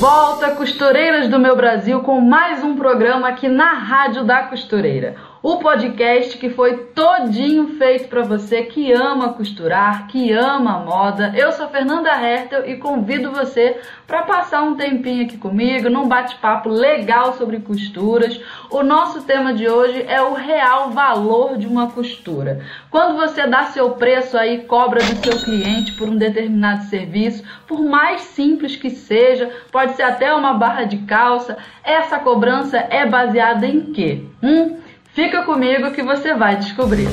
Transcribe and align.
Volta, 0.00 0.52
costureiras 0.52 1.28
do 1.28 1.38
meu 1.38 1.54
Brasil, 1.54 2.00
com 2.00 2.22
mais 2.22 2.64
um 2.64 2.74
programa 2.74 3.28
aqui 3.28 3.50
na 3.50 3.74
Rádio 3.74 4.24
da 4.24 4.44
Costureira 4.44 5.14
o 5.42 5.56
podcast 5.56 6.36
que 6.36 6.50
foi 6.50 6.76
todinho 6.94 7.78
feito 7.78 8.08
para 8.08 8.22
você 8.22 8.62
que 8.64 8.92
ama 8.92 9.32
costurar, 9.32 10.06
que 10.06 10.30
ama 10.32 10.80
moda. 10.80 11.32
Eu 11.34 11.50
sou 11.52 11.66
Fernanda 11.68 12.10
Hertel 12.10 12.68
e 12.68 12.76
convido 12.76 13.32
você 13.32 13.80
para 14.06 14.22
passar 14.22 14.62
um 14.62 14.74
tempinho 14.74 15.24
aqui 15.24 15.38
comigo 15.38 15.88
num 15.88 16.06
bate-papo 16.06 16.68
legal 16.68 17.32
sobre 17.38 17.58
costuras. 17.60 18.38
O 18.70 18.82
nosso 18.82 19.22
tema 19.22 19.54
de 19.54 19.66
hoje 19.66 20.04
é 20.06 20.20
o 20.20 20.34
real 20.34 20.90
valor 20.90 21.56
de 21.56 21.66
uma 21.66 21.90
costura. 21.90 22.60
Quando 22.90 23.16
você 23.16 23.46
dá 23.46 23.64
seu 23.64 23.92
preço 23.92 24.36
aí, 24.36 24.64
cobra 24.64 25.00
do 25.02 25.24
seu 25.24 25.38
cliente 25.42 25.92
por 25.92 26.06
um 26.06 26.16
determinado 26.16 26.84
serviço, 26.84 27.42
por 27.66 27.82
mais 27.82 28.20
simples 28.20 28.76
que 28.76 28.90
seja, 28.90 29.50
pode 29.72 29.92
ser 29.92 30.02
até 30.02 30.34
uma 30.34 30.52
barra 30.52 30.84
de 30.84 30.98
calça, 30.98 31.56
essa 31.82 32.18
cobrança 32.18 32.76
é 32.76 33.06
baseada 33.06 33.66
em 33.66 33.90
quê? 33.92 34.24
Hum? 34.42 34.89
Fica 35.12 35.42
comigo 35.42 35.90
que 35.90 36.02
você 36.02 36.34
vai 36.34 36.56
descobrir. 36.56 37.08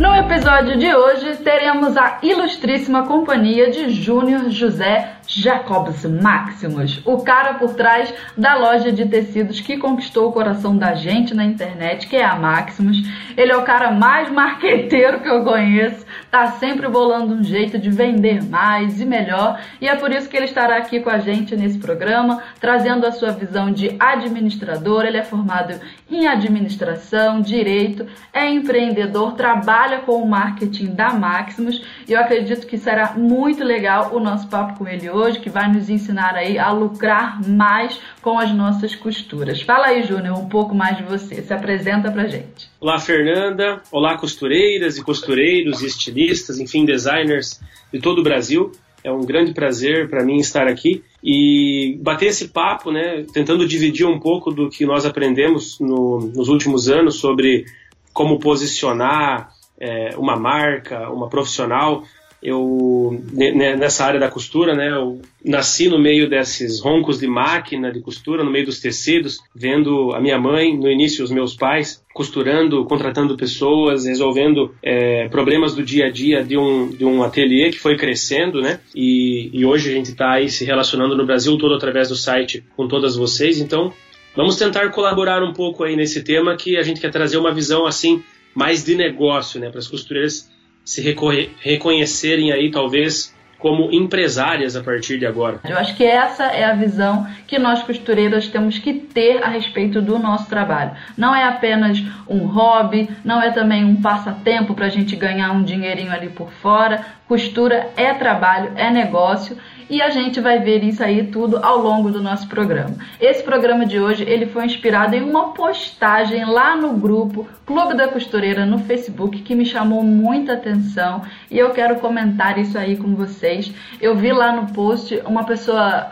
No 0.00 0.14
episódio 0.14 0.76
de 0.76 0.92
hoje 0.94 1.36
teremos 1.36 1.96
a 1.96 2.18
ilustríssima 2.22 3.06
companhia 3.06 3.70
de 3.70 3.90
Júnior 3.90 4.50
José 4.50 5.17
Jacobs 5.28 6.06
Maximus, 6.06 7.02
o 7.04 7.18
cara 7.18 7.54
por 7.54 7.74
trás 7.74 8.12
da 8.36 8.54
loja 8.54 8.90
de 8.90 9.04
tecidos 9.06 9.60
que 9.60 9.76
conquistou 9.76 10.28
o 10.28 10.32
coração 10.32 10.76
da 10.76 10.94
gente 10.94 11.34
na 11.34 11.44
internet, 11.44 12.08
que 12.08 12.16
é 12.16 12.24
a 12.24 12.34
Maximus. 12.34 13.02
Ele 13.36 13.52
é 13.52 13.56
o 13.56 13.62
cara 13.62 13.90
mais 13.90 14.30
marqueteiro 14.30 15.20
que 15.20 15.28
eu 15.28 15.44
conheço, 15.44 16.06
tá 16.30 16.52
sempre 16.52 16.88
bolando 16.88 17.34
um 17.34 17.44
jeito 17.44 17.78
de 17.78 17.90
vender 17.90 18.42
mais 18.42 19.00
e 19.02 19.04
melhor, 19.04 19.60
e 19.80 19.86
é 19.86 19.94
por 19.94 20.10
isso 20.10 20.30
que 20.30 20.36
ele 20.36 20.46
estará 20.46 20.78
aqui 20.78 20.98
com 21.00 21.10
a 21.10 21.18
gente 21.18 21.54
nesse 21.54 21.78
programa, 21.78 22.42
trazendo 22.58 23.06
a 23.06 23.12
sua 23.12 23.30
visão 23.30 23.70
de 23.70 23.94
administrador. 24.00 25.04
Ele 25.04 25.18
é 25.18 25.24
formado 25.24 25.78
em 26.10 26.26
administração, 26.26 27.42
direito, 27.42 28.06
é 28.32 28.48
empreendedor, 28.48 29.34
trabalha 29.34 29.98
com 29.98 30.22
o 30.22 30.26
marketing 30.26 30.94
da 30.94 31.12
Maximus, 31.12 31.84
e 32.08 32.14
eu 32.14 32.20
acredito 32.20 32.66
que 32.66 32.78
será 32.78 33.12
muito 33.12 33.62
legal 33.62 34.14
o 34.14 34.18
nosso 34.18 34.48
papo 34.48 34.78
com 34.78 34.88
ele 34.88 35.10
hoje 35.10 35.17
hoje 35.18 35.40
que 35.40 35.50
vai 35.50 35.70
nos 35.70 35.90
ensinar 35.90 36.34
aí 36.34 36.58
a 36.58 36.70
lucrar 36.70 37.46
mais 37.46 37.98
com 38.22 38.38
as 38.38 38.54
nossas 38.54 38.94
costuras. 38.94 39.60
Fala 39.62 39.88
aí, 39.88 40.02
Júnior, 40.02 40.38
um 40.38 40.48
pouco 40.48 40.74
mais 40.74 40.96
de 40.96 41.02
você. 41.02 41.42
Se 41.42 41.52
apresenta 41.52 42.10
pra 42.10 42.28
gente. 42.28 42.68
Olá, 42.80 42.98
Fernanda. 42.98 43.82
Olá, 43.90 44.16
costureiras 44.16 44.96
e 44.96 45.02
costureiros 45.02 45.82
e 45.82 45.86
estilistas, 45.86 46.58
enfim, 46.58 46.84
designers 46.84 47.60
de 47.92 48.00
todo 48.00 48.20
o 48.20 48.22
Brasil. 48.22 48.72
É 49.02 49.12
um 49.12 49.20
grande 49.20 49.52
prazer 49.52 50.08
para 50.08 50.24
mim 50.24 50.36
estar 50.36 50.66
aqui 50.66 51.02
e 51.22 51.98
bater 52.02 52.26
esse 52.26 52.48
papo, 52.48 52.90
né, 52.90 53.24
tentando 53.32 53.66
dividir 53.66 54.06
um 54.06 54.18
pouco 54.18 54.50
do 54.50 54.68
que 54.68 54.84
nós 54.84 55.06
aprendemos 55.06 55.78
no, 55.80 56.18
nos 56.34 56.48
últimos 56.48 56.88
anos 56.88 57.16
sobre 57.16 57.64
como 58.12 58.38
posicionar 58.38 59.50
é, 59.80 60.16
uma 60.16 60.36
marca, 60.36 61.08
uma 61.10 61.28
profissional 61.28 62.02
eu 62.42 63.20
nessa 63.32 64.04
área 64.04 64.20
da 64.20 64.30
costura, 64.30 64.74
né, 64.74 64.90
eu 64.90 65.20
nasci 65.44 65.88
no 65.88 65.98
meio 65.98 66.28
desses 66.28 66.80
roncos 66.80 67.18
de 67.18 67.26
máquina 67.26 67.90
de 67.92 68.00
costura, 68.00 68.44
no 68.44 68.50
meio 68.50 68.66
dos 68.66 68.80
tecidos, 68.80 69.38
vendo 69.54 70.12
a 70.14 70.20
minha 70.20 70.38
mãe, 70.38 70.76
no 70.76 70.88
início 70.88 71.24
os 71.24 71.30
meus 71.30 71.54
pais, 71.54 72.02
costurando, 72.14 72.84
contratando 72.84 73.36
pessoas, 73.36 74.06
resolvendo 74.06 74.74
é, 74.82 75.28
problemas 75.28 75.74
do 75.74 75.82
dia 75.82 76.06
a 76.06 76.10
dia 76.10 76.44
de 76.44 76.56
um, 76.56 76.88
de 76.88 77.04
um 77.04 77.22
ateliê 77.22 77.70
que 77.70 77.78
foi 77.78 77.96
crescendo, 77.96 78.60
né, 78.60 78.78
e, 78.94 79.50
e 79.52 79.64
hoje 79.64 79.90
a 79.90 79.92
gente 79.92 80.10
está 80.10 80.32
aí 80.32 80.48
se 80.48 80.64
relacionando 80.64 81.16
no 81.16 81.26
Brasil 81.26 81.58
todo 81.58 81.74
através 81.74 82.08
do 82.08 82.16
site 82.16 82.64
com 82.76 82.86
todas 82.86 83.16
vocês, 83.16 83.60
então 83.60 83.92
vamos 84.36 84.56
tentar 84.56 84.90
colaborar 84.90 85.42
um 85.42 85.52
pouco 85.52 85.82
aí 85.82 85.96
nesse 85.96 86.22
tema 86.22 86.56
que 86.56 86.76
a 86.76 86.82
gente 86.82 87.00
quer 87.00 87.10
trazer 87.10 87.36
uma 87.36 87.52
visão 87.52 87.84
assim 87.84 88.22
mais 88.54 88.84
de 88.84 88.94
negócio, 88.94 89.58
né, 89.58 89.70
para 89.70 89.80
as 89.80 89.88
costureiras 89.88 90.48
se 90.88 91.02
reconhecerem 91.02 92.50
aí 92.50 92.70
talvez 92.70 93.36
como 93.58 93.92
empresárias 93.92 94.74
a 94.74 94.82
partir 94.82 95.18
de 95.18 95.26
agora. 95.26 95.60
Eu 95.68 95.76
acho 95.76 95.94
que 95.94 96.04
essa 96.04 96.44
é 96.44 96.64
a 96.64 96.74
visão 96.74 97.26
que 97.46 97.58
nós 97.58 97.82
costureiras 97.82 98.48
temos 98.48 98.78
que 98.78 98.94
ter 98.94 99.42
a 99.42 99.48
respeito 99.48 100.00
do 100.00 100.18
nosso 100.18 100.48
trabalho. 100.48 100.92
Não 101.14 101.34
é 101.34 101.44
apenas 101.44 102.02
um 102.26 102.46
hobby, 102.46 103.06
não 103.22 103.42
é 103.42 103.50
também 103.50 103.84
um 103.84 104.00
passatempo 104.00 104.72
para 104.72 104.86
a 104.86 104.88
gente 104.88 105.14
ganhar 105.14 105.52
um 105.52 105.62
dinheirinho 105.62 106.10
ali 106.10 106.30
por 106.30 106.50
fora. 106.52 107.04
Costura 107.26 107.90
é 107.94 108.14
trabalho, 108.14 108.72
é 108.74 108.90
negócio 108.90 109.58
e 109.88 110.02
a 110.02 110.10
gente 110.10 110.40
vai 110.40 110.58
ver 110.58 110.82
isso 110.84 111.02
aí 111.02 111.26
tudo 111.26 111.58
ao 111.62 111.78
longo 111.78 112.10
do 112.10 112.22
nosso 112.22 112.48
programa. 112.48 112.96
Esse 113.20 113.42
programa 113.42 113.86
de 113.86 113.98
hoje 113.98 114.24
ele 114.24 114.46
foi 114.46 114.64
inspirado 114.64 115.14
em 115.14 115.22
uma 115.22 115.52
postagem 115.52 116.44
lá 116.44 116.76
no 116.76 116.94
grupo 116.94 117.46
Clube 117.66 117.94
da 117.94 118.08
Costureira 118.08 118.64
no 118.64 118.78
Facebook 118.78 119.42
que 119.42 119.54
me 119.54 119.64
chamou 119.64 120.02
muita 120.02 120.54
atenção 120.54 121.22
e 121.50 121.58
eu 121.58 121.70
quero 121.70 121.96
comentar 121.96 122.58
isso 122.58 122.78
aí 122.78 122.96
com 122.96 123.14
vocês. 123.14 123.72
Eu 124.00 124.16
vi 124.16 124.32
lá 124.32 124.52
no 124.52 124.72
post 124.72 125.20
uma 125.26 125.44
pessoa 125.44 126.08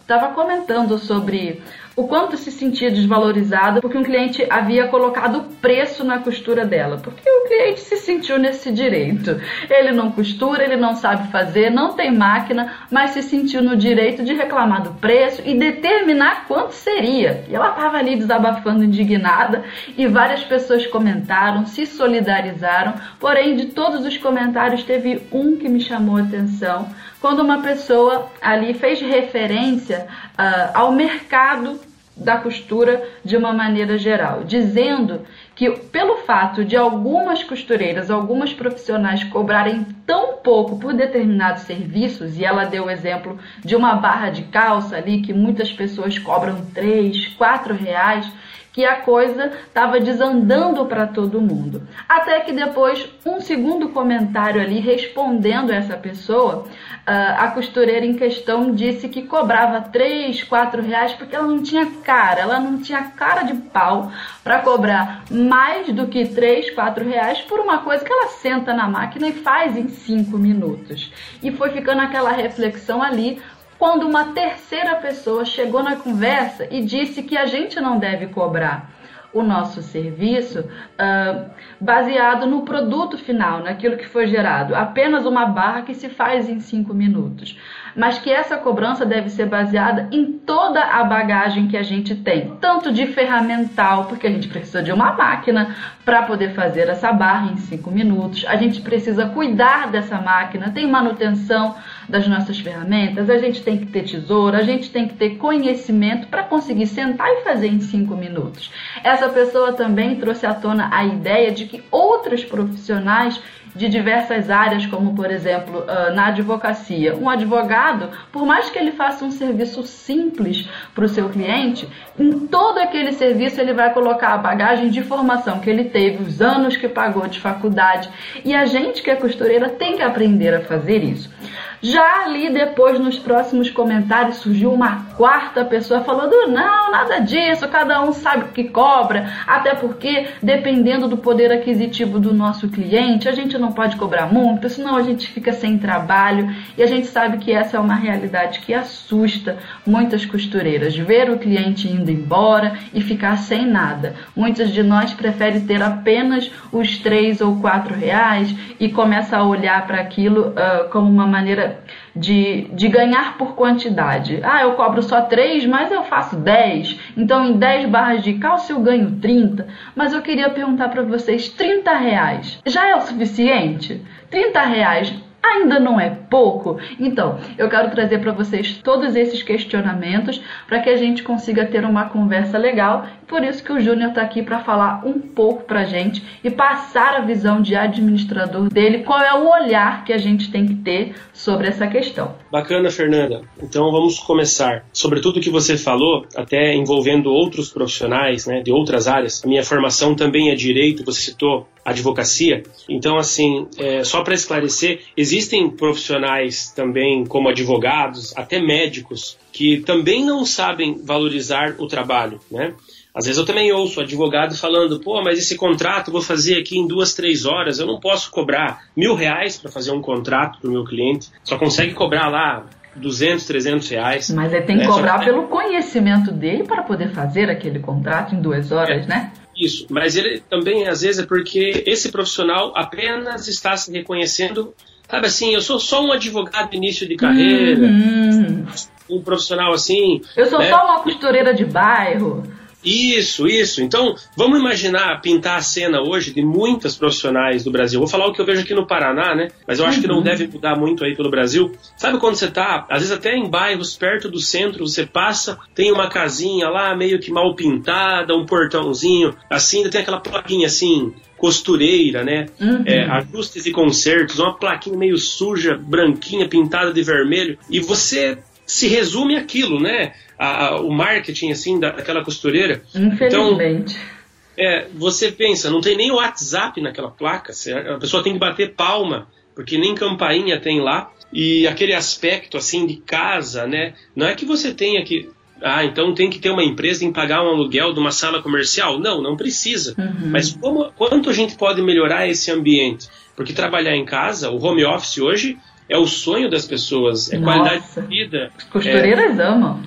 estava 0.00 0.30
uh, 0.30 0.34
comentando 0.34 0.98
sobre 0.98 1.62
o 1.98 2.06
quanto 2.06 2.36
se 2.36 2.52
sentia 2.52 2.90
desvalorizada 2.90 3.80
porque 3.80 3.98
um 3.98 4.04
cliente 4.04 4.46
havia 4.48 4.86
colocado 4.86 5.42
preço 5.60 6.04
na 6.04 6.20
costura 6.20 6.64
dela, 6.64 6.98
porque 7.02 7.28
o 7.28 7.48
cliente 7.48 7.80
se 7.80 7.96
sentiu 8.28 8.38
nesse 8.38 8.70
direito. 8.70 9.40
Ele 9.70 9.92
não 9.92 10.12
costura, 10.12 10.62
ele 10.62 10.76
não 10.76 10.94
sabe 10.94 11.30
fazer, 11.32 11.70
não 11.70 11.94
tem 11.94 12.14
máquina, 12.14 12.74
mas 12.90 13.12
se 13.12 13.22
sentiu 13.22 13.62
no 13.62 13.76
direito 13.76 14.22
de 14.22 14.34
reclamar 14.34 14.82
do 14.82 14.92
preço 14.94 15.42
e 15.46 15.54
determinar 15.54 16.44
quanto 16.46 16.74
seria. 16.74 17.44
E 17.48 17.54
ela 17.54 17.70
estava 17.70 17.96
ali 17.96 18.16
desabafando 18.16 18.84
indignada 18.84 19.64
e 19.96 20.06
várias 20.06 20.44
pessoas 20.44 20.86
comentaram, 20.86 21.64
se 21.64 21.86
solidarizaram, 21.86 22.94
porém 23.18 23.56
de 23.56 23.66
todos 23.66 24.04
os 24.04 24.18
comentários 24.18 24.84
teve 24.84 25.22
um 25.32 25.56
que 25.56 25.68
me 25.68 25.80
chamou 25.80 26.18
a 26.18 26.20
atenção 26.20 26.88
quando 27.20 27.40
uma 27.40 27.62
pessoa 27.62 28.30
ali 28.40 28.74
fez 28.74 29.00
referência 29.00 30.06
uh, 30.38 30.70
ao 30.72 30.92
mercado 30.92 31.80
da 32.18 32.36
costura 32.36 33.02
de 33.24 33.36
uma 33.36 33.52
maneira 33.52 33.96
geral, 33.96 34.42
dizendo 34.44 35.24
que 35.58 35.68
pelo 35.68 36.18
fato 36.18 36.64
de 36.64 36.76
algumas 36.76 37.42
costureiras, 37.42 38.12
algumas 38.12 38.54
profissionais 38.54 39.24
cobrarem 39.24 39.84
tão 40.06 40.36
pouco 40.36 40.78
por 40.78 40.94
determinados 40.94 41.64
serviços, 41.64 42.38
e 42.38 42.44
ela 42.44 42.62
deu 42.62 42.84
o 42.84 42.90
exemplo 42.90 43.36
de 43.64 43.74
uma 43.74 43.96
barra 43.96 44.30
de 44.30 44.42
calça 44.42 44.96
ali 44.96 45.20
que 45.20 45.32
muitas 45.32 45.72
pessoas 45.72 46.16
cobram 46.16 46.64
3, 46.72 47.34
4 47.34 47.74
reais, 47.74 48.30
que 48.78 48.84
a 48.84 49.00
coisa 49.00 49.50
estava 49.66 49.98
desandando 49.98 50.86
para 50.86 51.04
todo 51.04 51.40
mundo. 51.40 51.82
Até 52.08 52.38
que 52.38 52.52
depois, 52.52 53.08
um 53.26 53.40
segundo 53.40 53.88
comentário 53.88 54.60
ali 54.60 54.78
respondendo 54.78 55.72
essa 55.72 55.96
pessoa, 55.96 56.64
ah, 57.04 57.38
a 57.40 57.50
costureira 57.50 58.06
em 58.06 58.14
questão 58.14 58.72
disse 58.72 59.08
que 59.08 59.22
cobrava 59.22 59.80
3, 59.80 60.44
4 60.44 60.80
reais 60.80 61.12
porque 61.12 61.34
ela 61.34 61.48
não 61.48 61.60
tinha 61.60 61.86
cara, 62.04 62.42
ela 62.42 62.60
não 62.60 62.80
tinha 62.80 63.02
cara 63.02 63.42
de 63.42 63.54
pau 63.54 64.12
para 64.44 64.60
cobrar 64.60 65.24
mais 65.28 65.92
do 65.92 66.06
que 66.06 66.26
3, 66.26 66.70
4 66.70 67.04
reais 67.04 67.40
por 67.40 67.58
uma 67.58 67.78
coisa 67.78 68.04
que 68.04 68.12
ela 68.12 68.28
senta 68.28 68.72
na 68.72 68.86
máquina 68.86 69.26
e 69.26 69.32
faz 69.32 69.76
em 69.76 69.88
5 69.88 70.38
minutos. 70.38 71.12
E 71.42 71.50
foi 71.50 71.70
ficando 71.70 72.02
aquela 72.02 72.30
reflexão 72.30 73.02
ali 73.02 73.42
quando 73.78 74.06
uma 74.06 74.32
terceira 74.32 74.96
pessoa 74.96 75.44
chegou 75.44 75.82
na 75.82 75.96
conversa 75.96 76.66
e 76.70 76.82
disse 76.82 77.22
que 77.22 77.36
a 77.36 77.46
gente 77.46 77.80
não 77.80 77.98
deve 77.98 78.26
cobrar 78.26 78.90
o 79.32 79.42
nosso 79.42 79.82
serviço 79.82 80.60
uh, 80.60 81.50
baseado 81.78 82.46
no 82.46 82.62
produto 82.62 83.18
final, 83.18 83.62
naquilo 83.62 83.96
que 83.96 84.08
foi 84.08 84.26
gerado, 84.26 84.74
apenas 84.74 85.26
uma 85.26 85.46
barra 85.46 85.82
que 85.82 85.94
se 85.94 86.08
faz 86.08 86.48
em 86.48 86.60
cinco 86.60 86.94
minutos, 86.94 87.58
mas 87.94 88.18
que 88.18 88.30
essa 88.30 88.56
cobrança 88.56 89.04
deve 89.04 89.28
ser 89.28 89.46
baseada 89.46 90.08
em 90.10 90.32
toda 90.32 90.82
a 90.82 91.04
bagagem 91.04 91.68
que 91.68 91.76
a 91.76 91.82
gente 91.82 92.14
tem, 92.14 92.56
tanto 92.60 92.90
de 92.90 93.06
ferramental, 93.06 94.06
porque 94.06 94.26
a 94.26 94.30
gente 94.30 94.48
precisa 94.48 94.82
de 94.82 94.92
uma 94.92 95.12
máquina 95.12 95.76
para 96.04 96.22
poder 96.22 96.54
fazer 96.54 96.88
essa 96.88 97.12
barra 97.12 97.52
em 97.52 97.56
cinco 97.58 97.90
minutos, 97.90 98.46
a 98.48 98.56
gente 98.56 98.80
precisa 98.80 99.26
cuidar 99.26 99.88
dessa 99.88 100.18
máquina, 100.18 100.70
tem 100.70 100.86
manutenção 100.86 101.76
das 102.08 102.26
nossas 102.26 102.58
ferramentas, 102.58 103.28
a 103.28 103.38
gente 103.38 103.62
tem 103.62 103.78
que 103.78 103.86
ter 103.86 104.04
tesoura, 104.04 104.58
a 104.58 104.62
gente 104.62 104.90
tem 104.90 105.06
que 105.06 105.14
ter 105.14 105.36
conhecimento 105.36 106.28
para 106.28 106.42
conseguir 106.42 106.86
sentar 106.86 107.28
e 107.28 107.44
fazer 107.44 107.68
em 107.68 107.80
cinco 107.80 108.16
minutos. 108.16 108.70
Essa 109.04 109.28
pessoa 109.28 109.72
também 109.72 110.16
trouxe 110.16 110.46
à 110.46 110.54
tona 110.54 110.88
a 110.92 111.04
ideia 111.04 111.50
de 111.50 111.66
que 111.66 111.82
outros 111.90 112.44
profissionais 112.44 113.40
de 113.74 113.88
diversas 113.88 114.50
áreas, 114.50 114.86
como 114.86 115.14
por 115.14 115.30
exemplo 115.30 115.80
uh, 115.80 116.14
na 116.14 116.26
advocacia. 116.26 117.14
Um 117.16 117.28
advogado, 117.28 118.10
por 118.32 118.44
mais 118.44 118.70
que 118.70 118.78
ele 118.78 118.92
faça 118.92 119.24
um 119.24 119.30
serviço 119.30 119.82
simples 119.84 120.68
para 120.94 121.04
o 121.04 121.08
seu 121.08 121.28
cliente, 121.28 121.88
em 122.18 122.46
todo 122.46 122.78
aquele 122.78 123.12
serviço 123.12 123.60
ele 123.60 123.72
vai 123.72 123.92
colocar 123.92 124.34
a 124.34 124.38
bagagem 124.38 124.90
de 124.90 125.02
formação 125.02 125.60
que 125.60 125.70
ele 125.70 125.84
teve, 125.84 126.22
os 126.22 126.40
anos 126.40 126.76
que 126.76 126.88
pagou 126.88 127.26
de 127.28 127.40
faculdade. 127.40 128.08
E 128.44 128.54
a 128.54 128.66
gente 128.66 129.02
que 129.02 129.10
é 129.10 129.16
costureira 129.16 129.68
tem 129.68 129.96
que 129.96 130.02
aprender 130.02 130.54
a 130.54 130.60
fazer 130.60 131.04
isso. 131.04 131.30
Já 131.80 132.24
ali 132.24 132.52
depois, 132.52 132.98
nos 132.98 133.18
próximos 133.18 133.70
comentários, 133.70 134.38
surgiu 134.38 134.72
uma 134.72 135.04
quarta 135.16 135.64
pessoa 135.64 136.02
falando: 136.02 136.48
não, 136.48 136.90
nada 136.90 137.20
disso, 137.20 137.68
cada 137.68 138.02
um 138.02 138.12
sabe 138.12 138.44
o 138.44 138.48
que 138.48 138.64
cobra, 138.64 139.30
até 139.46 139.74
porque, 139.74 140.26
dependendo 140.42 141.06
do 141.06 141.16
poder 141.16 141.52
aquisitivo 141.52 142.18
do 142.18 142.34
nosso 142.34 142.68
cliente, 142.68 143.28
a 143.28 143.32
gente 143.32 143.56
não 143.56 143.72
pode 143.72 143.96
cobrar 143.96 144.26
muito, 144.26 144.68
senão 144.68 144.96
a 144.96 145.02
gente 145.02 145.28
fica 145.28 145.52
sem 145.52 145.78
trabalho. 145.78 146.52
E 146.76 146.82
a 146.82 146.86
gente 146.86 147.06
sabe 147.06 147.38
que 147.38 147.52
essa 147.52 147.76
é 147.76 147.80
uma 147.80 147.94
realidade 147.94 148.60
que 148.60 148.74
assusta 148.74 149.58
muitas 149.86 150.26
costureiras: 150.26 150.96
ver 150.96 151.30
o 151.30 151.38
cliente 151.38 151.88
indo 151.88 152.10
embora 152.10 152.76
e 152.92 153.00
ficar 153.00 153.36
sem 153.36 153.66
nada. 153.66 154.16
Muitos 154.34 154.70
de 154.70 154.82
nós 154.82 155.14
preferem 155.14 155.60
ter 155.60 155.82
apenas 155.82 156.50
os 156.72 156.98
três 156.98 157.40
ou 157.40 157.60
quatro 157.60 157.94
reais 157.94 158.54
e 158.80 158.88
começa 158.88 159.36
a 159.36 159.44
olhar 159.44 159.86
para 159.86 160.00
aquilo 160.00 160.48
uh, 160.48 160.88
como 160.90 161.08
uma 161.08 161.26
maneira 161.26 161.77
de, 162.18 162.68
de 162.72 162.88
ganhar 162.88 163.36
por 163.38 163.54
quantidade. 163.54 164.40
Ah, 164.42 164.62
eu 164.62 164.72
cobro 164.72 165.02
só 165.02 165.22
3, 165.22 165.66
mas 165.66 165.90
eu 165.90 166.02
faço 166.04 166.36
10. 166.36 166.98
Então, 167.16 167.44
em 167.44 167.52
10 167.52 167.88
barras 167.88 168.22
de 168.22 168.34
cálcio 168.34 168.76
eu 168.76 168.80
ganho 168.80 169.18
30. 169.20 169.66
Mas 169.94 170.12
eu 170.12 170.22
queria 170.22 170.50
perguntar 170.50 170.88
para 170.88 171.02
vocês: 171.02 171.48
30 171.48 171.92
reais 171.94 172.58
já 172.66 172.88
é 172.88 172.96
o 172.96 173.00
suficiente? 173.00 174.02
30 174.30 174.60
reais 174.62 175.27
ainda 175.48 175.78
não 175.78 176.00
é 176.00 176.10
pouco? 176.10 176.78
Então, 176.98 177.38
eu 177.56 177.68
quero 177.68 177.90
trazer 177.90 178.18
para 178.18 178.32
vocês 178.32 178.80
todos 178.82 179.16
esses 179.16 179.42
questionamentos 179.42 180.40
para 180.66 180.80
que 180.80 180.90
a 180.90 180.96
gente 180.96 181.22
consiga 181.22 181.66
ter 181.66 181.84
uma 181.84 182.08
conversa 182.08 182.58
legal. 182.58 183.06
Por 183.26 183.42
isso 183.44 183.62
que 183.62 183.72
o 183.72 183.80
Júnior 183.80 184.10
está 184.10 184.22
aqui 184.22 184.42
para 184.42 184.60
falar 184.60 185.02
um 185.04 185.18
pouco 185.18 185.64
para 185.64 185.84
gente 185.84 186.22
e 186.42 186.50
passar 186.50 187.14
a 187.14 187.20
visão 187.20 187.60
de 187.60 187.74
administrador 187.74 188.68
dele, 188.68 189.04
qual 189.04 189.20
é 189.20 189.34
o 189.34 189.48
olhar 189.50 190.04
que 190.04 190.12
a 190.12 190.18
gente 190.18 190.50
tem 190.50 190.66
que 190.66 190.74
ter 190.74 191.14
sobre 191.32 191.68
essa 191.68 191.86
questão. 191.86 192.34
Bacana, 192.50 192.90
Fernanda. 192.90 193.42
Então 193.62 193.90
vamos 193.90 194.18
começar. 194.18 194.84
Sobre 194.92 195.20
tudo 195.20 195.40
que 195.40 195.50
você 195.50 195.76
falou, 195.76 196.26
até 196.36 196.74
envolvendo 196.74 197.30
outros 197.30 197.70
profissionais 197.70 198.46
né, 198.46 198.60
de 198.60 198.72
outras 198.72 199.06
áreas. 199.06 199.42
A 199.44 199.48
minha 199.48 199.62
formação 199.62 200.14
também 200.14 200.50
é 200.50 200.54
direito, 200.54 201.04
você 201.04 201.20
citou 201.20 201.68
advocacia. 201.88 202.62
Então, 202.88 203.16
assim, 203.16 203.66
é, 203.76 204.04
só 204.04 204.22
para 204.22 204.34
esclarecer, 204.34 205.00
existem 205.16 205.70
profissionais 205.70 206.70
também, 206.74 207.24
como 207.24 207.48
advogados, 207.48 208.36
até 208.36 208.60
médicos, 208.60 209.36
que 209.52 209.78
também 209.78 210.24
não 210.24 210.44
sabem 210.44 211.00
valorizar 211.02 211.76
o 211.78 211.86
trabalho, 211.86 212.40
né? 212.50 212.74
Às 213.14 213.24
vezes 213.24 213.38
eu 213.38 213.44
também 213.44 213.72
ouço 213.72 214.00
advogado 214.00 214.56
falando, 214.56 215.00
pô, 215.00 215.20
mas 215.22 215.40
esse 215.40 215.56
contrato 215.56 216.08
eu 216.08 216.12
vou 216.12 216.22
fazer 216.22 216.56
aqui 216.58 216.78
em 216.78 216.86
duas, 216.86 217.14
três 217.14 217.46
horas, 217.46 217.80
eu 217.80 217.86
não 217.86 217.98
posso 217.98 218.30
cobrar 218.30 218.84
mil 218.96 219.14
reais 219.14 219.56
para 219.56 219.72
fazer 219.72 219.90
um 219.90 220.00
contrato 220.00 220.60
para 220.60 220.70
o 220.70 220.72
meu 220.72 220.84
cliente, 220.84 221.28
só 221.42 221.58
consegue 221.58 221.94
cobrar 221.94 222.28
lá 222.28 222.66
200, 222.94 223.44
300 223.44 223.88
reais. 223.88 224.30
Mas 224.30 224.52
ele 224.52 224.62
tem 224.62 224.76
que 224.76 224.86
né? 224.86 224.88
cobrar 224.88 225.24
pelo 225.24 225.48
conhecimento 225.48 226.30
dele 226.30 226.64
para 226.64 226.82
poder 226.82 227.10
fazer 227.10 227.50
aquele 227.50 227.78
contrato 227.80 228.34
em 228.34 228.40
duas 228.40 228.70
horas, 228.70 229.04
é. 229.04 229.08
né? 229.08 229.32
Isso, 229.58 229.86
mas 229.90 230.16
ele 230.16 230.40
também 230.48 230.86
às 230.86 231.00
vezes 231.00 231.22
é 231.22 231.26
porque 231.26 231.82
esse 231.84 232.12
profissional 232.12 232.72
apenas 232.76 233.48
está 233.48 233.76
se 233.76 233.90
reconhecendo, 233.90 234.72
sabe 235.10 235.26
assim, 235.26 235.52
eu 235.52 235.60
sou 235.60 235.80
só 235.80 236.00
um 236.00 236.12
advogado 236.12 236.70
de 236.70 236.76
início 236.76 237.08
de 237.08 237.16
carreira, 237.16 237.80
uhum. 237.86 238.66
um 239.10 239.20
profissional 239.20 239.72
assim. 239.72 240.22
Eu 240.36 240.46
sou 240.46 240.60
né? 240.60 240.70
só 240.70 240.84
uma 240.84 241.02
costureira 241.02 241.52
de 241.52 241.64
bairro. 241.64 242.44
Isso, 242.84 243.46
isso. 243.46 243.82
Então, 243.82 244.14
vamos 244.36 244.58
imaginar 244.58 245.20
pintar 245.20 245.58
a 245.58 245.62
cena 245.62 246.00
hoje 246.00 246.32
de 246.32 246.42
muitas 246.42 246.96
profissionais 246.96 247.64
do 247.64 247.70
Brasil. 247.70 247.98
Vou 247.98 248.08
falar 248.08 248.26
o 248.26 248.32
que 248.32 248.40
eu 248.40 248.46
vejo 248.46 248.60
aqui 248.60 248.74
no 248.74 248.86
Paraná, 248.86 249.34
né? 249.34 249.48
Mas 249.66 249.78
eu 249.78 249.86
acho 249.86 249.96
uhum. 249.96 250.02
que 250.02 250.08
não 250.08 250.16
uhum. 250.16 250.22
deve 250.22 250.46
mudar 250.46 250.76
muito 250.76 251.04
aí 251.04 251.16
pelo 251.16 251.30
Brasil. 251.30 251.72
Sabe 251.96 252.18
quando 252.18 252.36
você 252.36 252.48
tá, 252.48 252.86
às 252.88 253.00
vezes 253.00 253.12
até 253.12 253.34
em 253.34 253.48
bairros 253.48 253.96
perto 253.96 254.30
do 254.30 254.40
centro, 254.40 254.86
você 254.86 255.04
passa, 255.04 255.58
tem 255.74 255.90
uma 255.90 256.08
casinha 256.08 256.68
lá 256.68 256.94
meio 256.96 257.18
que 257.18 257.32
mal 257.32 257.54
pintada, 257.54 258.36
um 258.36 258.46
portãozinho, 258.46 259.34
assim, 259.50 259.78
ainda 259.78 259.90
tem 259.90 260.00
aquela 260.00 260.20
plaquinha 260.20 260.66
assim, 260.66 261.12
costureira, 261.36 262.22
né? 262.22 262.46
Uhum. 262.60 262.82
É, 262.86 263.04
ajustes 263.04 263.66
e 263.66 263.72
consertos, 263.72 264.38
uma 264.38 264.56
plaquinha 264.56 264.96
meio 264.96 265.16
suja, 265.18 265.76
branquinha, 265.76 266.48
pintada 266.48 266.92
de 266.92 267.02
vermelho. 267.02 267.58
E 267.70 267.80
você 267.80 268.38
se 268.66 268.86
resume 268.86 269.36
aquilo, 269.36 269.80
né? 269.80 270.12
A, 270.38 270.66
a, 270.66 270.80
o 270.80 270.90
marketing, 270.90 271.50
assim, 271.50 271.80
daquela 271.80 272.22
costureira. 272.22 272.82
Infelizmente. 272.94 273.96
Então, 273.96 274.18
é, 274.58 274.86
você 274.94 275.30
pensa, 275.30 275.70
não 275.70 275.80
tem 275.80 275.96
nem 275.96 276.10
o 276.10 276.16
WhatsApp 276.16 276.80
naquela 276.80 277.10
placa, 277.10 277.52
a 277.94 277.98
pessoa 277.98 278.22
tem 278.22 278.32
que 278.32 278.38
bater 278.38 278.74
palma, 278.74 279.28
porque 279.54 279.78
nem 279.78 279.94
campainha 279.94 280.60
tem 280.60 280.80
lá. 280.80 281.10
E 281.32 281.66
aquele 281.66 281.92
aspecto, 281.92 282.56
assim, 282.56 282.86
de 282.86 282.96
casa, 282.96 283.66
né? 283.66 283.94
Não 284.16 284.26
é 284.26 284.34
que 284.34 284.44
você 284.44 284.72
tenha 284.72 285.04
que... 285.04 285.30
Ah, 285.60 285.84
então 285.84 286.14
tem 286.14 286.30
que 286.30 286.38
ter 286.38 286.50
uma 286.50 286.62
empresa 286.62 287.04
em 287.04 287.12
pagar 287.12 287.42
um 287.42 287.48
aluguel 287.48 287.92
de 287.92 287.98
uma 287.98 288.12
sala 288.12 288.40
comercial? 288.40 288.98
Não, 288.98 289.20
não 289.20 289.36
precisa. 289.36 289.94
Uhum. 289.98 290.30
Mas 290.30 290.52
como, 290.52 290.90
quanto 290.92 291.28
a 291.28 291.32
gente 291.32 291.56
pode 291.56 291.82
melhorar 291.82 292.28
esse 292.28 292.50
ambiente? 292.50 293.08
Porque 293.36 293.52
trabalhar 293.52 293.94
em 293.94 294.04
casa, 294.04 294.50
o 294.50 294.64
home 294.64 294.84
office 294.84 295.18
hoje, 295.18 295.58
é 295.88 295.98
o 295.98 296.06
sonho 296.06 296.48
das 296.48 296.64
pessoas, 296.64 297.32
é 297.32 297.38
Nossa. 297.38 297.58
qualidade 297.58 297.84
de 297.94 298.00
vida. 298.06 298.50
As 298.56 298.64
costureiras 298.64 299.38
é, 299.38 299.42
amam. 299.42 299.82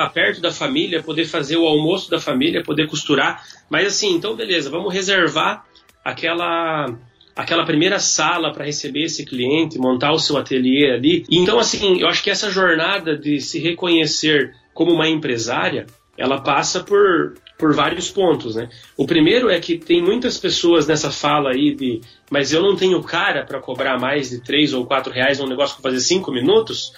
Estar 0.00 0.14
perto 0.14 0.40
da 0.40 0.50
família, 0.50 1.02
poder 1.02 1.26
fazer 1.26 1.58
o 1.58 1.66
almoço 1.66 2.10
da 2.10 2.18
família, 2.18 2.62
poder 2.62 2.86
costurar. 2.86 3.44
Mas 3.68 3.86
assim, 3.86 4.14
então 4.14 4.34
beleza, 4.34 4.70
vamos 4.70 4.94
reservar 4.94 5.66
aquela 6.02 6.86
aquela 7.36 7.66
primeira 7.66 7.98
sala 7.98 8.50
para 8.50 8.64
receber 8.64 9.04
esse 9.04 9.26
cliente, 9.26 9.78
montar 9.78 10.12
o 10.12 10.18
seu 10.18 10.38
ateliê 10.38 10.92
ali. 10.92 11.26
Então 11.30 11.58
assim, 11.58 12.00
eu 12.00 12.08
acho 12.08 12.22
que 12.22 12.30
essa 12.30 12.50
jornada 12.50 13.14
de 13.14 13.40
se 13.42 13.58
reconhecer 13.58 14.54
como 14.72 14.90
uma 14.92 15.06
empresária, 15.06 15.86
ela 16.16 16.40
passa 16.40 16.80
por 16.82 17.34
por 17.60 17.74
vários 17.74 18.10
pontos, 18.10 18.54
né? 18.54 18.70
O 18.96 19.06
primeiro 19.06 19.50
é 19.50 19.60
que 19.60 19.76
tem 19.76 20.02
muitas 20.02 20.38
pessoas 20.38 20.86
nessa 20.86 21.10
fala 21.10 21.50
aí 21.50 21.74
de, 21.74 22.00
mas 22.30 22.54
eu 22.54 22.62
não 22.62 22.74
tenho 22.74 23.02
cara 23.02 23.44
para 23.44 23.60
cobrar 23.60 23.98
mais 23.98 24.30
de 24.30 24.40
três 24.40 24.72
ou 24.72 24.86
quatro 24.86 25.12
reais 25.12 25.38
num 25.38 25.46
negócio 25.46 25.76
para 25.76 25.90
fazer 25.90 26.00
cinco 26.00 26.32
minutos. 26.32 26.90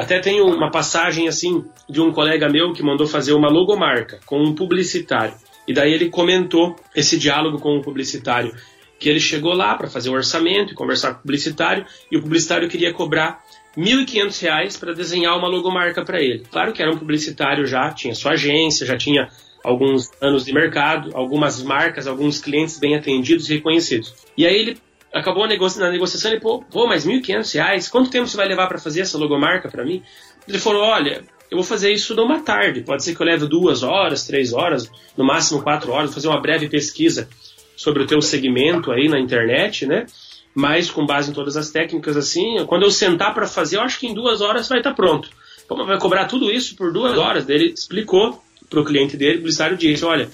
Até 0.00 0.18
tem 0.18 0.40
uma 0.40 0.70
passagem 0.70 1.28
assim 1.28 1.62
de 1.86 2.00
um 2.00 2.10
colega 2.10 2.48
meu 2.48 2.72
que 2.72 2.82
mandou 2.82 3.06
fazer 3.06 3.34
uma 3.34 3.50
logomarca 3.50 4.18
com 4.24 4.42
um 4.42 4.54
publicitário. 4.54 5.34
E 5.68 5.74
daí 5.74 5.92
ele 5.92 6.08
comentou 6.08 6.74
esse 6.96 7.18
diálogo 7.18 7.58
com 7.58 7.76
o 7.76 7.82
publicitário, 7.82 8.50
que 8.98 9.10
ele 9.10 9.20
chegou 9.20 9.52
lá 9.52 9.74
para 9.74 9.90
fazer 9.90 10.08
o 10.08 10.14
orçamento 10.14 10.72
e 10.72 10.74
conversar 10.74 11.12
com 11.12 11.18
o 11.18 11.22
publicitário, 11.22 11.84
e 12.10 12.16
o 12.16 12.22
publicitário 12.22 12.66
queria 12.66 12.94
cobrar 12.94 13.44
R$ 13.76 13.82
1.500 13.82 14.80
para 14.80 14.94
desenhar 14.94 15.36
uma 15.36 15.48
logomarca 15.48 16.02
para 16.02 16.18
ele. 16.18 16.44
Claro 16.50 16.72
que 16.72 16.80
era 16.80 16.90
um 16.90 16.96
publicitário 16.96 17.66
já, 17.66 17.90
tinha 17.90 18.14
sua 18.14 18.32
agência, 18.32 18.86
já 18.86 18.96
tinha 18.96 19.28
alguns 19.62 20.10
anos 20.18 20.46
de 20.46 20.52
mercado, 20.54 21.10
algumas 21.12 21.62
marcas, 21.62 22.06
alguns 22.06 22.40
clientes 22.40 22.78
bem 22.78 22.96
atendidos 22.96 23.50
e 23.50 23.54
reconhecidos. 23.54 24.14
E 24.34 24.46
aí 24.46 24.56
ele 24.56 24.78
acabou 25.12 25.46
negocia 25.46 25.82
na 25.82 25.90
negociação 25.90 26.32
e 26.32 26.40
pô, 26.40 26.62
pô, 26.70 26.86
mas 26.86 27.04
R$ 27.04 27.20
1.500, 27.20 27.90
quanto 27.90 28.10
tempo 28.10 28.26
você 28.26 28.36
vai 28.36 28.48
levar 28.48 28.66
para 28.66 28.78
fazer 28.78 29.00
essa 29.00 29.18
logomarca 29.18 29.68
para 29.68 29.84
mim? 29.84 30.02
Ele 30.46 30.58
falou, 30.58 30.82
olha, 30.82 31.24
eu 31.50 31.56
vou 31.56 31.64
fazer 31.64 31.92
isso 31.92 32.14
numa 32.14 32.40
tarde, 32.40 32.82
pode 32.82 33.02
ser 33.02 33.14
que 33.14 33.20
eu 33.20 33.26
leve 33.26 33.46
duas 33.46 33.82
horas, 33.82 34.26
três 34.26 34.52
horas, 34.52 34.90
no 35.16 35.24
máximo 35.24 35.62
quatro 35.62 35.92
horas, 35.92 36.06
vou 36.06 36.14
fazer 36.14 36.28
uma 36.28 36.40
breve 36.40 36.68
pesquisa 36.68 37.28
sobre 37.76 38.02
o 38.02 38.06
teu 38.06 38.22
segmento 38.22 38.92
aí 38.92 39.08
na 39.08 39.18
internet, 39.18 39.86
né? 39.86 40.06
Mas 40.54 40.90
com 40.90 41.06
base 41.06 41.30
em 41.30 41.34
todas 41.34 41.56
as 41.56 41.70
técnicas 41.70 42.16
assim, 42.16 42.64
quando 42.66 42.82
eu 42.82 42.90
sentar 42.90 43.34
para 43.34 43.46
fazer, 43.46 43.76
eu 43.76 43.82
acho 43.82 43.98
que 43.98 44.06
em 44.06 44.14
duas 44.14 44.40
horas 44.40 44.68
vai 44.68 44.78
estar 44.78 44.90
tá 44.90 44.96
pronto. 44.96 45.28
Como 45.66 45.86
vai 45.86 45.98
cobrar 45.98 46.26
tudo 46.26 46.50
isso 46.50 46.76
por 46.76 46.92
duas 46.92 47.16
horas? 47.16 47.48
Ele 47.48 47.72
explicou 47.72 48.42
para 48.68 48.80
o 48.80 48.84
cliente 48.84 49.16
dele, 49.16 49.34
o 49.34 49.38
publicitário 49.38 49.76
disse, 49.76 50.04
olha, 50.04 50.28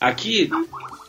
aqui 0.00 0.50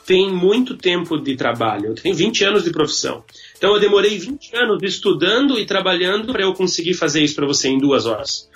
tem 0.08 0.32
muito 0.32 0.78
tempo 0.78 1.18
de 1.20 1.36
trabalho, 1.36 1.88
eu 1.88 1.96
tenho 1.96 2.16
20 2.16 2.46
anos 2.46 2.64
de 2.64 2.72
profissão. 2.72 3.26
Então 3.58 3.74
eu 3.74 3.80
demorei 3.80 4.18
20 4.18 4.56
anos 4.56 4.82
estudando 4.82 5.60
e 5.60 5.66
trabalhando 5.66 6.32
para 6.32 6.44
eu 6.44 6.54
conseguir 6.54 6.94
fazer 6.94 7.22
isso 7.22 7.36
para 7.36 7.46
você 7.46 7.68
em 7.68 7.78
duas 7.78 8.06
horas. 8.06 8.50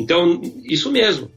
Então, 0.00 0.40
isso 0.64 0.90
mesmo. 0.90 1.30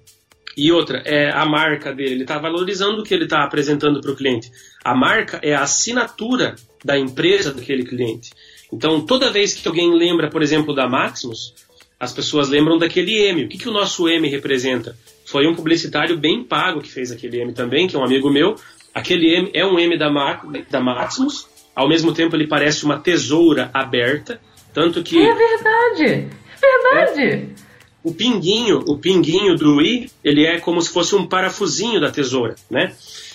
E 0.56 0.72
outra, 0.72 1.01
é 1.06 1.30
a 1.30 1.46
marca 1.46 1.94
dele, 1.94 2.13
ele 2.13 2.22
está 2.22 2.38
valorizando 2.38 3.01
o 3.01 3.04
que 3.04 3.13
ele 3.13 3.25
está 3.25 3.44
apresentando 3.44 4.00
para 4.00 4.12
o 4.12 4.16
cliente. 4.16 4.50
A 4.84 4.96
marca 4.96 5.39
é 5.44 5.54
a 5.54 5.62
assinatura 5.62 6.56
da 6.84 6.98
empresa 6.98 7.54
daquele 7.54 7.84
cliente. 7.84 8.32
Então, 8.72 9.06
toda 9.06 9.32
vez 9.32 9.54
que 9.54 9.68
alguém 9.68 9.94
lembra, 9.94 10.30
por 10.30 10.42
exemplo, 10.42 10.74
da 10.74 10.88
Maximus, 10.88 11.54
as 12.00 12.13
pessoas 12.13 12.48
lembram 12.48 12.78
daquele 12.78 13.28
M. 13.28 13.44
O 13.44 13.50
que, 13.50 13.58
que 13.58 13.68
o 13.68 13.74
nosso 13.74 14.08
M 14.08 14.28
representa? 14.30 14.96
Foi 15.25 15.46
um 15.48 15.54
publicitário 15.54 16.18
bem 16.18 16.44
pago 16.44 16.82
que 16.82 16.89
fez 16.89 17.12
aquele 17.12 17.42
M 17.42 17.54
também, 17.54 17.88
que 17.88 17.96
é 17.96 18.00
um 18.00 18.06
amigo 18.06 18.30
meu. 18.30 18.56
Aquele 18.93 19.36
M 19.36 19.51
é 19.53 19.65
um 19.65 19.79
M 19.79 19.98
da, 19.98 20.10
Ma 20.10 20.41
da 20.69 20.79
Maximus, 20.79 21.48
ao 21.75 21.88
mesmo 21.88 22.13
tempo 22.13 22.36
ele 22.36 22.48
parece 22.48 22.84
uma 22.86 23.00
tesoura 23.00 23.69
aberta, 23.74 24.41
tanto 24.74 25.03
que... 25.03 25.17
É 25.17 25.34
verdade! 25.34 26.27
Verdade! 26.60 27.22
É, 27.22 27.69
o 28.03 28.13
pinguinho, 28.13 28.79
o 28.88 28.98
pinguinho 28.98 29.55
do 29.55 29.81
I, 29.81 30.10
ele 30.24 30.46
é 30.46 30.60
como 30.60 30.81
se 30.81 30.91
fosse 30.91 31.15
um 31.15 31.27
parafusinho 31.27 32.00
da 32.00 32.12
tesoura, 32.12 32.55
né? 32.69 32.93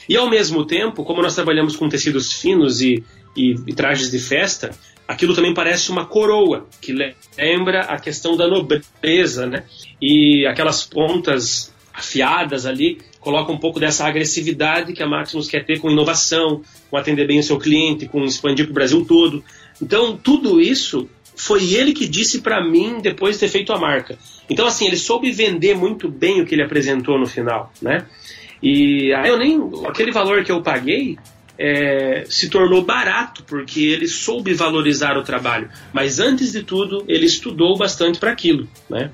E 0.08 0.16
ao 0.16 0.28
mesmo 0.28 0.66
tempo, 0.66 1.04
como 1.04 1.22
nós 1.22 1.34
trabalhamos 1.34 1.76
com 1.76 1.88
tecidos 1.88 2.32
finos 2.32 2.80
e, 2.80 3.04
e, 3.36 3.54
e 3.66 3.74
trajes 3.74 4.10
de 4.10 4.18
festa, 4.18 4.70
aquilo 5.06 5.34
também 5.34 5.54
parece 5.54 5.90
uma 5.90 6.06
coroa, 6.06 6.66
que 6.80 6.92
lembra 6.92 7.82
a 7.82 7.98
questão 7.98 8.36
da 8.36 8.48
nobreza, 8.48 9.46
né? 9.46 9.64
E 10.00 10.46
aquelas 10.46 10.84
pontas 10.84 11.72
afiadas 11.92 12.66
ali 12.66 12.98
colocam 13.24 13.54
um 13.54 13.58
pouco 13.58 13.80
dessa 13.80 14.06
agressividade 14.06 14.92
que 14.92 15.02
a 15.02 15.08
Maximus 15.08 15.48
quer 15.48 15.64
ter 15.64 15.80
com 15.80 15.90
inovação, 15.90 16.62
com 16.90 16.96
atender 16.96 17.26
bem 17.26 17.40
o 17.40 17.42
seu 17.42 17.58
cliente, 17.58 18.06
com 18.06 18.22
expandir 18.24 18.66
para 18.66 18.72
o 18.72 18.74
Brasil 18.74 19.04
todo. 19.04 19.42
Então, 19.82 20.16
tudo 20.16 20.60
isso 20.60 21.08
foi 21.34 21.72
ele 21.72 21.92
que 21.92 22.06
disse 22.06 22.42
para 22.42 22.62
mim 22.62 22.98
depois 23.00 23.36
de 23.36 23.40
ter 23.40 23.48
feito 23.48 23.72
a 23.72 23.78
marca. 23.78 24.16
Então, 24.48 24.66
assim, 24.66 24.86
ele 24.86 24.96
soube 24.96 25.32
vender 25.32 25.74
muito 25.74 26.08
bem 26.08 26.40
o 26.40 26.46
que 26.46 26.54
ele 26.54 26.62
apresentou 26.62 27.18
no 27.18 27.26
final, 27.26 27.72
né? 27.82 28.06
E 28.62 29.12
aí 29.14 29.28
eu 29.28 29.38
nem. 29.38 29.60
aquele 29.86 30.12
valor 30.12 30.44
que 30.44 30.52
eu 30.52 30.62
paguei 30.62 31.18
é, 31.58 32.24
se 32.28 32.48
tornou 32.48 32.82
barato, 32.82 33.42
porque 33.44 33.80
ele 33.80 34.08
soube 34.08 34.54
valorizar 34.54 35.16
o 35.16 35.22
trabalho. 35.22 35.68
Mas 35.92 36.18
antes 36.18 36.52
de 36.52 36.62
tudo, 36.62 37.04
ele 37.08 37.26
estudou 37.26 37.76
bastante 37.76 38.18
para 38.18 38.30
aquilo, 38.30 38.68
né? 38.88 39.10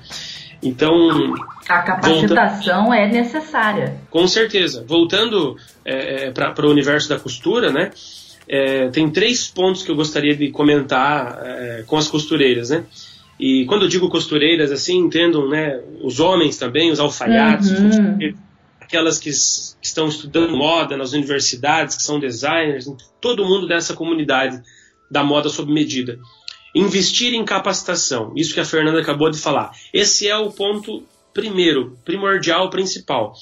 Então. 0.61 1.33
A 1.67 1.79
capacitação 1.79 2.85
volta... 2.85 2.97
é 2.97 3.07
necessária. 3.07 3.97
Com 4.09 4.27
certeza. 4.27 4.83
Voltando 4.87 5.55
é, 5.83 6.27
é 6.27 6.31
para 6.31 6.65
o 6.65 6.69
universo 6.69 7.09
da 7.09 7.19
costura, 7.19 7.71
né? 7.71 7.91
É, 8.47 8.89
tem 8.89 9.09
três 9.09 9.47
pontos 9.47 9.83
que 9.83 9.91
eu 9.91 9.95
gostaria 9.95 10.35
de 10.35 10.49
comentar 10.51 11.39
é, 11.43 11.83
com 11.87 11.97
as 11.97 12.07
costureiras, 12.07 12.69
né? 12.69 12.83
E 13.39 13.65
quando 13.65 13.83
eu 13.83 13.87
digo 13.87 14.09
costureiras, 14.09 14.71
assim, 14.71 14.97
entendam, 14.97 15.49
né? 15.49 15.79
Os 16.03 16.19
homens 16.19 16.57
também, 16.57 16.91
os 16.91 16.99
alfaiates, 16.99 17.71
uhum. 17.71 18.35
aquelas 18.79 19.17
que, 19.17 19.31
que, 19.31 19.87
estão 19.87 20.07
estudando 20.07 20.55
moda 20.55 20.95
nas 20.95 21.13
universidades, 21.13 21.95
que 21.95 22.03
são 22.03 22.19
designers, 22.19 22.85
todo 23.19 23.45
mundo 23.45 23.67
dessa 23.67 23.95
comunidade 23.95 24.61
da 25.09 25.23
moda 25.23 25.49
sob 25.49 25.73
medida. 25.73 26.19
Investir 26.73 27.33
em 27.33 27.43
capacitação, 27.43 28.31
isso 28.35 28.53
que 28.53 28.59
a 28.59 28.65
Fernanda 28.65 29.01
acabou 29.01 29.29
de 29.29 29.37
falar. 29.37 29.71
Esse 29.93 30.27
é 30.27 30.37
o 30.37 30.51
ponto 30.51 31.03
primeiro, 31.33 31.97
primordial, 32.05 32.69
principal. 32.69 33.33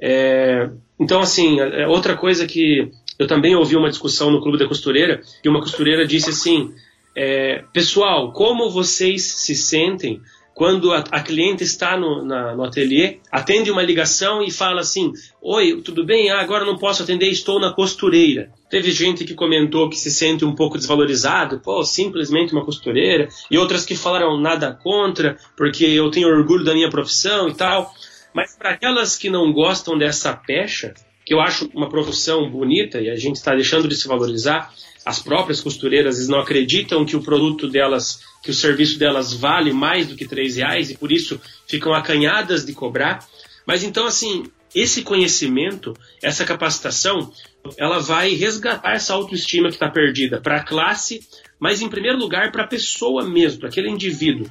É, 0.00 0.68
então, 0.98 1.20
assim, 1.20 1.60
é, 1.60 1.82
é 1.82 1.88
outra 1.88 2.16
coisa 2.16 2.46
que 2.46 2.90
eu 3.18 3.26
também 3.26 3.54
ouvi 3.54 3.76
uma 3.76 3.90
discussão 3.90 4.30
no 4.30 4.40
Clube 4.40 4.58
da 4.58 4.66
Costureira, 4.66 5.20
e 5.44 5.48
uma 5.48 5.60
costureira 5.60 6.06
disse 6.06 6.30
assim: 6.30 6.72
é, 7.14 7.64
Pessoal, 7.72 8.32
como 8.32 8.70
vocês 8.70 9.22
se 9.22 9.54
sentem 9.54 10.20
quando 10.54 10.92
a, 10.92 11.04
a 11.10 11.20
cliente 11.20 11.62
está 11.62 11.96
no, 11.96 12.24
na, 12.24 12.54
no 12.54 12.64
ateliê, 12.64 13.18
atende 13.30 13.70
uma 13.70 13.82
ligação 13.82 14.42
e 14.42 14.50
fala 14.50 14.80
assim: 14.80 15.12
Oi, 15.40 15.80
tudo 15.82 16.04
bem? 16.04 16.30
Ah, 16.30 16.40
agora 16.40 16.64
não 16.64 16.78
posso 16.78 17.02
atender, 17.02 17.28
estou 17.28 17.60
na 17.60 17.72
costureira. 17.72 18.50
Teve 18.72 18.90
gente 18.90 19.26
que 19.26 19.34
comentou 19.34 19.90
que 19.90 19.98
se 19.98 20.10
sente 20.10 20.46
um 20.46 20.54
pouco 20.54 20.78
desvalorizado, 20.78 21.60
pô, 21.60 21.84
simplesmente 21.84 22.54
uma 22.54 22.64
costureira, 22.64 23.28
e 23.50 23.58
outras 23.58 23.84
que 23.84 23.94
falaram 23.94 24.40
nada 24.40 24.72
contra, 24.72 25.36
porque 25.54 25.84
eu 25.84 26.10
tenho 26.10 26.26
orgulho 26.26 26.64
da 26.64 26.72
minha 26.72 26.88
profissão 26.88 27.50
e 27.50 27.54
tal. 27.54 27.92
Mas 28.34 28.56
para 28.56 28.70
aquelas 28.70 29.14
que 29.14 29.28
não 29.28 29.52
gostam 29.52 29.98
dessa 29.98 30.32
pecha, 30.32 30.94
que 31.22 31.34
eu 31.34 31.40
acho 31.42 31.68
uma 31.74 31.90
profissão 31.90 32.50
bonita 32.50 32.98
e 32.98 33.10
a 33.10 33.14
gente 33.14 33.36
está 33.36 33.54
deixando 33.54 33.86
de 33.86 33.94
se 33.94 34.08
valorizar, 34.08 34.72
as 35.04 35.18
próprias 35.18 35.60
costureiras 35.60 36.26
não 36.26 36.40
acreditam 36.40 37.04
que 37.04 37.14
o 37.14 37.22
produto 37.22 37.68
delas, 37.68 38.20
que 38.42 38.50
o 38.50 38.54
serviço 38.54 38.98
delas 38.98 39.34
vale 39.34 39.70
mais 39.70 40.06
do 40.06 40.16
que 40.16 40.26
três 40.26 40.56
reais 40.56 40.90
e 40.90 40.96
por 40.96 41.12
isso 41.12 41.38
ficam 41.68 41.92
acanhadas 41.92 42.64
de 42.64 42.72
cobrar. 42.72 43.18
Mas 43.66 43.84
então, 43.84 44.06
assim, 44.06 44.44
esse 44.74 45.02
conhecimento, 45.02 45.94
essa 46.22 46.44
capacitação, 46.44 47.32
ela 47.76 47.98
vai 47.98 48.34
resgatar 48.34 48.94
essa 48.94 49.14
autoestima 49.14 49.68
que 49.68 49.74
está 49.74 49.90
perdida 49.90 50.40
para 50.40 50.56
a 50.56 50.64
classe, 50.64 51.20
mas 51.58 51.80
em 51.80 51.88
primeiro 51.88 52.18
lugar 52.18 52.50
para 52.50 52.64
a 52.64 52.68
pessoa 52.68 53.24
mesmo, 53.24 53.60
para 53.60 53.68
aquele 53.68 53.88
indivíduo. 53.88 54.48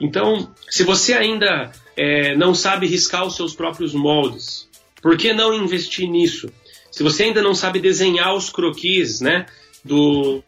Então, 0.00 0.52
se 0.68 0.82
você 0.82 1.14
ainda 1.14 1.70
é, 1.96 2.34
não 2.34 2.54
sabe 2.54 2.86
riscar 2.86 3.24
os 3.24 3.36
seus 3.36 3.54
próprios 3.54 3.94
moldes, 3.94 4.68
por 5.00 5.16
que 5.16 5.32
não 5.32 5.54
investir 5.54 6.08
nisso? 6.08 6.50
Se 6.90 7.02
você 7.02 7.24
ainda 7.24 7.40
não 7.40 7.54
sabe 7.54 7.80
desenhar 7.80 8.34
os 8.34 8.50
croquis, 8.50 9.20
né? 9.20 9.46
do 9.84 10.42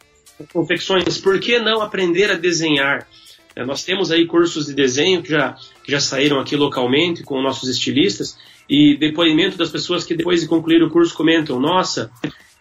confecções, 0.51 1.17
por 1.17 1.39
que 1.39 1.59
não 1.59 1.81
aprender 1.81 2.31
a 2.31 2.35
desenhar? 2.35 3.07
É, 3.55 3.63
nós 3.65 3.83
temos 3.83 4.11
aí 4.11 4.25
cursos 4.25 4.65
de 4.65 4.73
desenho 4.73 5.21
que 5.21 5.29
já, 5.29 5.55
que 5.83 5.91
já 5.91 5.99
saíram 5.99 6.39
aqui 6.39 6.55
localmente 6.55 7.23
com 7.23 7.41
nossos 7.41 7.69
estilistas 7.69 8.37
e 8.69 8.97
depoimento 8.97 9.57
das 9.57 9.69
pessoas 9.69 10.03
que 10.03 10.15
depois 10.15 10.41
de 10.41 10.47
concluir 10.47 10.81
o 10.83 10.89
curso 10.89 11.15
comentam: 11.15 11.59
Nossa, 11.59 12.11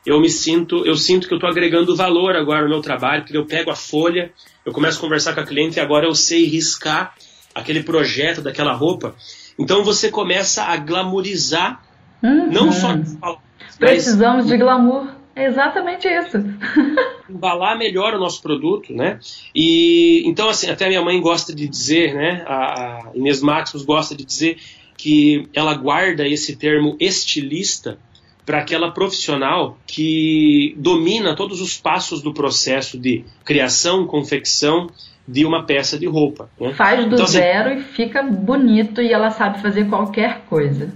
eu 0.05 0.21
me 0.21 0.29
sinto, 0.29 0.85
eu 0.87 0.97
sinto 0.97 1.27
que 1.27 1.35
eu 1.35 1.39
estou 1.39 1.49
agregando 1.49 1.97
valor 1.97 2.37
agora 2.37 2.63
no 2.63 2.69
meu 2.69 2.81
trabalho, 2.81 3.23
porque 3.23 3.37
eu 3.37 3.47
pego 3.47 3.71
a 3.71 3.77
folha, 3.77 4.31
eu 4.65 4.73
começo 4.73 4.99
a 4.99 5.01
conversar 5.01 5.35
com 5.35 5.41
a 5.41 5.47
cliente 5.47 5.79
e 5.79 5.81
agora 5.81 6.07
eu 6.07 6.15
sei 6.15 6.45
riscar 6.45 7.15
aquele 7.55 7.83
projeto 7.83 8.43
daquela 8.43 8.73
roupa. 8.73 9.15
Então 9.59 9.85
você 9.85 10.11
começa 10.11 10.65
a 10.65 10.77
glamorizar, 10.77 11.81
uhum. 12.23 12.51
não 12.51 12.73
só 12.73 12.89
precisamos 13.79 14.47
de 14.47 14.57
glamour. 14.57 15.09
É 15.37 15.47
exatamente 15.47 16.07
isso. 16.07 16.39
Embalar 17.29 17.77
melhor 17.77 18.15
o 18.15 18.21
nosso 18.21 18.41
produto, 18.41 18.93
né? 18.95 19.19
E 19.53 20.23
então 20.27 20.49
assim, 20.49 20.71
até 20.71 20.87
minha 20.87 21.03
mãe 21.03 21.21
gosta 21.21 21.53
de 21.53 21.67
dizer, 21.67 22.15
né? 22.15 22.45
A, 22.47 23.11
Inês 23.15 23.41
Maximus 23.41 23.85
gosta 23.85 24.15
de 24.15 24.25
dizer 24.25 24.59
que 25.05 25.51
ela 25.53 25.75
guarda 25.75 26.27
esse 26.27 26.57
termo 26.57 26.97
estilista 26.99 27.99
para 28.47 28.61
aquela 28.61 28.91
profissional 28.91 29.77
que 29.87 30.75
domina 30.79 31.37
todos 31.37 31.61
os 31.61 31.77
passos 31.77 32.23
do 32.23 32.33
processo 32.33 32.99
de 32.99 33.23
criação, 33.45 34.07
confecção 34.07 34.89
de 35.29 35.45
uma 35.45 35.63
peça 35.63 35.99
de 35.99 36.07
roupa. 36.07 36.49
Né? 36.59 36.73
Faz 36.73 37.01
do 37.01 37.13
então, 37.13 37.25
assim, 37.27 37.35
zero 37.35 37.69
assim, 37.73 37.81
e 37.81 37.83
fica 37.83 38.23
bonito 38.23 39.03
e 39.03 39.13
ela 39.13 39.31
sabe 39.31 39.61
fazer 39.61 39.91
qualquer 39.91 40.41
coisa. 40.49 40.91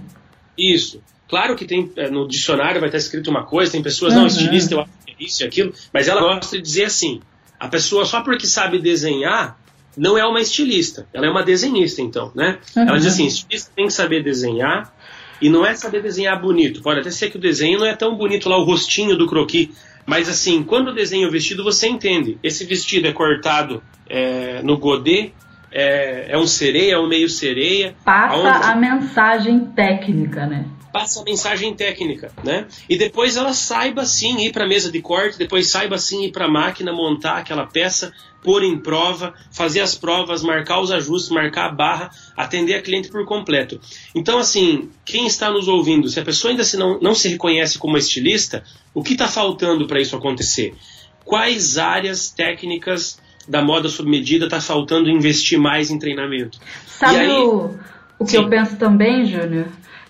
Isso. 0.57 1.03
Claro 1.27 1.55
que 1.55 1.63
tem 1.63 1.91
é, 1.95 2.09
no 2.09 2.27
dicionário 2.27 2.79
vai 2.79 2.89
estar 2.89 2.97
escrito 2.97 3.29
uma 3.29 3.45
coisa, 3.45 3.71
tem 3.71 3.83
pessoas, 3.83 4.15
uhum. 4.15 4.21
não, 4.21 4.27
estilista 4.27 4.73
eu 4.73 4.81
acho 4.81 4.91
que 5.05 5.11
é 5.11 5.23
isso 5.23 5.43
e 5.43 5.45
aquilo, 5.45 5.71
mas 5.93 6.07
ela 6.07 6.21
gosta 6.21 6.57
de 6.57 6.63
dizer 6.63 6.85
assim: 6.85 7.21
a 7.59 7.67
pessoa 7.67 8.05
só 8.05 8.21
porque 8.21 8.47
sabe 8.47 8.79
desenhar 8.79 9.55
não 9.99 10.17
é 10.17 10.25
uma 10.25 10.39
estilista, 10.39 11.05
ela 11.13 11.27
é 11.27 11.29
uma 11.29 11.43
desenhista, 11.43 12.01
então, 12.01 12.31
né? 12.33 12.57
Uhum. 12.75 12.87
Ela 12.87 12.97
diz 12.97 13.07
assim: 13.07 13.25
estilista 13.25 13.69
tem 13.75 13.87
que 13.87 13.93
saber 13.93 14.23
desenhar 14.23 14.93
e 15.41 15.49
não 15.49 15.65
é 15.65 15.75
saber 15.75 16.01
desenhar 16.01 16.39
bonito. 16.39 16.81
Pode 16.81 17.01
até 17.01 17.11
ser 17.11 17.29
que 17.29 17.37
o 17.37 17.39
desenho 17.39 17.79
não 17.79 17.85
é 17.85 17.93
tão 17.93 18.15
bonito 18.15 18.47
lá, 18.47 18.57
o 18.57 18.63
rostinho 18.63 19.17
do 19.17 19.27
croquis, 19.27 19.69
mas 20.05 20.29
assim, 20.29 20.63
quando 20.63 20.93
desenha 20.93 21.27
o 21.27 21.31
vestido, 21.31 21.65
você 21.65 21.87
entende. 21.87 22.37
Esse 22.41 22.63
vestido 22.63 23.09
é 23.09 23.11
cortado 23.11 23.83
é, 24.09 24.61
no 24.63 24.77
godê, 24.77 25.31
é, 25.69 26.31
é, 26.31 26.37
um 26.37 26.47
sereia, 26.47 26.93
é 26.93 26.97
um 26.97 27.07
meio 27.07 27.27
sereia. 27.27 27.93
Passa 28.05 28.35
aonde... 28.35 28.65
a 28.67 28.75
mensagem 28.75 29.65
técnica, 29.75 30.45
né? 30.45 30.65
Passa 30.91 31.21
a 31.21 31.23
mensagem 31.23 31.73
técnica, 31.73 32.31
né? 32.43 32.67
E 32.89 32.97
depois 32.97 33.37
ela 33.37 33.53
saiba 33.53 34.05
sim 34.05 34.39
ir 34.39 34.51
para 34.51 34.65
a 34.65 34.67
mesa 34.67 34.91
de 34.91 35.01
corte, 35.01 35.37
depois 35.37 35.69
saiba 35.69 35.97
sim 35.97 36.25
ir 36.25 36.31
para 36.31 36.45
a 36.45 36.51
máquina, 36.51 36.91
montar 36.91 37.37
aquela 37.37 37.65
peça, 37.65 38.13
pôr 38.43 38.63
em 38.63 38.77
prova, 38.77 39.33
fazer 39.51 39.81
as 39.81 39.95
provas, 39.95 40.41
marcar 40.41 40.79
os 40.81 40.91
ajustes, 40.91 41.29
marcar 41.29 41.65
a 41.65 41.71
barra, 41.71 42.11
atender 42.35 42.75
a 42.75 42.81
cliente 42.81 43.09
por 43.09 43.25
completo. 43.25 43.79
Então, 44.15 44.37
assim, 44.39 44.89
quem 45.05 45.27
está 45.27 45.51
nos 45.51 45.67
ouvindo, 45.67 46.09
se 46.09 46.19
a 46.19 46.23
pessoa 46.23 46.51
ainda 46.51 46.63
se 46.63 46.77
não, 46.77 46.99
não 46.99 47.13
se 47.13 47.27
reconhece 47.29 47.77
como 47.77 47.97
estilista, 47.97 48.63
o 48.93 49.03
que 49.03 49.13
está 49.13 49.27
faltando 49.27 49.87
para 49.87 50.01
isso 50.01 50.15
acontecer? 50.15 50.73
Quais 51.25 51.77
áreas 51.77 52.29
técnicas 52.29 53.19
da 53.47 53.61
moda 53.61 53.89
sob 53.89 54.09
medida 54.09 54.45
está 54.45 54.61
faltando 54.61 55.09
investir 55.09 55.59
mais 55.59 55.89
em 55.89 55.99
treinamento? 55.99 56.59
Sabe 56.87 57.17
aí, 57.17 57.29
o, 57.29 57.75
o 58.17 58.25
que 58.25 58.31
sim. 58.31 58.37
eu 58.37 58.49
penso 58.49 58.77
também, 58.77 59.25
Júnior? 59.25 59.67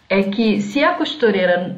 É 0.10 0.24
que 0.24 0.60
se 0.60 0.84
a 0.84 0.94
costureira 0.94 1.78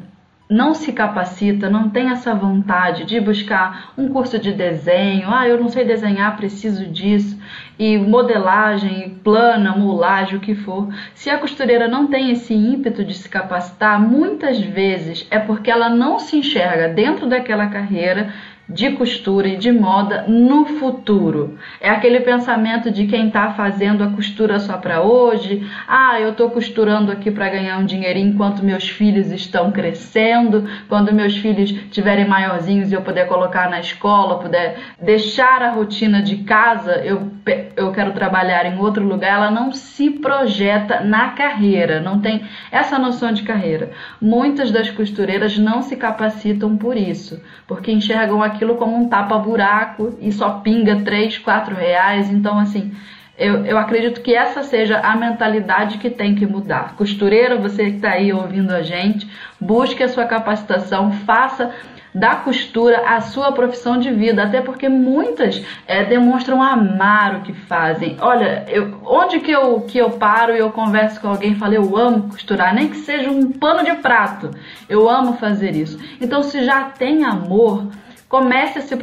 não 0.52 0.74
se 0.74 0.92
capacita, 0.92 1.70
não 1.70 1.88
tem 1.88 2.10
essa 2.10 2.34
vontade 2.34 3.04
de 3.04 3.18
buscar 3.18 3.92
um 3.96 4.08
curso 4.08 4.38
de 4.38 4.52
desenho, 4.52 5.28
ah, 5.32 5.48
eu 5.48 5.58
não 5.58 5.68
sei 5.68 5.84
desenhar, 5.84 6.36
preciso 6.36 6.86
disso, 6.86 7.38
e 7.78 7.96
modelagem, 7.96 9.18
plana, 9.24 9.74
mulagem, 9.74 10.36
o 10.36 10.40
que 10.40 10.54
for. 10.54 10.88
Se 11.14 11.30
a 11.30 11.38
costureira 11.38 11.88
não 11.88 12.06
tem 12.06 12.30
esse 12.30 12.52
ímpeto 12.52 13.02
de 13.02 13.14
se 13.14 13.28
capacitar, 13.28 14.00
muitas 14.00 14.60
vezes 14.60 15.26
é 15.30 15.38
porque 15.38 15.70
ela 15.70 15.88
não 15.88 16.18
se 16.18 16.36
enxerga 16.36 16.88
dentro 16.88 17.26
daquela 17.26 17.68
carreira 17.68 18.32
de 18.68 18.90
costura 18.92 19.48
e 19.48 19.56
de 19.56 19.72
moda 19.72 20.24
no 20.28 20.64
futuro. 20.64 21.58
É 21.80 21.90
aquele 21.90 22.20
pensamento 22.20 22.90
de 22.90 23.06
quem 23.06 23.26
está 23.26 23.52
fazendo 23.52 24.04
a 24.04 24.10
costura 24.10 24.58
só 24.60 24.76
para 24.76 25.02
hoje. 25.02 25.68
Ah, 25.86 26.20
eu 26.20 26.30
estou 26.30 26.50
costurando 26.50 27.10
aqui 27.10 27.30
para 27.30 27.48
ganhar 27.48 27.78
um 27.78 27.84
dinheirinho 27.84 28.32
enquanto 28.32 28.64
meus 28.64 28.88
filhos 28.88 29.30
estão 29.32 29.72
crescendo, 29.72 30.68
quando 30.88 31.12
meus 31.12 31.36
filhos 31.36 31.72
tiverem 31.90 32.26
maiorzinhos 32.26 32.90
e 32.90 32.94
eu 32.94 33.02
puder 33.02 33.26
colocar 33.26 33.68
na 33.68 33.80
escola, 33.80 34.38
puder 34.38 34.78
deixar 35.00 35.62
a 35.62 35.72
rotina 35.72 36.22
de 36.22 36.38
casa, 36.38 36.92
eu, 37.04 37.30
eu 37.76 37.92
quero 37.92 38.12
trabalhar 38.12 38.64
em 38.64 38.78
outro 38.78 39.04
lugar. 39.04 39.32
Ela 39.32 39.50
não 39.50 39.72
se 39.72 40.10
projeta 40.10 41.00
na 41.00 41.30
carreira, 41.30 42.00
não 42.00 42.20
tem 42.20 42.42
essa 42.70 42.98
noção 42.98 43.32
de 43.32 43.42
carreira. 43.42 43.90
Muitas 44.20 44.70
das 44.70 44.90
costureiras 44.90 45.58
não 45.58 45.82
se 45.82 45.96
capacitam 45.96 46.76
por 46.76 46.96
isso, 46.96 47.42
porque 47.66 47.90
enxergam 47.90 48.42
aqui 48.42 48.51
aquilo 48.52 48.76
como 48.76 48.96
um 48.96 49.08
tapa-buraco 49.08 50.16
e 50.20 50.32
só 50.32 50.60
pinga 50.60 51.00
3, 51.02 51.38
4 51.38 51.74
reais. 51.74 52.30
Então, 52.30 52.58
assim, 52.58 52.92
eu, 53.38 53.64
eu 53.64 53.78
acredito 53.78 54.20
que 54.20 54.34
essa 54.34 54.62
seja 54.62 55.00
a 55.00 55.16
mentalidade 55.16 55.98
que 55.98 56.10
tem 56.10 56.34
que 56.34 56.46
mudar. 56.46 56.94
Costureira, 56.96 57.56
você 57.56 57.90
que 57.90 57.96
está 57.96 58.10
aí 58.10 58.32
ouvindo 58.32 58.72
a 58.72 58.82
gente, 58.82 59.28
busque 59.60 60.02
a 60.02 60.08
sua 60.08 60.26
capacitação, 60.26 61.10
faça 61.10 61.72
da 62.14 62.36
costura 62.36 63.02
a 63.06 63.20
sua 63.20 63.52
profissão 63.52 63.98
de 63.98 64.10
vida, 64.10 64.42
até 64.42 64.60
porque 64.60 64.88
muitas 64.88 65.64
é, 65.86 66.04
demonstram 66.04 66.62
amar 66.62 67.36
o 67.36 67.40
que 67.40 67.54
fazem. 67.54 68.16
Olha, 68.20 68.66
eu, 68.68 69.00
onde 69.04 69.40
que 69.40 69.50
eu, 69.50 69.80
que 69.80 69.96
eu 69.98 70.10
paro 70.10 70.54
e 70.54 70.58
eu 70.58 70.70
converso 70.70 71.20
com 71.20 71.28
alguém 71.28 71.52
e 71.52 71.56
falo, 71.56 71.74
eu 71.74 71.96
amo 71.96 72.28
costurar, 72.28 72.74
nem 72.74 72.88
que 72.88 72.98
seja 72.98 73.30
um 73.30 73.50
pano 73.50 73.82
de 73.82 73.94
prato, 73.96 74.50
eu 74.88 75.08
amo 75.08 75.38
fazer 75.38 75.74
isso. 75.74 75.98
Então, 76.20 76.42
se 76.42 76.64
já 76.64 76.84
tem 76.84 77.24
amor, 77.24 77.88
Comece 78.32 78.78
a 78.78 78.80
se, 78.80 78.94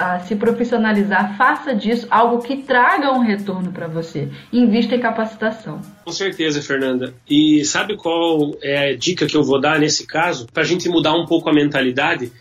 a 0.00 0.18
se 0.18 0.34
profissionalizar, 0.34 1.36
faça 1.38 1.72
disso 1.72 2.08
algo 2.10 2.42
que 2.42 2.56
traga 2.56 3.12
um 3.12 3.20
retorno 3.20 3.70
para 3.70 3.86
você. 3.86 4.28
Invista 4.52 4.96
em 4.96 4.98
capacitação. 4.98 5.80
Com 6.04 6.10
certeza, 6.10 6.60
Fernanda. 6.60 7.14
E 7.30 7.64
sabe 7.64 7.96
qual 7.96 8.56
é 8.60 8.90
a 8.90 8.96
dica 8.96 9.24
que 9.24 9.36
eu 9.36 9.44
vou 9.44 9.60
dar 9.60 9.78
nesse 9.78 10.04
caso? 10.04 10.48
Para 10.52 10.64
a 10.64 10.66
gente 10.66 10.88
mudar 10.88 11.14
um 11.14 11.26
pouco 11.26 11.48
a 11.48 11.52
mentalidade, 11.52 12.32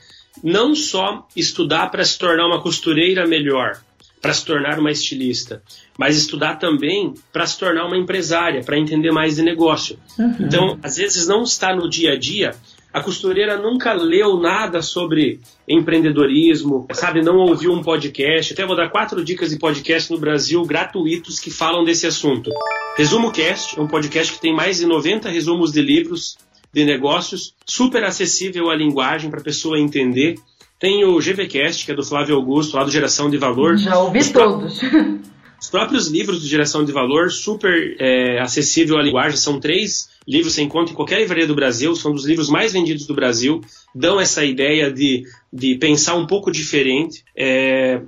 não 0.43 0.73
só 0.73 1.27
estudar 1.35 1.91
para 1.91 2.03
se 2.03 2.17
tornar 2.17 2.47
uma 2.47 2.59
costureira 2.59 3.27
melhor, 3.27 3.79
para 4.19 4.33
se 4.33 4.43
tornar 4.43 4.79
uma 4.79 4.89
estilista, 4.89 5.61
mas 5.95 6.17
estudar 6.17 6.55
também 6.55 7.13
para 7.31 7.45
se 7.45 7.59
tornar 7.59 7.85
uma 7.85 7.97
empresária, 7.97 8.63
para 8.63 8.79
entender 8.79 9.11
mais 9.11 9.35
de 9.35 9.43
negócio. 9.43 9.99
Uhum. 10.17 10.35
Então, 10.39 10.79
às 10.81 10.97
vezes 10.97 11.27
não 11.27 11.43
está 11.43 11.75
no 11.75 11.87
dia 11.87 12.13
a 12.13 12.17
dia 12.17 12.55
a 12.95 13.01
costureira 13.01 13.57
nunca 13.57 13.91
leu 13.91 14.39
nada 14.39 14.81
sobre 14.81 15.41
empreendedorismo, 15.67 16.87
sabe? 16.93 17.21
Não 17.21 17.39
ouviu 17.39 17.73
um 17.73 17.83
podcast. 17.83 18.53
Até 18.53 18.65
vou 18.65 18.73
dar 18.73 18.89
quatro 18.89 19.21
dicas 19.21 19.49
de 19.49 19.59
podcast 19.59 20.09
no 20.09 20.17
Brasil 20.17 20.63
gratuitos 20.63 21.37
que 21.37 21.51
falam 21.51 21.83
desse 21.83 22.07
assunto. 22.07 22.49
Resumo 22.97 23.33
Cast 23.33 23.77
é 23.77 23.81
um 23.81 23.87
podcast 23.87 24.31
que 24.31 24.39
tem 24.39 24.55
mais 24.55 24.77
de 24.77 24.85
90 24.85 25.27
resumos 25.27 25.73
de 25.73 25.81
livros 25.81 26.37
de 26.73 26.85
negócios, 26.85 27.53
super 27.65 28.01
acessível 28.05 28.69
à 28.69 28.75
linguagem 28.77 29.29
para 29.29 29.41
a 29.41 29.43
pessoa 29.43 29.77
entender. 29.77 30.35
Tem 30.79 31.03
o 31.03 31.17
GVCast, 31.17 31.85
que 31.85 31.91
é 31.91 31.95
do 31.95 32.03
Flávio 32.03 32.37
Augusto, 32.37 32.77
lá 32.77 32.85
do 32.85 32.91
Geração 32.91 33.29
de 33.29 33.37
Valor. 33.37 33.75
Já 33.75 33.99
ouvi 33.99 34.19
Os 34.19 34.29
todos. 34.29 34.79
Os 35.59 35.69
próprios 35.69 36.07
livros 36.07 36.41
de 36.41 36.47
Geração 36.47 36.83
de 36.83 36.91
Valor, 36.91 37.31
super 37.31 37.95
é, 37.99 38.39
acessível 38.39 38.97
à 38.97 39.01
linguagem, 39.01 39.37
são 39.37 39.59
três 39.59 40.09
livros 40.27 40.53
você 40.53 40.61
encontra 40.61 40.91
em 40.91 40.95
qualquer 40.95 41.19
livraria 41.19 41.47
do 41.47 41.55
Brasil, 41.55 41.95
são 41.95 42.11
dos 42.11 42.25
livros 42.25 42.49
mais 42.49 42.73
vendidos 42.73 43.05
do 43.05 43.13
Brasil, 43.13 43.61
dão 43.93 44.19
essa 44.19 44.43
ideia 44.43 44.91
de, 44.91 45.23
de 45.53 45.75
pensar 45.75 46.15
um 46.15 46.25
pouco 46.25 46.51
diferente, 46.51 47.23
é, 47.35 48.01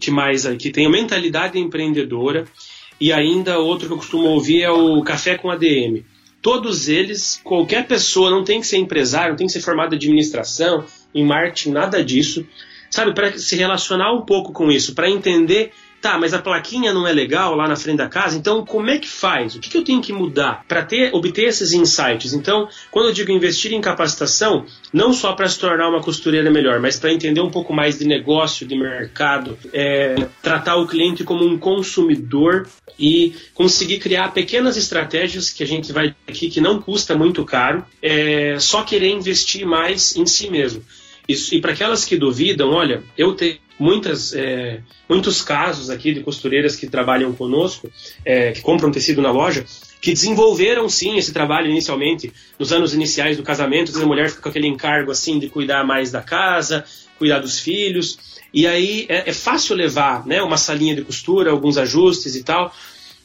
que 0.00 0.10
mais 0.10 0.46
que 0.56 0.70
tem 0.70 0.86
a 0.86 0.90
mentalidade 0.90 1.58
empreendedora, 1.58 2.44
e 3.00 3.12
ainda 3.12 3.58
outro 3.58 3.86
que 3.86 3.92
eu 3.92 3.98
costumo 3.98 4.28
ouvir 4.28 4.62
é 4.62 4.70
o 4.70 5.02
Café 5.02 5.36
com 5.36 5.50
ADM. 5.50 6.04
Todos 6.40 6.88
eles, 6.88 7.40
qualquer 7.42 7.86
pessoa, 7.86 8.30
não 8.30 8.44
tem 8.44 8.60
que 8.60 8.66
ser 8.66 8.76
empresário, 8.76 9.30
não 9.30 9.36
tem 9.36 9.46
que 9.46 9.52
ser 9.52 9.62
formado 9.62 9.94
em 9.94 9.96
administração, 9.96 10.84
em 11.14 11.24
marketing, 11.24 11.70
nada 11.70 12.04
disso, 12.04 12.46
sabe, 12.90 13.14
para 13.14 13.36
se 13.38 13.56
relacionar 13.56 14.12
um 14.12 14.22
pouco 14.22 14.52
com 14.52 14.70
isso, 14.70 14.94
para 14.94 15.10
entender 15.10 15.72
Tá, 16.04 16.18
mas 16.18 16.34
a 16.34 16.38
plaquinha 16.38 16.92
não 16.92 17.08
é 17.08 17.14
legal 17.14 17.54
lá 17.54 17.66
na 17.66 17.76
frente 17.76 17.96
da 17.96 18.10
casa, 18.10 18.36
então 18.36 18.62
como 18.62 18.90
é 18.90 18.98
que 18.98 19.08
faz? 19.08 19.54
O 19.54 19.58
que, 19.58 19.70
que 19.70 19.78
eu 19.78 19.82
tenho 19.82 20.02
que 20.02 20.12
mudar 20.12 20.62
para 20.68 20.84
ter 20.84 21.14
obter 21.14 21.44
esses 21.44 21.72
insights? 21.72 22.34
Então, 22.34 22.68
quando 22.90 23.06
eu 23.06 23.12
digo 23.14 23.32
investir 23.32 23.72
em 23.72 23.80
capacitação, 23.80 24.66
não 24.92 25.14
só 25.14 25.32
para 25.32 25.48
se 25.48 25.58
tornar 25.58 25.88
uma 25.88 26.02
costureira 26.02 26.50
melhor, 26.50 26.78
mas 26.78 26.98
para 26.98 27.10
entender 27.10 27.40
um 27.40 27.50
pouco 27.50 27.72
mais 27.72 27.98
de 27.98 28.04
negócio, 28.06 28.66
de 28.66 28.76
mercado, 28.76 29.56
é, 29.72 30.14
tratar 30.42 30.76
o 30.76 30.86
cliente 30.86 31.24
como 31.24 31.42
um 31.42 31.56
consumidor 31.56 32.68
e 32.98 33.32
conseguir 33.54 33.98
criar 33.98 34.34
pequenas 34.34 34.76
estratégias 34.76 35.48
que 35.48 35.62
a 35.62 35.66
gente 35.66 35.90
vai 35.90 36.14
aqui 36.28 36.50
que 36.50 36.60
não 36.60 36.82
custa 36.82 37.16
muito 37.16 37.46
caro, 37.46 37.82
é, 38.02 38.58
só 38.58 38.82
querer 38.82 39.08
investir 39.08 39.64
mais 39.64 40.14
em 40.14 40.26
si 40.26 40.50
mesmo. 40.50 40.84
Isso, 41.26 41.54
e 41.54 41.60
para 41.62 41.72
aquelas 41.72 42.04
que 42.04 42.18
duvidam, 42.18 42.70
olha, 42.72 43.02
eu 43.16 43.32
tenho 43.32 43.63
muitas, 43.78 44.32
é, 44.34 44.80
muitos 45.08 45.42
casos 45.42 45.90
aqui 45.90 46.12
de 46.12 46.20
costureiras 46.20 46.76
que 46.76 46.86
trabalham 46.86 47.32
conosco, 47.32 47.90
é, 48.24 48.52
que 48.52 48.60
compram 48.60 48.90
tecido 48.90 49.20
na 49.20 49.30
loja, 49.30 49.64
que 50.00 50.12
desenvolveram 50.12 50.88
sim 50.88 51.16
esse 51.16 51.32
trabalho 51.32 51.70
inicialmente, 51.70 52.32
nos 52.58 52.72
anos 52.72 52.94
iniciais 52.94 53.36
do 53.36 53.42
casamento, 53.42 53.96
a 53.96 54.06
mulher 54.06 54.28
fica 54.28 54.42
com 54.42 54.48
aquele 54.48 54.66
encargo 54.66 55.10
assim 55.10 55.38
de 55.38 55.48
cuidar 55.48 55.84
mais 55.84 56.10
da 56.10 56.20
casa, 56.20 56.84
cuidar 57.18 57.38
dos 57.38 57.58
filhos, 57.58 58.18
e 58.52 58.66
aí 58.66 59.06
é, 59.08 59.30
é 59.30 59.32
fácil 59.32 59.74
levar 59.74 60.26
né, 60.26 60.42
uma 60.42 60.56
salinha 60.56 60.94
de 60.94 61.02
costura, 61.02 61.50
alguns 61.50 61.76
ajustes 61.76 62.36
e 62.36 62.44
tal, 62.44 62.72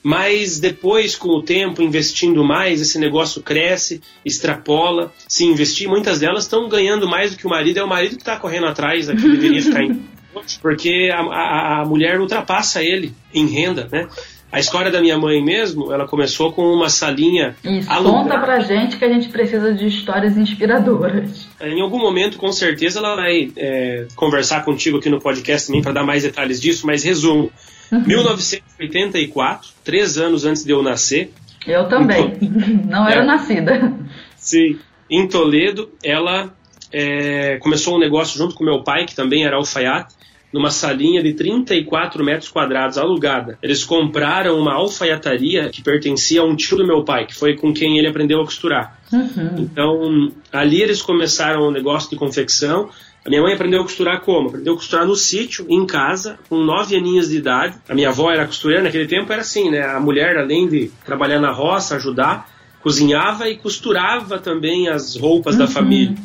mas 0.02 0.60
depois, 0.60 1.16
com 1.16 1.30
o 1.30 1.44
tempo, 1.44 1.82
investindo 1.82 2.44
mais, 2.44 2.82
esse 2.82 2.98
negócio 2.98 3.42
cresce, 3.42 4.02
extrapola. 4.24 5.14
Se 5.28 5.44
investir, 5.44 5.90
muitas 5.90 6.20
delas 6.20 6.44
estão 6.44 6.70
ganhando 6.70 7.08
mais 7.08 7.32
do 7.32 7.38
que 7.38 7.46
o 7.46 7.50
marido. 7.50 7.80
É 7.80 7.84
o 7.84 7.88
marido 7.88 8.16
que 8.16 8.22
está 8.22 8.38
correndo 8.38 8.68
atrás, 8.68 9.08
que 9.08 9.14
deveria 9.14 9.62
ficar. 9.62 9.84
Porque 10.62 11.10
a, 11.14 11.20
a, 11.20 11.82
a, 11.82 11.86
mulher 11.86 12.20
ultrapassa 12.20 12.84
ele 12.84 13.14
em 13.34 13.48
renda, 13.48 13.88
né? 13.92 14.08
A 14.52 14.60
história 14.60 14.92
da 14.92 15.00
minha 15.00 15.18
mãe 15.18 15.44
mesmo, 15.44 15.94
ela 15.94 16.08
começou 16.08 16.52
com 16.52 16.64
uma 16.64 16.90
salinha 16.90 17.56
Isso, 17.64 17.92
alugada. 17.92 18.24
conta 18.24 18.40
pra 18.40 18.60
gente 18.62 18.98
que 18.98 19.06
a 19.06 19.10
gente 19.10 19.30
precisa 19.30 19.74
de 19.74 19.86
histórias 19.86 20.36
inspiradoras. 20.36 21.48
Em 21.62 21.80
algum 21.82 22.00
momento, 22.00 22.38
com 22.38 22.52
certeza, 22.52 22.98
ela 22.98 23.16
vai 23.16 23.52
é, 23.56 24.08
conversar 24.16 24.66
contigo 24.66 24.98
aqui 24.98 25.10
no 25.10 25.22
podcast 25.22 25.68
também 25.68 25.84
para 25.84 25.92
dar 25.92 26.04
mais 26.04 26.24
detalhes 26.24 26.60
disso, 26.60 26.88
mas 26.88 27.04
resumo. 27.04 27.52
1984, 27.92 29.70
três 29.84 30.18
anos 30.18 30.46
antes 30.46 30.64
de 30.64 30.72
eu 30.72 30.82
nascer. 30.82 31.32
Eu 31.68 31.88
também, 31.88 32.36
não 32.90 33.08
era 33.08 33.22
é, 33.22 33.26
nascida. 33.26 33.94
Sim, 34.36 34.80
em 35.10 35.28
Toledo, 35.28 35.92
ela 36.04 36.54
é, 36.92 37.58
começou 37.58 37.96
um 37.96 38.00
negócio 38.00 38.38
junto 38.38 38.56
com 38.56 38.64
meu 38.64 38.84
pai, 38.84 39.06
que 39.06 39.16
também 39.16 39.46
era 39.46 39.56
alfaiate, 39.56 40.14
numa 40.52 40.72
salinha 40.72 41.22
de 41.22 41.34
34 41.34 42.24
metros 42.24 42.50
quadrados 42.50 42.98
alugada. 42.98 43.58
Eles 43.62 43.84
compraram 43.84 44.60
uma 44.60 44.74
alfaiataria 44.74 45.70
que 45.70 45.82
pertencia 45.82 46.42
a 46.42 46.44
um 46.44 46.56
tio 46.56 46.78
do 46.78 46.86
meu 46.86 47.04
pai, 47.04 47.26
que 47.26 47.36
foi 47.36 47.56
com 47.56 47.74
quem 47.74 47.98
ele 47.98 48.08
aprendeu 48.08 48.42
a 48.42 48.46
costurar. 48.46 49.00
Uhum. 49.14 49.56
Então, 49.60 50.32
ali 50.52 50.82
eles 50.82 51.02
começaram 51.02 51.68
um 51.68 51.72
negócio 51.72 52.10
de 52.10 52.16
confecção. 52.16 52.90
A 53.24 53.30
minha 53.30 53.42
mãe 53.42 53.54
aprendeu 53.54 53.82
a 53.82 53.84
costurar 53.84 54.22
como? 54.22 54.50
Aprendeu 54.50 54.74
a 54.74 54.78
costurar 54.78 55.06
no 55.06 55.16
sítio, 55.16 55.66
em 55.70 55.86
casa, 55.86 56.40
com 56.50 56.58
nove 56.58 56.96
aninhos 56.96 57.30
de 57.30 57.38
idade. 57.38 57.76
A 57.88 57.94
minha 57.94 58.10
avó 58.10 58.32
era 58.32 58.46
costureira, 58.48 58.82
naquele 58.82 59.08
tempo 59.08 59.32
era 59.32 59.42
assim, 59.42 59.70
né? 59.70 59.82
A 59.82 60.00
mulher, 60.00 60.38
além 60.38 60.68
de 60.68 60.92
trabalhar 61.06 61.40
na 61.40 61.52
roça, 61.52 61.96
ajudar, 61.96 62.50
cozinhava 62.82 63.48
e 63.48 63.58
costurava 63.58 64.40
também 64.40 64.88
as 64.88 65.16
roupas 65.16 65.54
uhum. 65.54 65.60
da 65.60 65.68
família. 65.68 66.16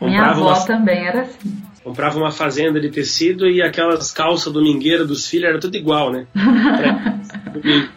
Minha 0.00 0.26
avó 0.26 0.48
uma... 0.48 0.66
também 0.66 1.06
era 1.06 1.22
assim 1.22 1.66
comprava 1.86 2.18
uma 2.18 2.32
fazenda 2.32 2.80
de 2.80 2.90
tecido 2.90 3.48
e 3.48 3.62
aquelas 3.62 4.10
calças 4.10 4.52
domingueiras 4.52 5.06
dos 5.06 5.28
filhos 5.28 5.50
era 5.50 5.60
tudo 5.60 5.76
igual, 5.76 6.10
né? 6.10 6.26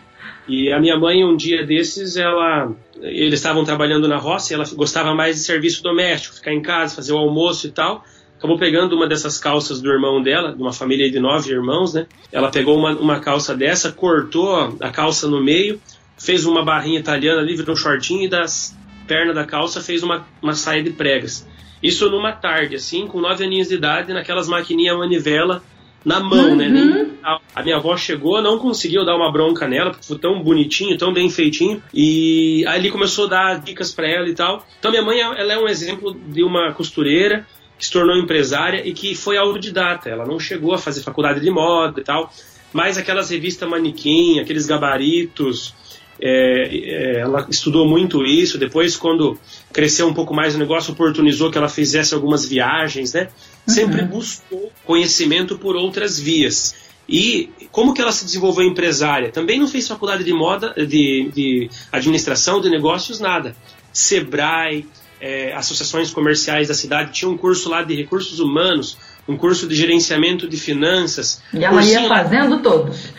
e 0.47 0.71
a 0.71 0.79
minha 0.79 0.95
mãe, 0.95 1.25
um 1.25 1.35
dia 1.35 1.65
desses, 1.65 2.15
ela 2.15 2.71
eles 3.01 3.39
estavam 3.39 3.63
trabalhando 3.63 4.07
na 4.07 4.17
roça 4.17 4.53
e 4.53 4.55
ela 4.55 4.63
gostava 4.75 5.15
mais 5.15 5.37
de 5.37 5.41
serviço 5.41 5.81
doméstico, 5.81 6.35
ficar 6.35 6.53
em 6.53 6.61
casa, 6.61 6.95
fazer 6.95 7.13
o 7.13 7.17
almoço 7.17 7.65
e 7.65 7.71
tal. 7.71 8.05
Acabou 8.37 8.59
pegando 8.59 8.95
uma 8.95 9.07
dessas 9.07 9.39
calças 9.39 9.81
do 9.81 9.89
irmão 9.89 10.21
dela, 10.21 10.53
de 10.53 10.61
uma 10.61 10.71
família 10.71 11.09
de 11.09 11.19
nove 11.19 11.51
irmãos, 11.51 11.95
né? 11.95 12.05
Ela 12.31 12.51
pegou 12.51 12.77
uma, 12.77 12.91
uma 12.91 13.19
calça 13.19 13.55
dessa, 13.55 13.91
cortou 13.91 14.77
a 14.79 14.91
calça 14.91 15.27
no 15.27 15.43
meio, 15.43 15.81
fez 16.15 16.45
uma 16.45 16.63
barrinha 16.63 16.99
italiana 16.99 17.41
ali, 17.41 17.55
virou 17.55 17.73
um 17.73 17.75
shortinho 17.75 18.25
e 18.25 18.27
das 18.29 18.77
pernas 19.07 19.33
da 19.33 19.45
calça 19.45 19.81
fez 19.81 20.03
uma, 20.03 20.27
uma 20.43 20.53
saia 20.53 20.83
de 20.83 20.91
pregas. 20.91 21.47
Isso 21.81 22.09
numa 22.09 22.31
tarde, 22.31 22.75
assim, 22.75 23.07
com 23.07 23.21
nove 23.21 23.43
aninhos 23.43 23.69
de 23.69 23.75
idade, 23.75 24.13
naquelas 24.13 24.47
maquininhas 24.47 24.97
manivela 24.97 25.63
na 26.03 26.19
mão, 26.19 26.55
né? 26.55 26.67
uhum. 26.67 26.73
né? 26.73 27.39
A 27.53 27.61
minha 27.61 27.77
avó 27.77 27.95
chegou, 27.97 28.41
não 28.41 28.57
conseguiu 28.57 29.05
dar 29.05 29.15
uma 29.15 29.31
bronca 29.31 29.67
nela, 29.67 29.91
porque 29.91 30.05
foi 30.05 30.17
tão 30.17 30.41
bonitinho, 30.41 30.97
tão 30.97 31.13
bem 31.13 31.29
feitinho. 31.29 31.81
E 31.93 32.63
ele 32.67 32.89
começou 32.89 33.25
a 33.25 33.29
dar 33.29 33.59
dicas 33.59 33.91
para 33.91 34.07
ela 34.07 34.27
e 34.27 34.33
tal. 34.33 34.65
Então 34.79 34.91
minha 34.91 35.03
mãe, 35.03 35.19
ela 35.19 35.53
é 35.53 35.57
um 35.57 35.67
exemplo 35.67 36.13
de 36.13 36.43
uma 36.43 36.71
costureira 36.73 37.45
que 37.77 37.85
se 37.85 37.91
tornou 37.91 38.17
empresária 38.17 38.87
e 38.87 38.93
que 38.93 39.15
foi 39.15 39.37
autodidata. 39.37 40.09
Ela 40.09 40.25
não 40.25 40.39
chegou 40.39 40.73
a 40.73 40.77
fazer 40.77 41.01
faculdade 41.01 41.39
de 41.39 41.49
moda 41.49 41.99
e 41.99 42.03
tal, 42.03 42.31
mas 42.73 42.97
aquelas 42.97 43.29
revistas 43.29 43.67
manequim, 43.67 44.39
aqueles 44.39 44.65
gabaritos, 44.65 45.73
é, 46.21 46.77
é, 46.77 47.19
ela 47.19 47.47
estudou 47.49 47.87
muito 47.87 48.23
isso. 48.23 48.57
Depois, 48.57 48.97
quando 48.97 49.37
cresceu 49.71 50.07
um 50.07 50.13
pouco 50.13 50.33
mais 50.33 50.55
o 50.55 50.57
negócio, 50.57 50.93
oportunizou 50.93 51.51
que 51.51 51.57
ela 51.57 51.69
fizesse 51.69 52.13
algumas 52.13 52.45
viagens, 52.45 53.13
né? 53.13 53.29
Sempre 53.67 54.01
uhum. 54.01 54.07
buscou 54.07 54.71
conhecimento 54.85 55.57
por 55.57 55.75
outras 55.75 56.19
vias. 56.19 56.75
E 57.07 57.49
como 57.71 57.93
que 57.93 58.01
ela 58.01 58.11
se 58.11 58.23
desenvolveu 58.25 58.65
empresária? 58.65 59.31
Também 59.31 59.59
não 59.59 59.67
fez 59.67 59.87
faculdade 59.87 60.23
de 60.23 60.33
moda, 60.33 60.73
de, 60.75 61.31
de 61.33 61.69
administração 61.91 62.61
de 62.61 62.69
negócios, 62.69 63.19
nada. 63.19 63.55
Sebrae, 63.91 64.85
é, 65.19 65.53
associações 65.53 66.11
comerciais 66.11 66.67
da 66.67 66.73
cidade, 66.73 67.11
tinha 67.11 67.29
um 67.29 67.37
curso 67.37 67.69
lá 67.69 67.81
de 67.81 67.95
recursos 67.95 68.39
humanos, 68.39 68.97
um 69.27 69.35
curso 69.35 69.67
de 69.67 69.75
gerenciamento 69.75 70.47
de 70.47 70.57
finanças. 70.57 71.41
E 71.53 71.63
ela 71.63 71.83
ia 71.83 72.07
fazendo 72.07 72.55
lá. 72.55 72.61
todos. 72.61 73.11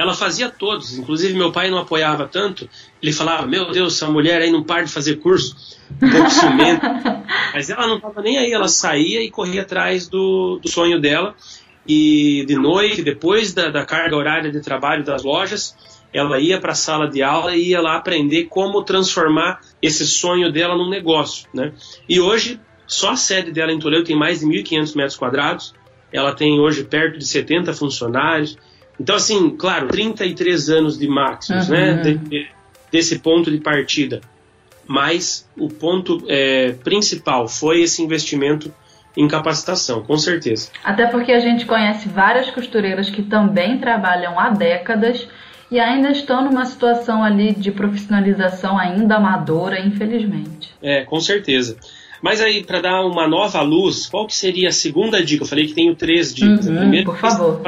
Ela 0.00 0.14
fazia 0.14 0.48
todos, 0.48 0.96
inclusive 0.96 1.34
meu 1.34 1.52
pai 1.52 1.70
não 1.70 1.76
apoiava 1.76 2.26
tanto. 2.26 2.66
Ele 3.02 3.12
falava: 3.12 3.46
Meu 3.46 3.70
Deus, 3.70 3.96
essa 3.96 4.10
mulher 4.10 4.40
aí 4.40 4.50
não 4.50 4.64
para 4.64 4.82
de 4.82 4.90
fazer 4.90 5.16
curso, 5.16 5.54
um 5.90 6.10
pouco. 6.10 6.30
Mas 7.52 7.68
ela 7.68 7.86
não 7.86 7.96
estava 7.96 8.22
nem 8.22 8.38
aí, 8.38 8.50
ela 8.50 8.66
saía 8.66 9.22
e 9.22 9.30
corria 9.30 9.60
atrás 9.60 10.08
do, 10.08 10.58
do 10.62 10.70
sonho 10.70 10.98
dela. 10.98 11.34
E 11.86 12.46
de 12.48 12.54
noite, 12.54 13.02
depois 13.02 13.52
da, 13.52 13.68
da 13.68 13.84
carga 13.84 14.16
horária 14.16 14.50
de 14.50 14.62
trabalho 14.62 15.04
das 15.04 15.22
lojas, 15.22 15.76
ela 16.14 16.40
ia 16.40 16.58
para 16.58 16.72
a 16.72 16.74
sala 16.74 17.06
de 17.06 17.22
aula 17.22 17.54
e 17.54 17.68
ia 17.68 17.82
lá 17.82 17.96
aprender 17.96 18.44
como 18.44 18.82
transformar 18.82 19.60
esse 19.82 20.06
sonho 20.06 20.50
dela 20.50 20.78
num 20.78 20.88
negócio. 20.88 21.46
Né? 21.52 21.74
E 22.08 22.18
hoje, 22.18 22.58
só 22.86 23.10
a 23.10 23.16
sede 23.16 23.52
dela 23.52 23.70
em 23.70 23.78
Toledo 23.78 24.04
tem 24.04 24.16
mais 24.16 24.40
de 24.40 24.46
1.500 24.46 24.96
metros 24.96 25.16
quadrados. 25.18 25.74
Ela 26.10 26.32
tem 26.32 26.58
hoje 26.58 26.84
perto 26.84 27.18
de 27.18 27.26
70 27.26 27.74
funcionários. 27.74 28.56
Então, 29.00 29.16
assim, 29.16 29.56
claro, 29.56 29.88
33 29.88 30.68
anos 30.68 30.98
de 30.98 31.08
Maximus, 31.08 31.68
né, 31.70 31.90
uhum. 31.90 31.96
né? 31.96 32.02
De, 32.02 32.48
desse 32.92 33.18
ponto 33.18 33.50
de 33.50 33.58
partida. 33.58 34.20
Mas 34.86 35.48
o 35.56 35.68
ponto 35.68 36.22
é, 36.28 36.72
principal 36.84 37.48
foi 37.48 37.80
esse 37.80 38.02
investimento 38.02 38.72
em 39.16 39.26
capacitação, 39.26 40.02
com 40.02 40.18
certeza. 40.18 40.70
Até 40.84 41.06
porque 41.06 41.32
a 41.32 41.40
gente 41.40 41.64
conhece 41.64 42.08
várias 42.08 42.50
costureiras 42.50 43.08
que 43.08 43.22
também 43.22 43.78
trabalham 43.78 44.38
há 44.38 44.50
décadas 44.50 45.26
e 45.70 45.78
ainda 45.78 46.10
estão 46.10 46.44
numa 46.44 46.66
situação 46.66 47.22
ali 47.22 47.54
de 47.54 47.70
profissionalização 47.70 48.78
ainda 48.78 49.16
amadora, 49.16 49.80
infelizmente. 49.80 50.74
É, 50.82 51.04
com 51.04 51.20
certeza. 51.20 51.76
Mas 52.20 52.40
aí, 52.40 52.62
para 52.62 52.80
dar 52.80 53.06
uma 53.06 53.26
nova 53.26 53.62
luz, 53.62 54.06
qual 54.06 54.26
que 54.26 54.34
seria 54.34 54.68
a 54.68 54.72
segunda 54.72 55.24
dica? 55.24 55.44
Eu 55.44 55.48
falei 55.48 55.66
que 55.66 55.72
tenho 55.72 55.94
três 55.94 56.34
dicas. 56.34 56.66
Uhum, 56.66 57.04
por 57.04 57.16
favor. 57.16 57.62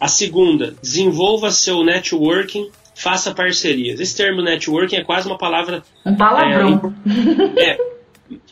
A 0.00 0.08
segunda, 0.08 0.74
desenvolva 0.82 1.50
seu 1.50 1.82
networking, 1.82 2.70
faça 2.94 3.34
parcerias. 3.34 4.00
Esse 4.00 4.16
termo 4.16 4.42
networking 4.42 4.96
é 4.96 5.04
quase 5.04 5.26
uma 5.26 5.38
palavra. 5.38 5.82
Um 6.04 6.14
palavrão. 6.14 6.94
É, 7.56 7.70
é 7.72 7.95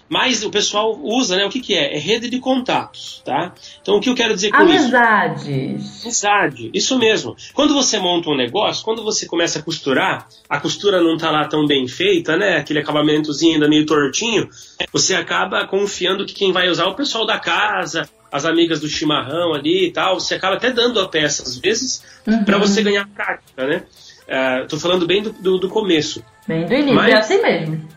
mas 0.09 0.45
o 0.45 0.51
pessoal 0.51 0.99
usa, 1.03 1.37
né? 1.37 1.45
O 1.45 1.49
que, 1.49 1.61
que 1.61 1.75
é? 1.75 1.97
É 1.97 1.99
rede 1.99 2.29
de 2.29 2.39
contatos, 2.39 3.23
tá? 3.25 3.55
Então 3.81 3.97
o 3.97 4.01
que 4.01 4.11
eu 4.11 4.15
quero 4.15 4.35
dizer 4.35 4.51
com 4.51 4.59
Amizades. 4.59 5.47
isso? 5.47 6.05
Amizade. 6.05 6.71
Isso 6.75 6.99
mesmo. 6.99 7.37
Quando 7.53 7.75
você 7.75 7.99
monta 7.99 8.31
um 8.31 8.37
negócio, 8.37 8.85
quando 8.85 9.03
você 9.03 9.27
começa 9.27 9.59
a 9.59 9.63
costurar, 9.63 10.29
a 10.49 10.61
costura 10.61 11.03
não 11.03 11.17
tá 11.17 11.31
lá 11.31 11.47
tão 11.47 11.67
bem 11.67 11.89
feita, 11.89 12.37
né? 12.37 12.59
Aquele 12.59 12.81
acabamentozinho 12.81 13.55
ainda 13.55 13.69
meio 13.69 13.87
tortinho, 13.87 14.49
você 14.93 15.15
acaba 15.15 15.67
confiando 15.67 16.27
que 16.27 16.35
quem 16.35 16.53
vai 16.53 16.69
usar 16.69 16.85
é 16.85 16.89
o 16.89 16.95
pessoal 16.95 17.27
da 17.27 17.39
casa, 17.39 18.09
as 18.31 18.45
amigas 18.45 18.81
do 18.81 18.89
chimarrão 18.89 19.55
ali 19.55 19.87
e 19.87 19.93
tal, 19.93 20.19
você 20.19 20.35
acaba 20.35 20.57
até 20.57 20.71
dando 20.71 21.01
a 21.01 21.09
peça 21.09 21.43
às 21.45 21.57
vezes 21.57 22.03
uhum. 22.27 22.45
para 22.45 22.59
você 22.59 22.83
ganhar 22.83 23.09
prática, 23.09 23.67
né? 23.67 23.85
Uh, 24.25 24.67
tô 24.67 24.79
falando 24.79 25.07
bem 25.07 25.23
do, 25.23 25.33
do, 25.33 25.59
do 25.59 25.69
começo. 25.69 26.25
Bem 26.47 26.67
do 26.67 26.75
início, 26.75 26.95
mas, 26.95 27.13
é 27.13 27.17
assim 27.17 27.43
mesmo. 27.43 27.89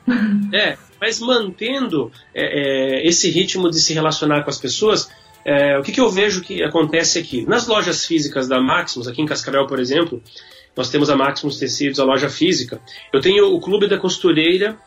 é, 0.54 0.78
mas 1.00 1.20
mantendo 1.20 2.12
é, 2.34 3.02
é, 3.02 3.08
esse 3.08 3.30
ritmo 3.30 3.70
de 3.70 3.80
se 3.80 3.94
relacionar 3.94 4.44
com 4.44 4.50
as 4.50 4.58
pessoas, 4.58 5.10
é, 5.44 5.78
o 5.78 5.82
que, 5.82 5.92
que 5.92 6.00
eu 6.00 6.10
vejo 6.10 6.42
que 6.42 6.64
acontece 6.64 7.20
aqui? 7.20 7.46
Nas 7.46 7.68
lojas 7.68 8.06
físicas 8.06 8.48
da 8.48 8.60
Maximus, 8.60 9.08
aqui 9.08 9.22
em 9.22 9.26
Cascavel, 9.26 9.68
por 9.68 9.80
exemplo, 9.80 10.22
nós 10.76 10.90
temos 10.90 11.10
a 11.10 11.16
Maximus 11.16 11.58
Tecidos, 11.58 12.00
a 12.00 12.04
loja 12.04 12.30
física. 12.30 12.80
Eu 13.12 13.20
tenho 13.20 13.54
o 13.54 13.60
Clube 13.60 13.88
da 13.88 13.98
Costureira 13.98 14.78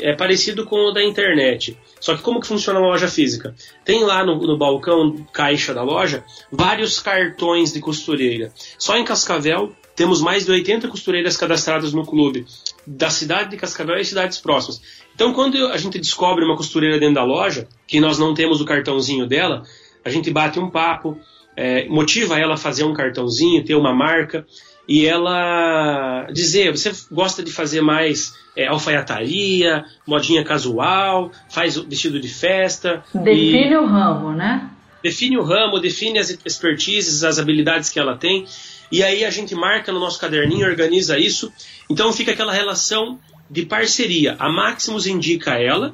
é 0.00 0.14
parecido 0.14 0.64
com 0.64 0.76
o 0.76 0.92
da 0.92 1.02
internet. 1.02 1.78
Só 2.00 2.16
que 2.16 2.22
como 2.22 2.40
que 2.40 2.46
funciona 2.46 2.78
uma 2.78 2.88
loja 2.88 3.08
física? 3.08 3.54
Tem 3.84 4.02
lá 4.02 4.24
no, 4.24 4.36
no, 4.38 4.56
balcão 4.56 5.14
caixa 5.32 5.74
da 5.74 5.82
loja 5.82 6.24
vários 6.50 6.98
cartões 6.98 7.72
de 7.72 7.80
costureira. 7.80 8.52
Só 8.78 8.96
em 8.96 9.04
Cascavel 9.04 9.72
temos 9.94 10.20
mais 10.20 10.44
de 10.44 10.50
80 10.50 10.88
costureiras 10.88 11.36
cadastradas 11.36 11.92
no 11.92 12.04
clube, 12.04 12.44
da 12.86 13.10
cidade 13.10 13.50
de 13.50 13.56
Cascavel 13.56 13.96
e 13.96 14.04
cidades 14.04 14.38
próximas. 14.38 14.80
Então 15.14 15.32
quando 15.32 15.66
a 15.68 15.76
gente 15.76 15.98
descobre 15.98 16.44
uma 16.44 16.56
costureira 16.56 16.98
dentro 16.98 17.14
da 17.14 17.24
loja, 17.24 17.68
que 17.86 18.00
nós 18.00 18.18
não 18.18 18.34
temos 18.34 18.60
o 18.60 18.64
cartãozinho 18.64 19.26
dela, 19.26 19.62
a 20.04 20.10
gente 20.10 20.30
bate 20.30 20.58
um 20.58 20.70
papo, 20.70 21.18
é, 21.56 21.88
motiva 21.88 22.38
ela 22.38 22.54
a 22.54 22.58
fazer 22.58 22.84
um 22.84 22.92
cartãozinho, 22.92 23.64
ter 23.64 23.74
uma 23.74 23.94
marca 23.94 24.44
e 24.88 25.06
ela 25.06 26.26
dizer: 26.32 26.70
você 26.70 26.92
gosta 27.10 27.42
de 27.42 27.50
fazer 27.50 27.80
mais 27.80 28.34
é, 28.56 28.66
alfaiataria, 28.66 29.84
modinha 30.06 30.44
casual, 30.44 31.30
faz 31.48 31.76
vestido 31.76 32.20
de 32.20 32.28
festa. 32.28 33.02
Define 33.14 33.70
e... 33.70 33.76
o 33.76 33.86
ramo, 33.86 34.32
né? 34.32 34.70
Define 35.02 35.36
o 35.36 35.42
ramo, 35.42 35.78
define 35.80 36.18
as 36.18 36.30
expertises, 36.44 37.24
as 37.24 37.38
habilidades 37.38 37.90
que 37.90 37.98
ela 37.98 38.16
tem. 38.16 38.46
E 38.94 39.02
aí 39.02 39.24
a 39.24 39.30
gente 39.30 39.56
marca 39.56 39.90
no 39.90 39.98
nosso 39.98 40.20
caderninho, 40.20 40.68
organiza 40.68 41.18
isso. 41.18 41.52
Então 41.90 42.12
fica 42.12 42.30
aquela 42.30 42.52
relação 42.52 43.18
de 43.50 43.66
parceria. 43.66 44.36
A 44.38 44.48
Maximus 44.48 45.04
indica 45.04 45.54
ela, 45.54 45.92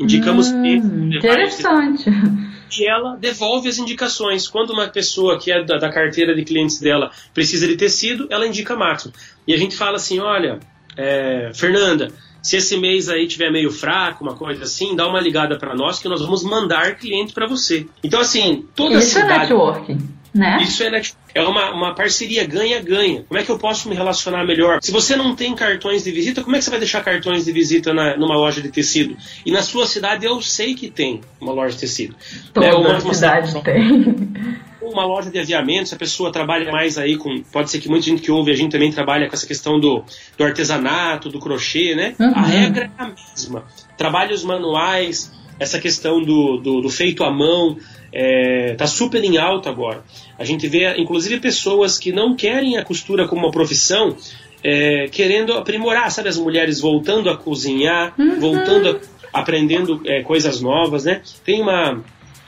indicamos 0.00 0.48
hum, 0.48 1.12
interessante 1.14 2.10
e 2.76 2.90
ela 2.90 3.14
devolve 3.14 3.68
as 3.68 3.78
indicações. 3.78 4.48
Quando 4.48 4.70
uma 4.70 4.88
pessoa 4.88 5.38
que 5.38 5.52
é 5.52 5.62
da, 5.62 5.78
da 5.78 5.92
carteira 5.92 6.34
de 6.34 6.42
clientes 6.42 6.80
dela 6.80 7.12
precisa 7.32 7.68
de 7.68 7.76
tecido, 7.76 8.26
ela 8.28 8.44
indica 8.44 8.74
máximo. 8.74 9.12
E 9.46 9.54
a 9.54 9.56
gente 9.56 9.76
fala 9.76 9.94
assim: 9.94 10.18
olha, 10.18 10.58
é, 10.96 11.52
Fernanda, 11.54 12.08
se 12.42 12.56
esse 12.56 12.76
mês 12.76 13.08
aí 13.08 13.28
tiver 13.28 13.52
meio 13.52 13.70
fraco, 13.70 14.24
uma 14.24 14.34
coisa 14.34 14.64
assim, 14.64 14.96
dá 14.96 15.06
uma 15.06 15.20
ligada 15.20 15.56
para 15.56 15.72
nós 15.72 16.00
que 16.00 16.08
nós 16.08 16.20
vamos 16.20 16.42
mandar 16.42 16.96
cliente 16.96 17.32
para 17.32 17.46
você. 17.46 17.86
Então, 18.02 18.18
assim, 18.18 18.66
toda 18.74 18.98
Isso 18.98 19.18
a 19.18 19.22
cidade. 19.22 19.32
É 19.32 19.38
networking. 19.38 20.19
Né? 20.32 20.58
Isso 20.62 20.82
é, 20.84 21.02
é 21.34 21.42
uma, 21.42 21.72
uma 21.72 21.94
parceria 21.94 22.46
ganha-ganha. 22.46 23.24
Como 23.26 23.38
é 23.38 23.42
que 23.42 23.50
eu 23.50 23.58
posso 23.58 23.88
me 23.88 23.96
relacionar 23.96 24.44
melhor? 24.44 24.78
Se 24.80 24.92
você 24.92 25.16
não 25.16 25.34
tem 25.34 25.54
cartões 25.54 26.04
de 26.04 26.10
visita, 26.12 26.42
como 26.42 26.54
é 26.54 26.58
que 26.58 26.64
você 26.64 26.70
vai 26.70 26.78
deixar 26.78 27.02
cartões 27.02 27.44
de 27.44 27.52
visita 27.52 27.92
na, 27.92 28.16
numa 28.16 28.36
loja 28.36 28.60
de 28.60 28.68
tecido? 28.68 29.16
E 29.44 29.50
na 29.50 29.62
sua 29.62 29.86
cidade 29.86 30.24
eu 30.24 30.40
sei 30.40 30.74
que 30.74 30.88
tem 30.88 31.20
uma 31.40 31.52
loja 31.52 31.74
de 31.74 31.80
tecido. 31.80 32.14
Toda 32.52 32.66
né? 32.66 32.74
uma, 32.74 32.98
uma 32.98 33.14
cidade 33.14 33.50
uma, 33.52 33.62
tem. 33.62 34.60
Uma 34.80 35.04
loja 35.04 35.30
de 35.30 35.38
aviamento, 35.38 35.88
se 35.88 35.94
a 35.94 35.98
pessoa 35.98 36.32
trabalha 36.32 36.70
mais 36.72 36.96
aí 36.96 37.16
com. 37.16 37.42
Pode 37.52 37.70
ser 37.70 37.80
que 37.80 37.88
muita 37.88 38.06
gente 38.06 38.22
que 38.22 38.30
ouve 38.30 38.50
a 38.50 38.56
gente 38.56 38.72
também 38.72 38.90
trabalha 38.90 39.28
com 39.28 39.34
essa 39.34 39.46
questão 39.46 39.78
do, 39.78 40.02
do 40.38 40.44
artesanato, 40.44 41.28
do 41.28 41.38
crochê, 41.38 41.94
né? 41.94 42.14
Uhum. 42.18 42.32
A 42.34 42.42
regra 42.42 42.90
é 42.98 43.02
a 43.02 43.08
mesma. 43.08 43.64
Trabalhos 43.96 44.42
manuais, 44.42 45.30
essa 45.60 45.78
questão 45.78 46.22
do, 46.22 46.56
do, 46.56 46.80
do 46.80 46.88
feito 46.88 47.22
à 47.22 47.30
mão 47.30 47.76
está 47.76 47.88
é, 48.12 48.74
tá 48.74 48.86
super 48.86 49.22
em 49.22 49.36
alta 49.36 49.68
agora. 49.68 50.02
A 50.38 50.44
gente 50.44 50.66
vê, 50.66 50.96
inclusive, 50.96 51.38
pessoas 51.38 51.98
que 51.98 52.10
não 52.10 52.34
querem 52.34 52.78
a 52.78 52.84
costura 52.84 53.28
como 53.28 53.42
uma 53.42 53.52
profissão, 53.52 54.16
é, 54.64 55.06
querendo 55.12 55.52
aprimorar, 55.52 56.10
sabe? 56.10 56.30
As 56.30 56.38
mulheres 56.38 56.80
voltando 56.80 57.28
a 57.28 57.36
cozinhar, 57.36 58.14
uhum. 58.18 58.40
voltando 58.40 59.00
a, 59.32 59.40
aprendendo 59.40 60.00
é, 60.06 60.22
coisas 60.22 60.62
novas, 60.62 61.04
né? 61.04 61.20
Tem 61.44 61.60
uma, 61.60 62.02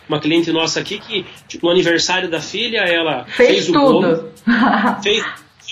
uma 0.08 0.18
cliente 0.18 0.50
nossa 0.50 0.80
aqui 0.80 0.98
que, 0.98 1.26
tipo, 1.46 1.66
no 1.66 1.72
aniversário 1.72 2.30
da 2.30 2.40
filha, 2.40 2.78
ela 2.78 3.24
fez, 3.26 3.66
fez 3.66 3.68
o 3.68 3.72
bolo, 3.72 4.28
fez 5.02 5.22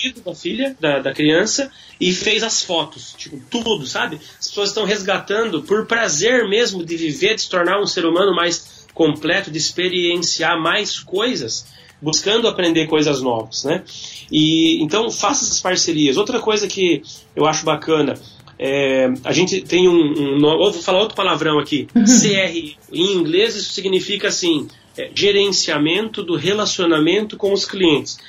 da 0.09 0.33
filha, 0.33 0.75
da, 0.79 0.99
da 0.99 1.13
criança, 1.13 1.71
e 1.99 2.11
fez 2.11 2.43
as 2.43 2.63
fotos, 2.63 3.13
tipo, 3.17 3.39
tudo, 3.49 3.85
sabe? 3.85 4.19
As 4.39 4.47
pessoas 4.47 4.69
estão 4.69 4.85
resgatando 4.85 5.61
por 5.63 5.85
prazer 5.85 6.47
mesmo 6.49 6.83
de 6.83 6.97
viver, 6.97 7.35
de 7.35 7.43
se 7.43 7.49
tornar 7.49 7.79
um 7.79 7.85
ser 7.85 8.05
humano 8.05 8.35
mais 8.35 8.87
completo 8.93 9.51
de 9.51 9.57
experienciar 9.57 10.59
mais 10.59 10.99
coisas, 10.99 11.65
buscando 12.01 12.47
aprender 12.47 12.87
coisas 12.87 13.21
novas, 13.21 13.63
né? 13.63 13.83
E 14.31 14.81
então 14.83 15.09
faça 15.11 15.45
essas 15.45 15.59
parcerias. 15.59 16.17
Outra 16.17 16.39
coisa 16.39 16.67
que 16.67 17.03
eu 17.35 17.45
acho 17.45 17.63
bacana 17.63 18.15
é, 18.63 19.11
a 19.23 19.31
gente 19.31 19.61
tem 19.61 19.87
um, 19.89 20.35
um, 20.35 20.39
vou 20.39 20.71
falar 20.73 20.99
outro 20.99 21.15
palavrão 21.15 21.57
aqui, 21.57 21.87
CR 21.93 22.77
em 22.93 23.13
inglês 23.13 23.55
isso 23.55 23.73
significa 23.73 24.27
assim 24.27 24.67
é, 24.95 25.09
gerenciamento 25.15 26.21
do 26.21 26.35
relacionamento 26.35 27.37
com 27.37 27.53
os 27.53 27.65
clientes. 27.65 28.19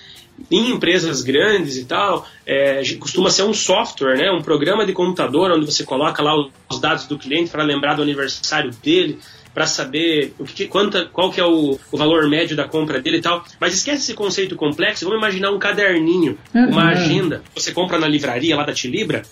Em 0.51 0.71
empresas 0.71 1.23
grandes 1.23 1.77
e 1.77 1.85
tal, 1.85 2.27
é, 2.47 2.83
costuma 2.99 3.31
ser 3.31 3.45
um 3.45 3.55
software, 3.55 4.17
né, 4.17 4.31
um 4.31 4.43
programa 4.43 4.85
de 4.85 4.93
computador 4.93 5.51
onde 5.51 5.67
você 5.67 5.85
coloca 5.85 6.23
lá 6.23 6.35
os 6.69 6.81
dados 6.81 7.07
do 7.07 7.19
cliente 7.19 7.51
para 7.51 7.63
lembrar 7.63 7.95
do 7.95 8.03
aniversário 8.03 8.71
dele, 8.83 9.19
para 9.55 9.67
saber 9.67 10.35
o 10.39 10.45
que, 10.45 10.67
quanta, 10.67 11.05
qual 11.07 11.31
que 11.31 11.41
é 11.41 11.45
o, 11.45 11.79
o, 11.91 11.97
valor 11.97 12.29
médio 12.29 12.57
da 12.57 12.67
compra 12.67 13.01
dele 13.01 13.19
e 13.19 13.21
tal. 13.21 13.45
Mas 13.61 13.75
esquece 13.75 14.03
esse 14.03 14.15
conceito 14.15 14.57
complexo, 14.57 15.05
vamos 15.05 15.21
imaginar 15.21 15.51
um 15.51 15.59
caderninho, 15.59 16.39
uhum. 16.55 16.71
uma 16.71 16.89
agenda. 16.89 17.43
Você 17.55 17.73
compra 17.73 17.99
na 17.99 18.09
livraria 18.09 18.57
lá 18.57 18.65
da 18.65 18.73
Tilibra 18.73 19.23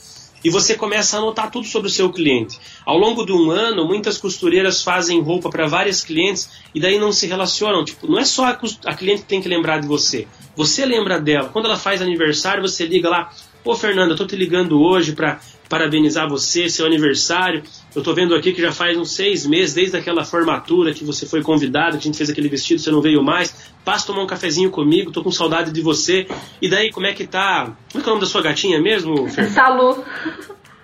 e 0.45 0.51
você 0.51 0.75
começa 0.75 1.17
a 1.17 1.21
anotar 1.21 1.51
tudo 1.51 1.67
sobre 1.67 1.89
o 1.89 1.91
seu 1.91 2.11
cliente. 2.11 2.59
Ao 2.85 2.97
longo 2.97 3.25
de 3.25 3.33
um 3.33 3.51
ano, 3.51 3.87
muitas 3.87 4.19
costureiras 4.19 4.83
fazem 4.83 5.21
roupa 5.21 5.51
para 5.51 5.67
várias 5.67 6.03
clientes 6.03 6.51
e 6.75 6.81
daí 6.81 6.99
não 6.99 7.13
se 7.13 7.27
relacionam. 7.27 7.85
Tipo, 7.85 8.07
não 8.07 8.19
é 8.19 8.25
só 8.25 8.47
a, 8.47 8.59
a 8.87 8.95
cliente 8.95 9.23
que 9.23 9.29
tem 9.29 9.41
que 9.41 9.49
lembrar 9.49 9.81
de 9.81 9.87
você. 9.87 10.27
Você 10.57 10.85
lembra 10.85 11.21
dela. 11.21 11.49
Quando 11.49 11.67
ela 11.67 11.77
faz 11.77 12.03
aniversário, 12.03 12.63
você 12.63 12.87
liga 12.87 13.09
lá, 13.09 13.33
Ô 13.65 13.77
Fernanda, 13.77 14.15
eu 14.15 14.17
tô 14.17 14.27
te 14.27 14.37
ligando 14.37 14.81
hoje 14.81 15.13
para 15.13 15.39
parabenizar 15.69 16.29
você, 16.29 16.69
seu 16.69 16.87
aniversário. 16.87 17.63
Eu 17.95 18.03
tô 18.03 18.15
vendo 18.15 18.35
aqui 18.35 18.53
que 18.53 18.61
já 18.61 18.73
faz 18.73 18.97
uns 18.97 19.13
seis 19.13 19.47
meses, 19.47 19.75
desde 19.75 19.97
aquela 19.97 20.25
formatura 20.25 20.95
que 20.95 21.05
você 21.05 21.27
foi 21.27 21.43
convidado, 21.43 21.99
que 21.99 22.03
a 22.03 22.07
gente 22.07 22.17
fez 22.17 22.31
aquele 22.31 22.49
vestido, 22.49 22.81
você 22.81 22.91
não 22.91 23.03
veio 23.03 23.23
mais. 23.23 23.73
Passa 23.85 24.07
tomar 24.07 24.23
um 24.23 24.27
cafezinho 24.27 24.71
comigo, 24.71 25.11
tô 25.11 25.23
com 25.23 25.31
saudade 25.31 25.73
de 25.73 25.83
você. 25.83 26.27
E 26.61 26.69
daí, 26.69 26.91
como 26.91 27.07
é 27.07 27.13
que 27.13 27.27
tá? 27.27 27.77
Como 27.93 28.01
é 28.01 28.03
que 28.03 28.09
é 28.09 28.13
o 28.13 28.15
nome 28.15 28.21
da 28.21 28.27
sua 28.27 28.43
gatinha 28.43 28.81
mesmo, 28.81 29.29
Fernanda? 29.29 29.55
Salu. 29.55 30.05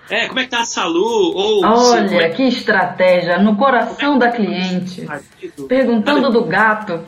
É, 0.09 0.29
como 0.29 0.38
é 0.38 0.45
que 0.45 0.51
tá 0.51 0.61
a 0.61 0.64
Salu? 0.64 1.33
Ou, 1.35 1.64
Olha, 1.64 2.27
é... 2.27 2.29
que 2.31 2.45
estratégia, 2.45 3.38
no 3.38 3.57
coração 3.57 4.16
é 4.16 4.19
da 4.19 4.31
cliente. 4.31 5.07
Perguntando 5.69 6.31
do 6.31 6.45
gato. 6.45 7.05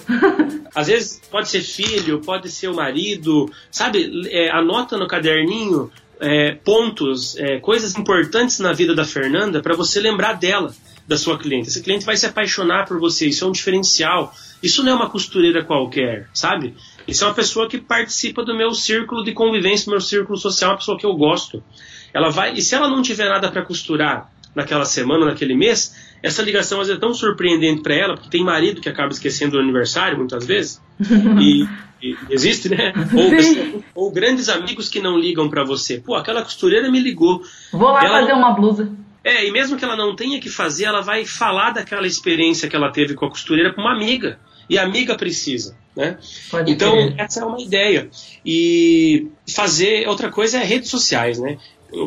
Às 0.75 0.89
vezes 0.89 1.21
pode 1.31 1.49
ser 1.49 1.61
filho, 1.61 2.21
pode 2.21 2.51
ser 2.51 2.69
o 2.69 2.75
marido, 2.75 3.51
sabe? 3.71 4.29
É, 4.31 4.51
anota 4.51 4.97
no 4.97 5.07
caderninho 5.07 5.91
é, 6.21 6.53
pontos, 6.65 7.37
é, 7.37 7.59
coisas 7.59 7.97
importantes 7.97 8.59
na 8.59 8.73
vida 8.73 8.95
da 8.95 9.05
Fernanda 9.05 9.63
para 9.63 9.75
você 9.75 10.01
lembrar 10.01 10.35
dela, 10.35 10.75
da 11.07 11.17
sua 11.17 11.39
cliente. 11.39 11.69
Esse 11.69 11.83
cliente 11.83 12.05
vai 12.05 12.17
se 12.17 12.27
apaixonar 12.27 12.87
por 12.87 12.99
você, 13.01 13.27
isso 13.27 13.45
é 13.45 13.49
um 13.49 13.53
diferencial. 13.53 14.35
Isso 14.63 14.83
não 14.83 14.93
é 14.93 14.95
uma 14.95 15.09
costureira 15.09 15.65
qualquer, 15.65 16.29
sabe? 16.35 16.75
Isso 17.07 17.25
é 17.25 17.27
uma 17.29 17.35
pessoa 17.35 17.69
que 17.69 17.79
participa 17.79 18.45
do 18.45 18.55
meu 18.55 18.75
círculo 18.75 19.25
de 19.25 19.33
convivência, 19.33 19.87
do 19.87 19.93
meu 19.93 20.01
círculo 20.01 20.37
social, 20.37 20.73
uma 20.73 20.77
pessoa 20.77 20.99
que 20.99 21.07
eu 21.07 21.15
gosto. 21.15 21.63
Ela 22.13 22.31
vai, 22.31 22.55
e 22.55 22.63
se 22.63 22.75
ela 22.75 22.89
não 22.89 23.03
tiver 23.03 23.29
nada 23.29 23.51
para 23.51 23.63
costurar 23.63 24.31
naquela 24.55 24.85
semana, 24.85 25.27
naquele 25.27 25.55
mês, 25.55 25.95
essa 26.23 26.43
ligação 26.43 26.81
às 26.81 26.89
vezes 26.89 26.99
é 26.99 27.01
tão 27.01 27.15
surpreendente 27.15 27.83
para 27.83 27.95
ela, 27.95 28.15
porque 28.15 28.29
tem 28.29 28.45
marido 28.45 28.81
que 28.81 28.89
acaba 28.89 29.13
esquecendo 29.13 29.57
o 29.57 29.61
aniversário 29.61 30.19
muitas 30.19 30.45
vezes. 30.47 30.81
e, 31.41 31.69
e, 32.03 32.17
existe, 32.31 32.69
né? 32.69 32.93
Ou, 33.15 33.85
ou, 34.07 34.11
grandes 34.11 34.49
amigos 34.49 34.89
que 34.89 35.01
não 35.01 35.19
ligam 35.19 35.49
para 35.49 35.65
você. 35.65 35.99
Pô, 35.99 36.15
aquela 36.15 36.43
costureira 36.43 36.91
me 36.91 37.01
ligou. 37.01 37.43
Vou 37.73 37.91
lá 37.91 38.05
ela, 38.05 38.21
fazer 38.21 38.33
uma 38.33 38.53
blusa. 38.53 38.91
É, 39.23 39.47
e 39.47 39.53
mesmo 39.53 39.77
que 39.77 39.85
ela 39.85 39.97
não 39.97 40.17
tenha 40.17 40.41
que 40.41 40.49
fazer, 40.49 40.85
ela 40.85 41.03
vai 41.03 41.25
falar 41.25 41.71
daquela 41.71 42.07
experiência 42.07 42.69
que 42.69 42.75
ela 42.75 42.91
teve 42.91 43.15
com 43.15 43.27
a 43.27 43.31
costureira 43.31 43.73
para 43.73 43.83
uma 43.83 43.95
amiga. 43.95 44.39
E 44.71 44.79
a 44.79 44.83
amiga 44.83 45.17
precisa, 45.17 45.77
né? 45.97 46.19
Então, 46.67 46.93
querer. 46.93 47.15
essa 47.19 47.41
é 47.41 47.45
uma 47.45 47.61
ideia. 47.61 48.11
E 48.45 49.29
fazer 49.55 50.07
outra 50.07 50.31
coisa 50.31 50.59
é 50.59 50.65
redes 50.65 50.91
sociais, 50.91 51.39
né? 51.39 51.59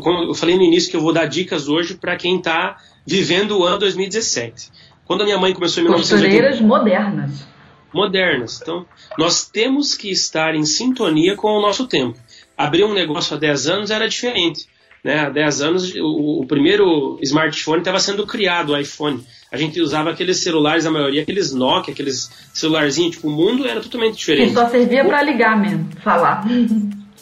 Como 0.01 0.23
eu 0.23 0.33
falei 0.33 0.55
no 0.55 0.63
início 0.63 0.89
que 0.89 0.95
eu 0.95 1.01
vou 1.01 1.13
dar 1.13 1.25
dicas 1.25 1.67
hoje 1.67 1.95
para 1.95 2.15
quem 2.15 2.37
está 2.37 2.77
vivendo 3.05 3.57
o 3.57 3.63
ano 3.63 3.79
2017. 3.79 4.69
Quando 5.05 5.21
a 5.21 5.25
minha 5.25 5.37
mãe 5.37 5.53
começou 5.53 5.81
em 5.81 5.85
1980... 5.85 6.25
Costureiras 6.25 6.61
modernas. 6.61 7.47
Modernas. 7.93 8.59
Então, 8.61 8.85
nós 9.17 9.49
temos 9.49 9.95
que 9.95 10.09
estar 10.09 10.55
em 10.55 10.63
sintonia 10.63 11.35
com 11.35 11.49
o 11.49 11.61
nosso 11.61 11.87
tempo. 11.87 12.17
Abrir 12.57 12.85
um 12.85 12.93
negócio 12.93 13.35
há 13.35 13.39
10 13.39 13.67
anos 13.67 13.91
era 13.91 14.07
diferente. 14.07 14.67
Né? 15.03 15.19
Há 15.19 15.29
10 15.29 15.61
anos, 15.61 15.95
o, 15.95 16.41
o 16.41 16.45
primeiro 16.45 17.17
smartphone 17.21 17.79
estava 17.79 17.99
sendo 17.99 18.25
criado, 18.25 18.71
o 18.71 18.77
iPhone. 18.77 19.25
A 19.51 19.57
gente 19.57 19.81
usava 19.81 20.11
aqueles 20.11 20.37
celulares, 20.37 20.85
a 20.85 20.91
maioria, 20.91 21.23
aqueles 21.23 21.51
Nokia, 21.51 21.93
aqueles 21.93 22.29
celularzinhos, 22.53 23.15
tipo, 23.15 23.27
o 23.27 23.31
mundo 23.31 23.67
era 23.67 23.81
totalmente 23.81 24.17
diferente. 24.17 24.49
Que 24.49 24.53
só 24.53 24.69
servia 24.69 25.03
para 25.03 25.21
ligar 25.23 25.59
mesmo, 25.59 25.89
falar. 26.01 26.45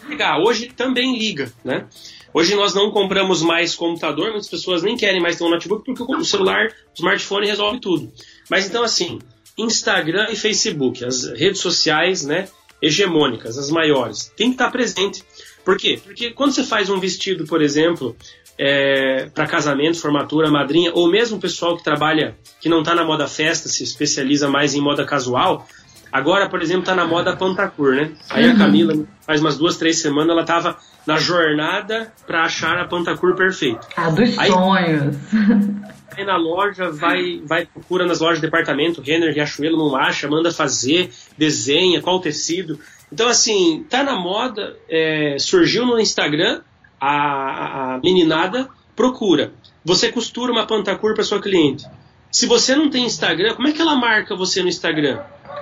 Ligar. 0.08 0.38
Hoje 0.40 0.68
também 0.76 1.18
liga, 1.18 1.52
né? 1.64 1.86
Hoje 2.34 2.56
nós 2.56 2.74
não 2.74 2.92
compramos 2.92 3.42
mais 3.42 3.76
computador, 3.76 4.32
muitas 4.32 4.50
pessoas 4.50 4.84
nem 4.84 4.96
querem 4.96 5.22
mais 5.22 5.38
ter 5.38 5.44
um 5.44 5.50
notebook 5.50 5.84
porque 5.86 6.04
o 6.04 6.24
celular, 6.24 6.68
o 6.68 6.94
smartphone 6.96 7.48
resolve 7.48 7.80
tudo. 7.80 8.12
Mas 8.50 8.68
então 8.68 8.84
assim, 8.84 9.20
Instagram 9.58 10.28
e 10.30 10.36
Facebook, 10.36 11.04
as 11.04 11.26
redes 11.26 11.60
sociais, 11.60 12.24
né, 12.24 12.48
hegemônicas, 12.82 13.58
as 13.58 13.70
maiores, 13.70 14.32
tem 14.38 14.50
que 14.50 14.56
estar 14.56 14.72
presente. 14.72 15.24
Por 15.66 15.78
quê? 15.78 16.00
Porque 16.04 16.32
quando 16.32 16.54
você 16.54 16.64
faz 16.64 16.90
um 16.90 17.00
vestido, 17.00 17.46
por 17.46 17.62
exemplo, 17.62 18.16
é, 18.58 19.30
para 19.34 19.48
casamento, 19.48 20.00
formatura, 20.00 20.52
madrinha, 20.52 20.92
ou 20.94 21.10
mesmo 21.10 21.38
o 21.38 21.40
pessoal 21.40 21.78
que 21.78 21.84
trabalha, 21.84 22.38
que 22.62 22.70
não 22.70 22.80
está 22.80 22.94
na 22.94 23.04
moda 23.04 23.28
festa, 23.28 23.70
se 23.70 23.84
especializa 23.84 24.50
mais 24.50 24.74
em 24.74 24.82
moda 24.82 25.06
casual, 25.06 25.68
Agora, 26.12 26.50
por 26.50 26.62
exemplo, 26.62 26.82
está 26.82 26.96
na 26.96 27.06
moda 27.06 27.36
Pantacur, 27.36 27.96
né? 27.96 28.12
Aí 28.30 28.46
a 28.46 28.52
uhum. 28.52 28.58
Camila, 28.58 29.06
faz 29.26 29.42
umas 29.42 29.58
duas, 29.58 29.78
três 29.78 30.00
semanas, 30.00 30.30
ela 30.30 30.42
estava 30.42 30.78
na 31.06 31.18
jornada 31.18 32.12
para 32.26 32.44
achar 32.44 32.78
a 32.78 32.86
Pantacur 32.86 33.36
perfeita. 33.36 33.88
Ah, 33.96 34.10
dos 34.10 34.38
aí, 34.38 34.52
sonhos. 34.52 35.16
Aí 36.18 36.26
na 36.26 36.36
loja, 36.36 36.92
vai, 36.92 37.40
vai 37.46 37.66
procura 37.66 38.06
nas 38.06 38.20
lojas 38.20 38.42
de 38.42 38.48
departamento, 38.48 39.00
Renner, 39.00 39.34
Riachuelo, 39.34 39.78
não 39.78 39.96
acha, 39.96 40.28
manda 40.28 40.52
fazer, 40.52 41.12
desenha, 41.38 42.02
qual 42.02 42.20
tecido. 42.20 42.80
Então, 43.14 43.30
assim, 43.30 43.86
tá 43.90 44.04
na 44.04 44.20
moda, 44.20 44.76
é, 44.90 45.38
surgiu 45.40 45.86
no 45.86 46.00
Instagram, 46.00 46.62
a, 47.00 47.96
a 47.96 48.00
meninada 48.04 48.68
procura. 48.96 49.54
Você 49.86 50.12
costura 50.12 50.52
uma 50.52 50.68
Pantacur 50.68 51.14
para 51.14 51.24
sua 51.24 51.42
cliente. 51.42 51.86
Se 52.32 52.46
você 52.46 52.76
não 52.76 52.90
tem 52.90 53.06
Instagram, 53.06 53.56
como 53.56 53.68
é 53.68 53.72
que 53.72 53.82
ela 53.82 53.96
marca 53.96 54.36
você 54.36 54.62
no 54.62 54.68
Instagram? 54.68 55.20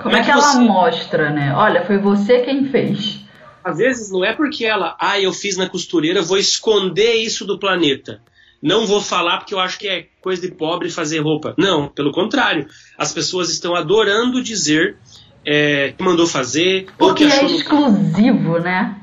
Como, 0.07 0.17
é 0.17 0.19
que, 0.19 0.25
que 0.25 0.31
ela 0.31 0.55
mostra, 0.61 1.29
né? 1.29 1.53
Olha, 1.55 1.85
foi 1.85 1.97
você 1.97 2.39
quem 2.41 2.65
fez. 2.69 3.21
Às 3.63 3.77
vezes 3.77 4.11
não 4.11 4.23
é 4.23 4.33
porque 4.33 4.65
ela, 4.65 4.95
ah, 4.99 5.19
eu 5.19 5.33
fiz 5.33 5.57
na 5.57 5.69
costureira, 5.69 6.21
vou 6.21 6.37
esconder 6.37 7.15
isso 7.15 7.45
do 7.45 7.59
planeta. 7.59 8.21
Não 8.61 8.85
vou 8.87 9.01
falar 9.01 9.37
porque 9.37 9.53
eu 9.53 9.59
acho 9.59 9.77
que 9.77 9.87
é 9.87 10.07
coisa 10.21 10.41
de 10.41 10.53
pobre 10.53 10.89
fazer 10.89 11.19
roupa. 11.19 11.53
Não, 11.57 11.87
pelo 11.89 12.11
contrário. 12.11 12.67
As 12.97 13.13
pessoas 13.13 13.49
estão 13.51 13.75
adorando 13.75 14.41
dizer 14.41 14.97
é, 15.45 15.93
que 15.95 16.03
mandou 16.03 16.25
fazer. 16.25 16.87
Porque 16.97 17.25
ou 17.25 17.29
que 17.29 17.35
é 17.35 17.45
exclusivo, 17.45 18.53
no... 18.53 18.59
né? 18.59 18.99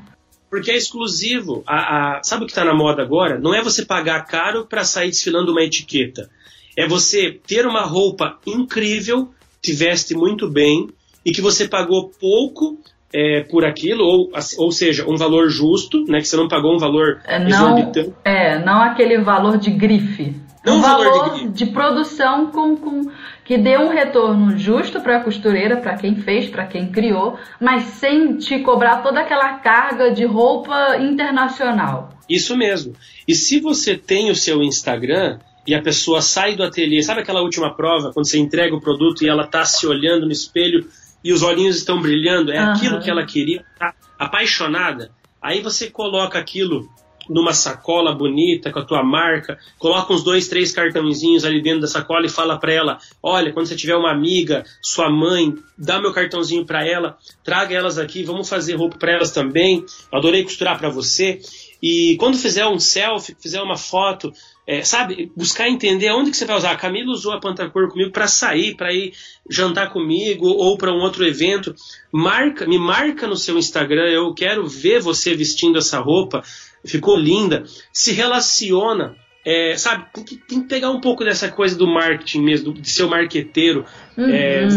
Porque 0.49 0.71
é 0.71 0.75
exclusivo. 0.75 1.63
A, 1.65 2.17
a... 2.17 2.23
Sabe 2.23 2.43
o 2.43 2.45
que 2.45 2.51
está 2.51 2.65
na 2.65 2.73
moda 2.73 3.01
agora? 3.01 3.39
Não 3.39 3.53
é 3.53 3.61
você 3.61 3.85
pagar 3.85 4.25
caro 4.25 4.65
para 4.65 4.83
sair 4.83 5.09
desfilando 5.09 5.51
uma 5.51 5.63
etiqueta. 5.63 6.29
É 6.75 6.87
você 6.87 7.39
ter 7.45 7.65
uma 7.65 7.83
roupa 7.83 8.37
incrível 8.45 9.33
te 9.65 9.73
veste 9.73 10.13
muito 10.13 10.49
bem 10.49 10.87
e 11.25 11.31
que 11.31 11.41
você 11.41 11.67
pagou 11.67 12.11
pouco 12.19 12.77
é, 13.13 13.41
por 13.49 13.65
aquilo, 13.65 14.03
ou, 14.03 14.29
ou 14.59 14.71
seja, 14.71 15.05
um 15.09 15.15
valor 15.15 15.49
justo, 15.49 16.03
né, 16.05 16.19
que 16.19 16.27
você 16.27 16.37
não 16.37 16.47
pagou 16.47 16.75
um 16.75 16.77
valor 16.77 17.19
é, 17.25 17.39
não, 17.39 17.47
exorbitante. 17.47 18.13
É, 18.23 18.63
não 18.63 18.81
aquele 18.81 19.17
valor 19.19 19.57
de 19.57 19.71
grife. 19.71 20.35
Não 20.63 20.77
um 20.77 20.81
valor, 20.81 21.05
valor 21.05 21.35
de, 21.35 21.49
de, 21.49 21.65
produção 21.67 22.47
com, 22.47 22.75
com, 22.75 23.09
que 23.43 23.57
dê 23.57 23.77
um 23.77 23.89
retorno 23.89 24.57
justo 24.57 24.99
para 24.99 25.17
a 25.17 25.23
costureira, 25.23 25.77
para 25.77 25.95
quem 25.95 26.15
fez, 26.15 26.49
para 26.49 26.65
quem 26.65 26.91
criou, 26.91 27.37
mas 27.59 27.83
sem 27.83 28.37
te 28.37 28.59
cobrar 28.59 29.03
toda 29.03 29.21
aquela 29.21 29.59
carga 29.59 30.11
de 30.11 30.25
roupa 30.25 30.97
internacional. 30.97 32.09
Isso 32.27 32.57
mesmo. 32.57 32.93
E 33.27 33.35
se 33.35 33.59
você 33.59 33.95
tem 33.95 34.31
o 34.31 34.35
seu 34.35 34.63
Instagram, 34.63 35.37
e 35.65 35.73
a 35.73 35.81
pessoa 35.81 36.21
sai 36.21 36.55
do 36.55 36.63
ateliê, 36.63 37.01
sabe 37.01 37.21
aquela 37.21 37.41
última 37.41 37.73
prova, 37.73 38.11
quando 38.13 38.27
você 38.27 38.37
entrega 38.37 38.75
o 38.75 38.81
produto 38.81 39.23
e 39.23 39.27
ela 39.27 39.45
está 39.45 39.65
se 39.65 39.85
olhando 39.87 40.25
no 40.25 40.31
espelho 40.31 40.87
e 41.23 41.33
os 41.33 41.41
olhinhos 41.41 41.77
estão 41.77 42.01
brilhando, 42.01 42.51
é 42.51 42.61
uhum. 42.61 42.71
aquilo 42.71 43.01
que 43.01 43.09
ela 43.09 43.25
queria, 43.25 43.65
tá 43.79 43.93
apaixonada. 44.17 45.11
Aí 45.41 45.61
você 45.61 45.89
coloca 45.89 46.37
aquilo 46.37 46.87
numa 47.29 47.53
sacola 47.53 48.13
bonita 48.13 48.71
com 48.71 48.79
a 48.79 48.85
tua 48.85 49.03
marca, 49.03 49.57
coloca 49.77 50.13
uns 50.13 50.23
dois, 50.23 50.47
três 50.47 50.71
cartãozinhos 50.71 51.43
ali 51.43 51.61
dentro 51.61 51.81
da 51.81 51.87
sacola 51.87 52.25
e 52.25 52.29
fala 52.29 52.57
para 52.59 52.73
ela: 52.73 52.99
olha, 53.21 53.51
quando 53.51 53.65
você 53.65 53.75
tiver 53.75 53.95
uma 53.95 54.11
amiga, 54.11 54.63
sua 54.81 55.09
mãe, 55.09 55.55
dá 55.77 55.99
meu 55.99 56.13
cartãozinho 56.13 56.65
para 56.65 56.85
ela, 56.85 57.17
traga 57.43 57.75
elas 57.75 57.97
aqui, 57.97 58.23
vamos 58.23 58.47
fazer 58.47 58.75
roupa 58.75 58.97
para 58.97 59.13
elas 59.13 59.31
também. 59.31 59.83
Adorei 60.11 60.43
costurar 60.43 60.77
para 60.77 60.89
você. 60.89 61.39
E 61.81 62.15
quando 62.17 62.37
fizer 62.37 62.65
um 62.65 62.79
selfie, 62.79 63.35
fizer 63.39 63.61
uma 63.61 63.77
foto, 63.77 64.31
é, 64.67 64.83
sabe, 64.83 65.31
buscar 65.35 65.69
entender 65.69 66.11
onde 66.11 66.31
que 66.31 66.37
você 66.37 66.45
vai 66.45 66.57
usar. 66.57 66.71
A 66.71 66.77
Camila 66.77 67.11
usou 67.11 67.33
a 67.33 67.39
Pantacor 67.39 67.89
comigo 67.89 68.11
para 68.11 68.27
sair, 68.27 68.75
para 68.75 68.93
ir 68.93 69.13
jantar 69.49 69.91
comigo 69.91 70.47
ou 70.47 70.77
para 70.77 70.91
um 70.91 71.01
outro 71.01 71.25
evento. 71.25 71.75
Marca, 72.11 72.65
me 72.65 72.79
marca 72.79 73.27
no 73.27 73.35
seu 73.35 73.57
Instagram, 73.57 74.09
eu 74.09 74.33
quero 74.33 74.67
ver 74.67 74.99
você 74.99 75.35
vestindo 75.35 75.77
essa 75.77 75.99
roupa, 75.99 76.43
ficou 76.83 77.15
linda. 77.15 77.63
Se 77.93 78.11
relaciona 78.11 79.15
é, 79.45 79.77
sabe, 79.77 80.05
tem 80.11 80.23
que, 80.23 80.37
tem 80.37 80.61
que 80.61 80.67
pegar 80.67 80.89
um 80.89 80.99
pouco 80.99 81.23
dessa 81.23 81.51
coisa 81.51 81.77
do 81.77 81.85
marketing 81.85 82.41
mesmo, 82.41 82.73
de 82.73 82.89
ser 82.89 83.03
o 83.03 83.09
marqueteiro. 83.09 83.85
Uhum. 84.17 84.29
É, 84.33 84.67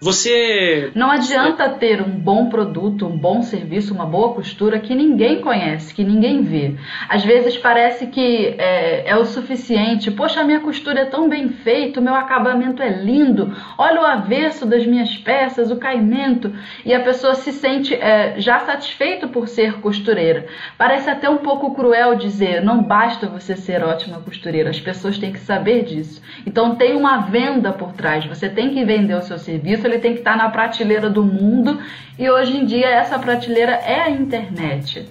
você. 0.00 0.90
Não 0.96 1.10
adianta 1.10 1.68
ter 1.68 2.02
um 2.02 2.10
bom 2.10 2.48
produto, 2.48 3.06
um 3.06 3.16
bom 3.16 3.42
serviço, 3.42 3.94
uma 3.94 4.06
boa 4.06 4.34
costura 4.34 4.80
que 4.80 4.94
ninguém 4.96 5.42
conhece, 5.42 5.94
que 5.94 6.02
ninguém 6.02 6.42
vê. 6.42 6.74
Às 7.08 7.24
vezes 7.24 7.56
parece 7.56 8.08
que 8.08 8.56
é, 8.58 9.10
é 9.10 9.16
o 9.16 9.24
suficiente. 9.24 10.10
Poxa, 10.10 10.40
a 10.40 10.44
minha 10.44 10.60
costura 10.60 11.00
é 11.00 11.04
tão 11.04 11.28
bem 11.28 11.50
feita, 11.50 12.00
o 12.00 12.02
meu 12.02 12.14
acabamento 12.14 12.82
é 12.82 12.88
lindo, 12.88 13.54
olha 13.78 14.00
o 14.00 14.04
avesso 14.04 14.66
das 14.66 14.84
minhas 14.86 15.16
peças, 15.18 15.70
o 15.70 15.76
caimento. 15.76 16.52
E 16.84 16.92
a 16.92 17.00
pessoa 17.00 17.34
se 17.34 17.52
sente 17.52 17.94
é, 17.94 18.40
já 18.40 18.58
satisfeita 18.60 19.28
por 19.28 19.46
ser 19.46 19.74
costureira. 19.74 20.46
Parece 20.76 21.08
até 21.08 21.30
um 21.30 21.38
pouco 21.38 21.74
cruel 21.76 22.16
dizer: 22.16 22.60
não 22.60 22.82
basta 22.82 23.28
você 23.28 23.54
ser 23.54 23.84
ótima 23.84 24.15
costureira, 24.20 24.70
as 24.70 24.80
pessoas 24.80 25.18
têm 25.18 25.32
que 25.32 25.40
saber 25.40 25.84
disso. 25.84 26.20
Então 26.46 26.74
tem 26.74 26.96
uma 26.96 27.18
venda 27.18 27.72
por 27.72 27.92
trás, 27.92 28.24
você 28.26 28.48
tem 28.48 28.72
que 28.72 28.84
vender 28.84 29.14
o 29.14 29.22
seu 29.22 29.38
serviço, 29.38 29.86
ele 29.86 29.98
tem 29.98 30.12
que 30.12 30.20
estar 30.20 30.36
na 30.36 30.48
prateleira 30.50 31.08
do 31.08 31.24
mundo 31.24 31.80
e 32.18 32.28
hoje 32.30 32.56
em 32.56 32.64
dia 32.64 32.88
essa 32.88 33.18
prateleira 33.18 33.72
é 33.72 34.02
a 34.02 34.10
internet. 34.10 35.08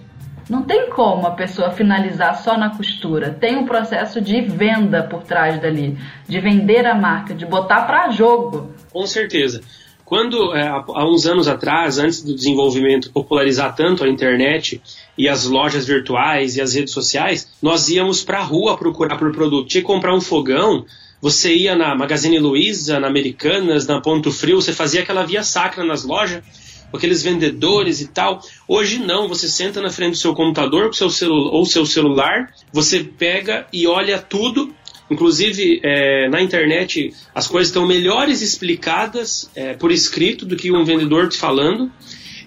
Não 0.50 0.62
tem 0.62 0.92
como 0.92 1.26
a 1.26 1.32
pessoa 1.32 1.72
finalizar 1.72 2.36
só 2.36 2.56
na 2.56 2.70
costura. 2.70 3.32
Tem 3.32 3.56
um 3.56 3.66
processo 3.66 4.22
de 4.22 4.42
venda 4.42 5.02
por 5.02 5.24
trás 5.24 5.60
dali, 5.60 5.98
de 6.28 6.40
vender 6.40 6.86
a 6.86 6.94
marca, 6.94 7.34
de 7.34 7.46
botar 7.46 7.82
para 7.82 8.12
jogo. 8.12 8.72
Com 8.92 9.08
certeza. 9.08 9.62
Quando, 10.06 10.56
é, 10.56 10.68
há 10.68 11.06
uns 11.10 11.26
anos 11.26 11.48
atrás, 11.48 11.98
antes 11.98 12.22
do 12.22 12.36
desenvolvimento 12.36 13.12
popularizar 13.12 13.76
tanto 13.76 14.04
a 14.04 14.08
internet 14.08 14.80
e 15.18 15.28
as 15.28 15.46
lojas 15.46 15.84
virtuais 15.86 16.56
e 16.56 16.62
as 16.62 16.76
redes 16.76 16.94
sociais, 16.94 17.50
nós 17.60 17.90
íamos 17.90 18.24
para 18.24 18.38
a 18.38 18.44
rua 18.44 18.78
procurar 18.78 19.18
por 19.18 19.32
produto. 19.32 19.68
Tinha 19.68 19.82
que 19.82 19.88
comprar 19.88 20.16
um 20.16 20.22
fogão, 20.22 20.86
você 21.20 21.56
ia 21.56 21.76
na 21.76 21.96
Magazine 21.96 22.38
Luiza, 22.38 23.00
na 23.00 23.08
Americanas, 23.08 23.88
na 23.88 24.00
Ponto 24.00 24.32
Frio, 24.32 24.62
você 24.62 24.72
fazia 24.72 25.02
aquela 25.02 25.26
via 25.26 25.44
sacra 25.44 25.84
nas 25.84 26.04
lojas, 26.04 26.44
com 26.92 26.98
aqueles 26.98 27.24
vendedores 27.24 28.00
e 28.00 28.08
tal. 28.08 28.42
Hoje 28.68 29.00
não, 29.00 29.28
você 29.28 29.48
senta 29.48 29.82
na 29.82 29.90
frente 29.90 30.12
do 30.12 30.18
seu 30.18 30.36
computador 30.36 30.94
seu 30.94 31.10
ou 31.32 31.66
seu 31.66 31.84
celular, 31.84 32.54
você 32.72 33.04
pega 33.04 33.66
e 33.74 33.88
olha 33.88 34.20
tudo. 34.20 34.72
Inclusive, 35.10 35.80
é, 35.84 36.28
na 36.30 36.42
internet, 36.42 37.14
as 37.34 37.48
coisas 37.48 37.70
estão 37.70 37.88
melhores 37.88 38.42
explicadas 38.42 39.50
é, 39.56 39.74
por 39.74 39.92
escrito 39.92 40.46
do 40.46 40.56
que 40.56 40.72
um 40.72 40.84
vendedor 40.84 41.30
te 41.30 41.38
falando. 41.38 41.92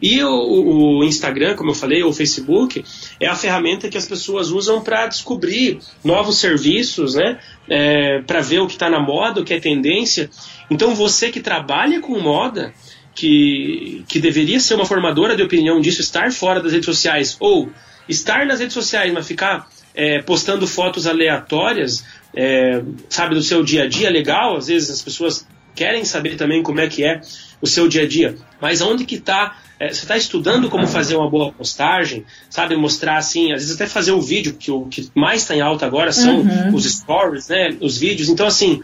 E 0.00 0.22
o, 0.22 0.98
o, 0.98 1.04
Instagram, 1.04 1.56
como 1.56 1.70
eu 1.70 1.74
falei, 1.74 2.02
ou 2.02 2.10
o 2.10 2.12
Facebook, 2.12 2.84
é 3.20 3.26
a 3.26 3.34
ferramenta 3.34 3.88
que 3.88 3.98
as 3.98 4.06
pessoas 4.06 4.50
usam 4.50 4.80
para 4.80 5.06
descobrir 5.06 5.78
novos 6.04 6.38
serviços, 6.38 7.14
né? 7.14 7.38
É, 7.68 8.22
para 8.22 8.40
ver 8.40 8.60
o 8.60 8.66
que 8.66 8.74
está 8.74 8.88
na 8.88 9.00
moda, 9.00 9.40
o 9.40 9.44
que 9.44 9.54
é 9.54 9.60
tendência. 9.60 10.30
Então 10.70 10.94
você 10.94 11.30
que 11.30 11.40
trabalha 11.40 12.00
com 12.00 12.18
moda, 12.20 12.72
que, 13.14 14.04
que 14.08 14.20
deveria 14.20 14.60
ser 14.60 14.74
uma 14.74 14.86
formadora 14.86 15.36
de 15.36 15.42
opinião 15.42 15.80
disso, 15.80 16.00
estar 16.00 16.32
fora 16.32 16.62
das 16.62 16.72
redes 16.72 16.86
sociais, 16.86 17.36
ou 17.40 17.68
estar 18.08 18.46
nas 18.46 18.60
redes 18.60 18.74
sociais, 18.74 19.12
mas 19.12 19.26
ficar 19.26 19.68
é, 19.94 20.22
postando 20.22 20.64
fotos 20.64 21.08
aleatórias, 21.08 22.04
é, 22.34 22.82
sabe, 23.08 23.34
do 23.34 23.42
seu 23.42 23.62
dia 23.62 23.84
a 23.84 23.88
dia 23.88 24.10
legal, 24.10 24.56
às 24.56 24.66
vezes 24.66 24.90
as 24.90 25.02
pessoas 25.02 25.46
querem 25.74 26.04
saber 26.04 26.36
também 26.36 26.62
como 26.62 26.80
é 26.80 26.88
que 26.88 27.04
é 27.04 27.20
o 27.60 27.66
seu 27.66 27.88
dia 27.88 28.02
a 28.02 28.08
dia. 28.08 28.36
Mas 28.60 28.80
onde 28.80 29.04
que 29.04 29.16
está 29.16 29.56
é, 29.80 29.88
você 29.88 30.02
está 30.02 30.16
estudando 30.16 30.68
como 30.68 30.86
fazer 30.88 31.14
uma 31.14 31.30
boa 31.30 31.52
postagem, 31.52 32.24
sabe? 32.50 32.76
Mostrar 32.76 33.16
assim, 33.16 33.52
às 33.52 33.60
vezes 33.60 33.76
até 33.76 33.86
fazer 33.86 34.10
um 34.10 34.20
vídeo, 34.20 34.54
que 34.54 34.72
o 34.72 34.86
que 34.86 35.08
mais 35.14 35.42
está 35.42 35.54
em 35.54 35.60
alta 35.60 35.86
agora 35.86 36.10
são 36.10 36.40
uhum. 36.40 36.74
os 36.74 36.84
stories, 36.84 37.48
né? 37.48 37.76
Os 37.80 37.96
vídeos. 37.96 38.28
Então, 38.28 38.44
assim, 38.44 38.82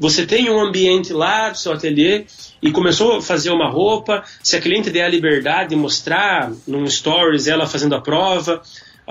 você 0.00 0.26
tem 0.26 0.50
um 0.50 0.58
ambiente 0.58 1.12
lá 1.12 1.50
do 1.50 1.58
seu 1.58 1.72
ateliê 1.72 2.26
e 2.60 2.72
começou 2.72 3.18
a 3.18 3.22
fazer 3.22 3.50
uma 3.50 3.70
roupa, 3.70 4.24
se 4.42 4.56
a 4.56 4.60
cliente 4.60 4.90
der 4.90 5.04
a 5.04 5.08
liberdade 5.08 5.70
de 5.70 5.76
mostrar 5.76 6.50
num 6.66 6.88
stories 6.88 7.46
ela 7.46 7.66
fazendo 7.66 7.94
a 7.94 8.00
prova, 8.00 8.60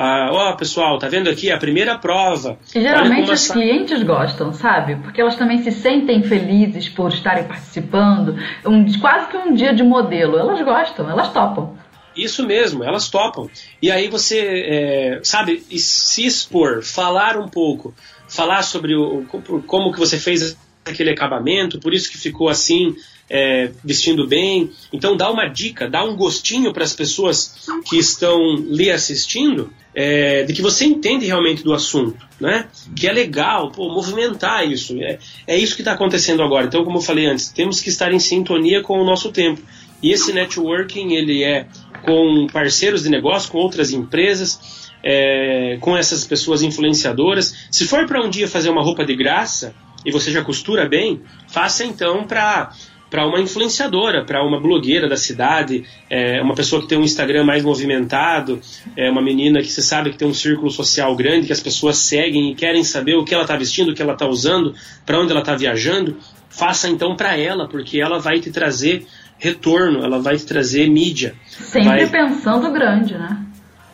ah, 0.04 0.30
ó, 0.32 0.50
oh, 0.50 0.58
pessoal, 0.58 0.98
tá 0.98 1.08
vendo 1.08 1.30
aqui 1.30 1.52
a 1.52 1.60
primeira 1.60 1.96
prova. 1.96 2.58
E 2.74 2.82
geralmente 2.82 3.32
os 3.32 3.48
clientes 3.52 4.02
gostam, 4.02 4.52
sabe? 4.52 4.96
Porque 4.96 5.22
elas 5.22 5.36
também 5.36 5.62
se 5.62 5.72
sentem 5.72 6.24
felizes 6.24 6.90
por 6.90 7.14
estarem 7.14 7.44
participando. 7.44 8.36
Um, 8.66 8.92
quase 9.00 9.30
que 9.30 9.38
um 9.38 9.54
dia 9.54 9.76
de 9.76 9.84
modelo. 9.84 10.40
Elas 10.40 10.60
gostam, 10.64 11.08
elas 11.08 11.32
topam. 11.32 11.78
Isso 12.18 12.44
mesmo, 12.48 12.84
elas 12.84 13.12
topam. 13.12 13.48
E 13.80 13.92
aí 13.92 14.08
você, 14.08 14.40
é, 14.40 15.20
sabe, 15.24 15.60
se 15.60 16.26
expor, 16.26 16.82
falar 16.82 17.38
um 17.38 17.48
pouco, 17.48 17.94
falar 18.28 18.64
sobre 18.64 18.96
o, 18.96 19.24
como 19.68 19.94
que 19.94 20.00
você 20.00 20.18
fez 20.18 20.58
aquele 20.84 21.12
acabamento, 21.12 21.80
por 21.80 21.94
isso 21.94 22.12
que 22.12 22.18
ficou 22.18 22.50
assim, 22.50 22.96
é, 23.32 23.72
vestindo 23.82 24.28
bem. 24.28 24.70
Então 24.92 25.16
dá 25.16 25.32
uma 25.32 25.48
dica, 25.48 25.90
dá 25.90 26.04
um 26.04 26.18
gostinho 26.18 26.74
para 26.74 26.84
as 26.84 26.94
pessoas 26.94 27.56
que 27.86 27.98
estão 27.98 28.38
lhe 28.56 28.92
assistindo 28.92 29.72
é, 29.96 30.44
de 30.44 30.52
que 30.52 30.62
você 30.62 30.84
entende 30.84 31.26
realmente 31.26 31.64
do 31.64 31.74
assunto, 31.74 32.28
né? 32.40 32.68
Que 32.94 33.08
é 33.08 33.14
legal, 33.14 33.72
pô, 33.72 33.90
movimentar 33.90 34.70
isso. 34.70 35.02
É, 35.02 35.18
é 35.48 35.58
isso 35.58 35.76
que 35.76 35.82
está 35.82 35.94
acontecendo 35.94 36.44
agora. 36.44 36.66
Então, 36.66 36.84
como 36.84 36.98
eu 36.98 37.02
falei 37.02 37.26
antes, 37.26 37.48
temos 37.48 37.80
que 37.80 37.88
estar 37.88 38.12
em 38.12 38.20
sintonia 38.20 38.84
com 38.84 39.00
o 39.00 39.06
nosso 39.06 39.32
tempo. 39.32 39.62
E 40.04 40.12
esse 40.12 40.34
networking 40.34 41.14
ele 41.14 41.44
é 41.44 41.68
com 42.04 42.48
parceiros 42.52 43.04
de 43.04 43.10
negócio, 43.10 43.50
com 43.50 43.60
outras 43.60 43.92
empresas. 43.92 44.82
É, 45.04 45.80
com 45.82 45.98
essas 45.98 46.24
pessoas 46.26 46.62
influenciadoras. 46.62 47.56
Se 47.72 47.88
for 47.88 48.06
para 48.06 48.24
um 48.24 48.30
dia 48.30 48.48
fazer 48.48 48.70
uma 48.70 48.84
roupa 48.84 49.04
de 49.04 49.16
graça 49.16 49.74
e 50.06 50.12
você 50.12 50.32
já 50.32 50.44
costura 50.44 50.88
bem, 50.88 51.22
faça 51.48 51.84
então 51.84 52.28
para 52.28 52.72
para 53.12 53.28
uma 53.28 53.42
influenciadora, 53.42 54.24
para 54.24 54.42
uma 54.42 54.58
blogueira 54.58 55.08
da 55.08 55.18
cidade, 55.18 55.84
é, 56.10 56.42
uma 56.42 56.56
pessoa 56.56 56.82
que 56.82 56.88
tem 56.88 56.98
um 56.98 57.04
Instagram 57.04 57.44
mais 57.44 57.62
movimentado, 57.62 58.62
é 58.96 59.12
uma 59.12 59.22
menina 59.22 59.62
que 59.62 59.68
você 59.68 59.82
sabe 59.82 60.12
que 60.12 60.18
tem 60.18 60.28
um 60.28 60.34
círculo 60.34 60.72
social 60.72 61.14
grande, 61.14 61.48
que 61.48 61.52
as 61.52 61.60
pessoas 61.60 61.98
seguem 61.98 62.52
e 62.52 62.56
querem 62.56 62.86
saber 62.86 63.16
o 63.16 63.26
que 63.26 63.34
ela 63.34 63.44
está 63.44 63.58
vestindo, 63.58 63.92
o 63.92 63.94
que 63.94 64.02
ela 64.02 64.14
está 64.14 64.26
usando, 64.26 64.74
para 65.06 65.20
onde 65.20 65.32
ela 65.32 65.42
está 65.42 65.54
viajando, 65.54 66.18
faça 66.50 66.88
então 66.88 67.14
para 67.18 67.38
ela, 67.38 67.68
porque 67.68 68.00
ela 68.00 68.18
vai 68.18 68.40
te 68.40 68.50
trazer 68.50 69.06
retorno, 69.38 70.06
ela 70.06 70.22
vai 70.22 70.38
te 70.38 70.46
trazer 70.46 70.90
mídia. 70.90 71.36
Sempre 71.50 72.06
vai... 72.06 72.10
pensando 72.10 72.72
grande, 72.72 73.14
né? 73.14 73.46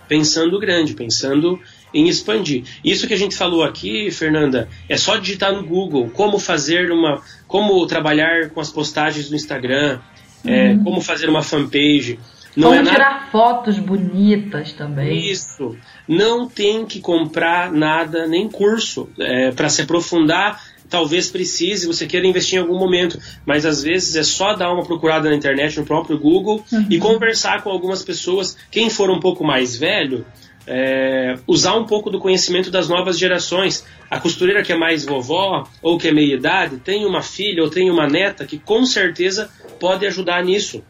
Pensando 0.08 0.60
grande, 0.60 0.94
pensando 0.94 1.60
em 1.94 2.08
expandir. 2.08 2.64
Isso 2.84 3.08
que 3.08 3.14
a 3.14 3.18
gente 3.18 3.36
falou 3.36 3.64
aqui, 3.64 4.12
Fernanda, 4.12 4.68
é 4.90 4.98
só 4.98 5.18
digitar 5.18 5.54
no 5.54 5.64
Google 5.64 6.10
como 6.14 6.40
fazer 6.40 6.92
uma, 6.92 7.22
como 7.48 7.86
trabalhar 7.88 8.50
com 8.50 8.60
as 8.60 8.70
postagens 8.70 9.30
do 9.30 9.36
Instagram, 9.36 10.00
é, 10.46 10.72
uhum. 10.72 10.84
como 10.84 11.02
fazer 11.02 11.30
uma 11.30 11.42
fanpage. 11.42 12.20
Não 12.56 12.70
como 12.70 12.82
é 12.82 12.92
tirar 12.92 13.12
nada... 13.12 13.26
fotos 13.32 13.78
bonitas 13.78 14.74
também. 14.74 15.30
Isso. 15.30 15.78
Não 16.08 16.48
tem 16.48 16.86
que 16.86 17.00
comprar 17.00 17.72
nada, 17.72 18.26
nem 18.26 18.50
curso, 18.50 19.08
é, 19.20 19.52
para 19.52 19.70
se 19.70 19.84
aprofundar. 19.84 20.60
Talvez 20.90 21.30
precise, 21.30 21.86
você 21.86 22.08
queira 22.08 22.26
investir 22.26 22.58
em 22.58 22.62
algum 22.62 22.80
momento, 22.80 23.20
mas 23.46 23.66
às 23.66 23.84
vezes 23.84 24.16
é 24.16 24.24
só 24.24 24.54
dar 24.54 24.72
uma 24.72 24.86
procurada 24.86 25.30
na 25.30 25.36
internet, 25.36 25.78
no 25.78 25.86
próprio 25.86 26.18
Google, 26.18 26.64
uhum. 26.72 26.88
e 26.90 26.98
conversar 26.98 27.62
com 27.62 27.70
algumas 27.70 28.02
pessoas. 28.04 28.58
Quem 28.72 28.90
for 28.90 29.12
um 29.12 29.20
pouco 29.20 29.44
mais 29.44 29.76
velho, 29.76 30.26
é, 30.68 31.36
usar 31.48 31.76
um 31.76 31.86
pouco 31.86 32.10
do 32.10 32.20
conhecimento 32.20 32.70
das 32.70 32.90
novas 32.90 33.18
gerações. 33.18 33.86
A 34.12 34.20
costureira 34.20 34.62
que 34.62 34.72
é 34.72 34.78
mais 34.78 35.06
vovó 35.06 35.66
ou 35.82 35.98
que 35.98 36.10
é 36.10 36.12
meia 36.12 36.36
idade 36.36 36.78
tem 36.78 37.06
uma 37.06 37.22
filha 37.22 37.64
ou 37.64 37.70
tem 37.70 37.90
uma 37.90 38.08
neta 38.08 38.46
que 38.46 38.60
com 38.60 38.86
certeza 38.86 39.50
pode 39.80 40.06
ajudar 40.06 40.44
nisso. 40.44 40.84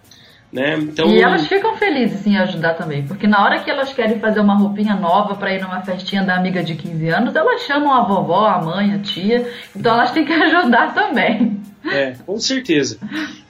Né? 0.52 0.78
Então, 0.78 1.08
e 1.10 1.22
elas 1.22 1.46
ficam 1.46 1.76
felizes 1.76 2.26
em 2.26 2.38
ajudar 2.38 2.76
também, 2.76 3.06
porque 3.06 3.28
na 3.28 3.44
hora 3.44 3.60
que 3.60 3.70
elas 3.70 3.92
querem 3.92 4.18
fazer 4.18 4.40
uma 4.40 4.56
roupinha 4.56 4.96
nova 4.96 5.36
para 5.36 5.54
ir 5.54 5.62
numa 5.62 5.82
festinha 5.82 6.24
da 6.24 6.38
amiga 6.38 6.64
de 6.64 6.74
15 6.76 7.10
anos, 7.10 7.36
elas 7.36 7.64
chamam 7.64 7.94
a 7.94 8.04
vovó, 8.04 8.48
a 8.48 8.62
mãe, 8.62 8.94
a 8.94 9.00
tia, 9.00 9.46
então 9.76 9.94
elas 9.94 10.12
têm 10.12 10.24
que 10.24 10.32
ajudar 10.34 10.94
também. 10.94 11.60
É, 11.86 12.16
com 12.26 12.40
certeza. 12.40 12.98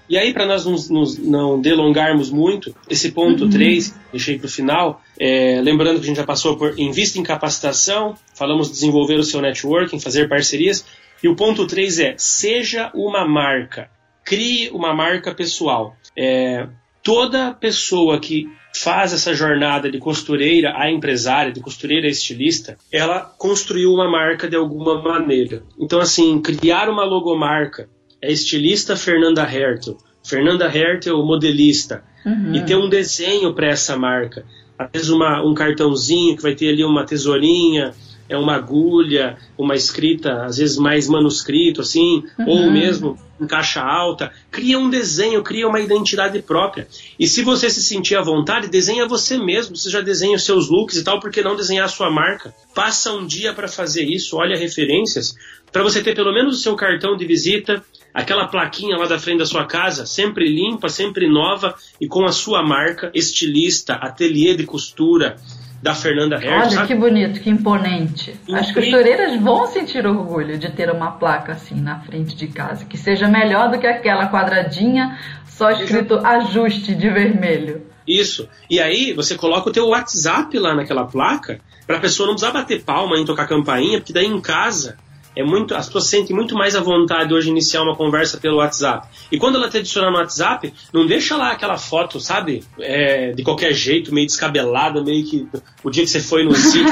E 0.10 0.18
aí, 0.18 0.34
para 0.34 0.46
nós 0.46 0.66
nos, 0.66 0.90
nos, 0.90 1.18
não 1.18 1.60
delongarmos 1.60 2.30
muito, 2.30 2.74
esse 2.90 3.12
ponto 3.12 3.44
uhum. 3.44 3.50
3, 3.50 3.94
deixei 4.12 4.38
para 4.38 4.48
o 4.48 4.50
final, 4.50 5.02
é, 5.20 5.60
lembrando 5.62 5.98
que 5.98 6.06
a 6.06 6.08
gente 6.08 6.18
já 6.18 6.26
passou 6.26 6.58
por 6.58 6.80
invista 6.80 7.20
em 7.20 7.24
capacitação, 7.24 8.16
falamos 8.34 8.68
de 8.68 8.74
desenvolver 8.74 9.16
o 9.16 9.24
seu 9.24 9.42
networking, 9.42 10.00
fazer 10.00 10.30
parcerias, 10.30 10.86
e 11.22 11.28
o 11.28 11.36
ponto 11.36 11.68
3 11.68 12.00
é 12.00 12.16
seja 12.18 12.92
uma 12.94 13.28
marca, 13.28 13.90
crie 14.24 14.70
uma 14.70 14.94
marca 14.94 15.34
pessoal. 15.34 15.96
É, 16.16 16.68
toda 17.04 17.54
pessoa 17.54 18.20
que 18.20 18.48
faz 18.76 19.14
essa 19.14 19.34
jornada 19.34 19.90
de 19.90 19.98
costureira 19.98 20.74
a 20.76 20.92
empresária, 20.92 21.52
de 21.52 21.60
costureira 21.60 22.08
a 22.08 22.12
estilista, 22.12 22.78
ela 22.92 23.22
construiu 23.22 23.92
uma 23.92 24.10
marca 24.10 24.48
de 24.48 24.56
alguma 24.56 25.02
maneira. 25.02 25.64
Então, 25.80 26.00
assim, 26.00 26.40
criar 26.42 26.90
uma 26.90 27.04
logomarca, 27.04 27.90
é 28.22 28.32
estilista 28.32 28.96
Fernanda 28.96 29.44
Hertel. 29.44 29.98
Fernanda 30.24 30.66
Hertel, 30.66 31.24
modelista. 31.26 32.04
Uhum. 32.26 32.56
E 32.56 32.66
ter 32.66 32.76
um 32.76 32.90
desenho 32.90 33.54
para 33.54 33.68
essa 33.68 33.98
marca. 33.98 34.46
Às 34.78 34.90
vezes 34.92 35.10
uma, 35.10 35.42
um 35.44 35.54
cartãozinho 35.54 36.36
que 36.36 36.44
vai 36.44 36.54
ter 36.54 36.70
ali 36.70 36.84
uma 36.84 37.06
tesourinha, 37.06 37.94
é 38.30 38.38
uma 38.38 38.56
agulha, 38.56 39.38
uma 39.58 39.76
escrita, 39.76 40.44
às 40.44 40.58
vezes 40.58 40.78
mais 40.78 41.08
manuscrito, 41.08 41.82
assim, 41.82 42.24
uhum. 42.38 42.48
ou 42.48 42.72
mesmo 42.72 43.18
em 43.40 43.48
caixa 43.48 43.82
alta. 43.82 44.32
Cria 44.52 44.78
um 44.78 44.90
desenho, 44.90 45.42
cria 45.44 45.68
uma 45.68 45.80
identidade 45.80 46.42
própria. 46.42 46.88
E 47.18 47.28
se 47.28 47.42
você 47.44 47.70
se 47.70 47.82
sentir 47.82 48.16
à 48.16 48.22
vontade, 48.22 48.68
desenha 48.68 49.08
você 49.08 49.38
mesmo. 49.38 49.76
Você 49.76 49.90
já 49.90 50.02
desenha 50.02 50.36
os 50.36 50.44
seus 50.44 50.70
looks 50.70 50.98
e 50.98 51.04
tal, 51.04 51.20
por 51.20 51.32
que 51.32 51.42
não 51.42 51.56
desenhar 51.56 51.86
a 51.86 51.90
sua 51.90 52.10
marca? 52.10 52.54
Passa 52.76 53.14
um 53.14 53.26
dia 53.26 53.54
para 53.54 53.68
fazer 53.68 54.04
isso, 54.04 54.36
olha 54.36 54.58
referências, 54.58 55.36
para 55.72 55.84
você 55.84 56.04
ter 56.04 56.16
pelo 56.16 56.34
menos 56.34 56.58
o 56.58 56.62
seu 56.62 56.76
cartão 56.76 57.16
de 57.16 57.26
visita, 57.26 57.84
aquela 58.18 58.48
plaquinha 58.48 58.98
lá 58.98 59.06
da 59.06 59.20
frente 59.20 59.40
da 59.40 59.46
sua 59.46 59.66
casa, 59.66 60.08
sempre 60.08 60.50
limpa, 60.50 60.90
sempre 60.90 61.30
nova 61.30 61.76
e 62.02 62.08
com 62.08 62.26
a 62.26 62.32
sua 62.32 62.64
marca, 62.64 63.12
estilista, 63.14 63.94
ateliê 63.94 64.56
de 64.56 64.66
costura, 64.66 65.38
da 65.82 65.94
Fernanda 65.94 66.38
Hertz. 66.38 66.70
Olha 66.70 66.70
sabe? 66.72 66.88
que 66.88 66.96
bonito, 66.96 67.40
que 67.40 67.52
imponente. 67.52 68.36
As 68.52 68.72
costureiras 68.72 69.40
vão 69.40 69.68
sentir 69.68 70.08
orgulho 70.08 70.58
de 70.58 70.72
ter 70.72 70.90
uma 70.90 71.12
placa 71.12 71.52
assim 71.52 71.80
na 71.80 72.00
frente 72.00 72.36
de 72.36 72.48
casa, 72.48 72.84
que 72.84 72.98
seja 72.98 73.28
melhor 73.28 73.70
do 73.70 73.78
que 73.78 73.86
aquela 73.86 74.28
quadradinha 74.28 75.20
só 75.46 75.70
escrito 75.70 76.16
Exato. 76.16 76.26
ajuste 76.26 76.96
de 76.96 77.10
vermelho. 77.12 77.86
Isso. 78.08 78.50
E 78.68 78.80
aí 78.80 79.14
você 79.14 79.36
coloca 79.36 79.70
o 79.70 79.72
teu 79.72 79.90
WhatsApp 79.90 80.58
lá 80.58 80.74
naquela 80.74 81.06
placa 81.06 81.60
para 81.86 81.98
a 81.98 82.00
pessoa 82.00 82.26
não 82.26 82.34
precisar 82.34 82.54
bater 82.54 82.84
palma 82.84 83.20
em 83.20 83.26
tocar 83.26 83.48
campainha, 83.48 84.00
porque 84.00 84.14
daí 84.14 84.26
em 84.26 84.42
casa 84.42 84.98
é 85.38 85.44
muito, 85.44 85.76
as 85.76 85.86
pessoas 85.86 86.08
sentem 86.08 86.36
muito 86.36 86.56
mais 86.56 86.76
à 86.76 86.82
vontade 86.82 87.32
hoje 87.32 87.50
iniciar 87.50 87.84
uma 87.84 87.96
conversa 87.96 88.40
pelo 88.40 88.58
WhatsApp. 88.58 89.08
E 89.32 89.38
quando 89.38 89.58
ela 89.58 89.70
te 89.70 89.78
adiciona 89.78 90.10
no 90.10 90.18
WhatsApp, 90.18 90.74
não 90.92 91.06
deixa 91.06 91.38
lá 91.38 91.52
aquela 91.52 91.78
foto, 91.78 92.20
sabe? 92.20 92.64
É, 92.80 93.34
de 93.34 93.44
qualquer 93.44 93.72
jeito, 93.72 94.12
meio 94.12 94.26
descabelada, 94.26 95.04
meio 95.04 95.24
que 95.24 95.48
o 95.84 95.92
dia 95.92 96.04
que 96.04 96.10
você 96.10 96.20
foi 96.20 96.44
no 96.44 96.54
sítio. 96.58 96.92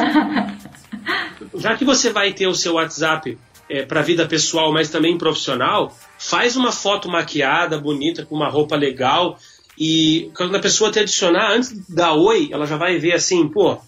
Já 1.55 1.75
que 1.75 1.83
você 1.83 2.11
vai 2.11 2.33
ter 2.33 2.45
o 2.45 2.53
seu 2.53 2.75
WhatsApp 2.75 3.35
é, 3.67 3.83
para 3.83 4.03
vida 4.03 4.27
pessoal, 4.27 4.71
mas 4.71 4.89
também 4.89 5.17
profissional, 5.17 5.95
faz 6.19 6.55
uma 6.55 6.71
foto 6.71 7.09
maquiada, 7.09 7.79
bonita, 7.79 8.27
com 8.27 8.35
uma 8.35 8.47
roupa 8.47 8.75
legal. 8.75 9.39
E 9.75 10.29
quando 10.37 10.55
a 10.55 10.59
pessoa 10.59 10.91
te 10.91 10.99
adicionar, 10.99 11.51
antes 11.51 11.75
da 11.89 12.13
oi, 12.13 12.49
ela 12.51 12.67
já 12.67 12.77
vai 12.77 12.99
ver 12.99 13.13
assim, 13.13 13.47
pô, 13.47 13.79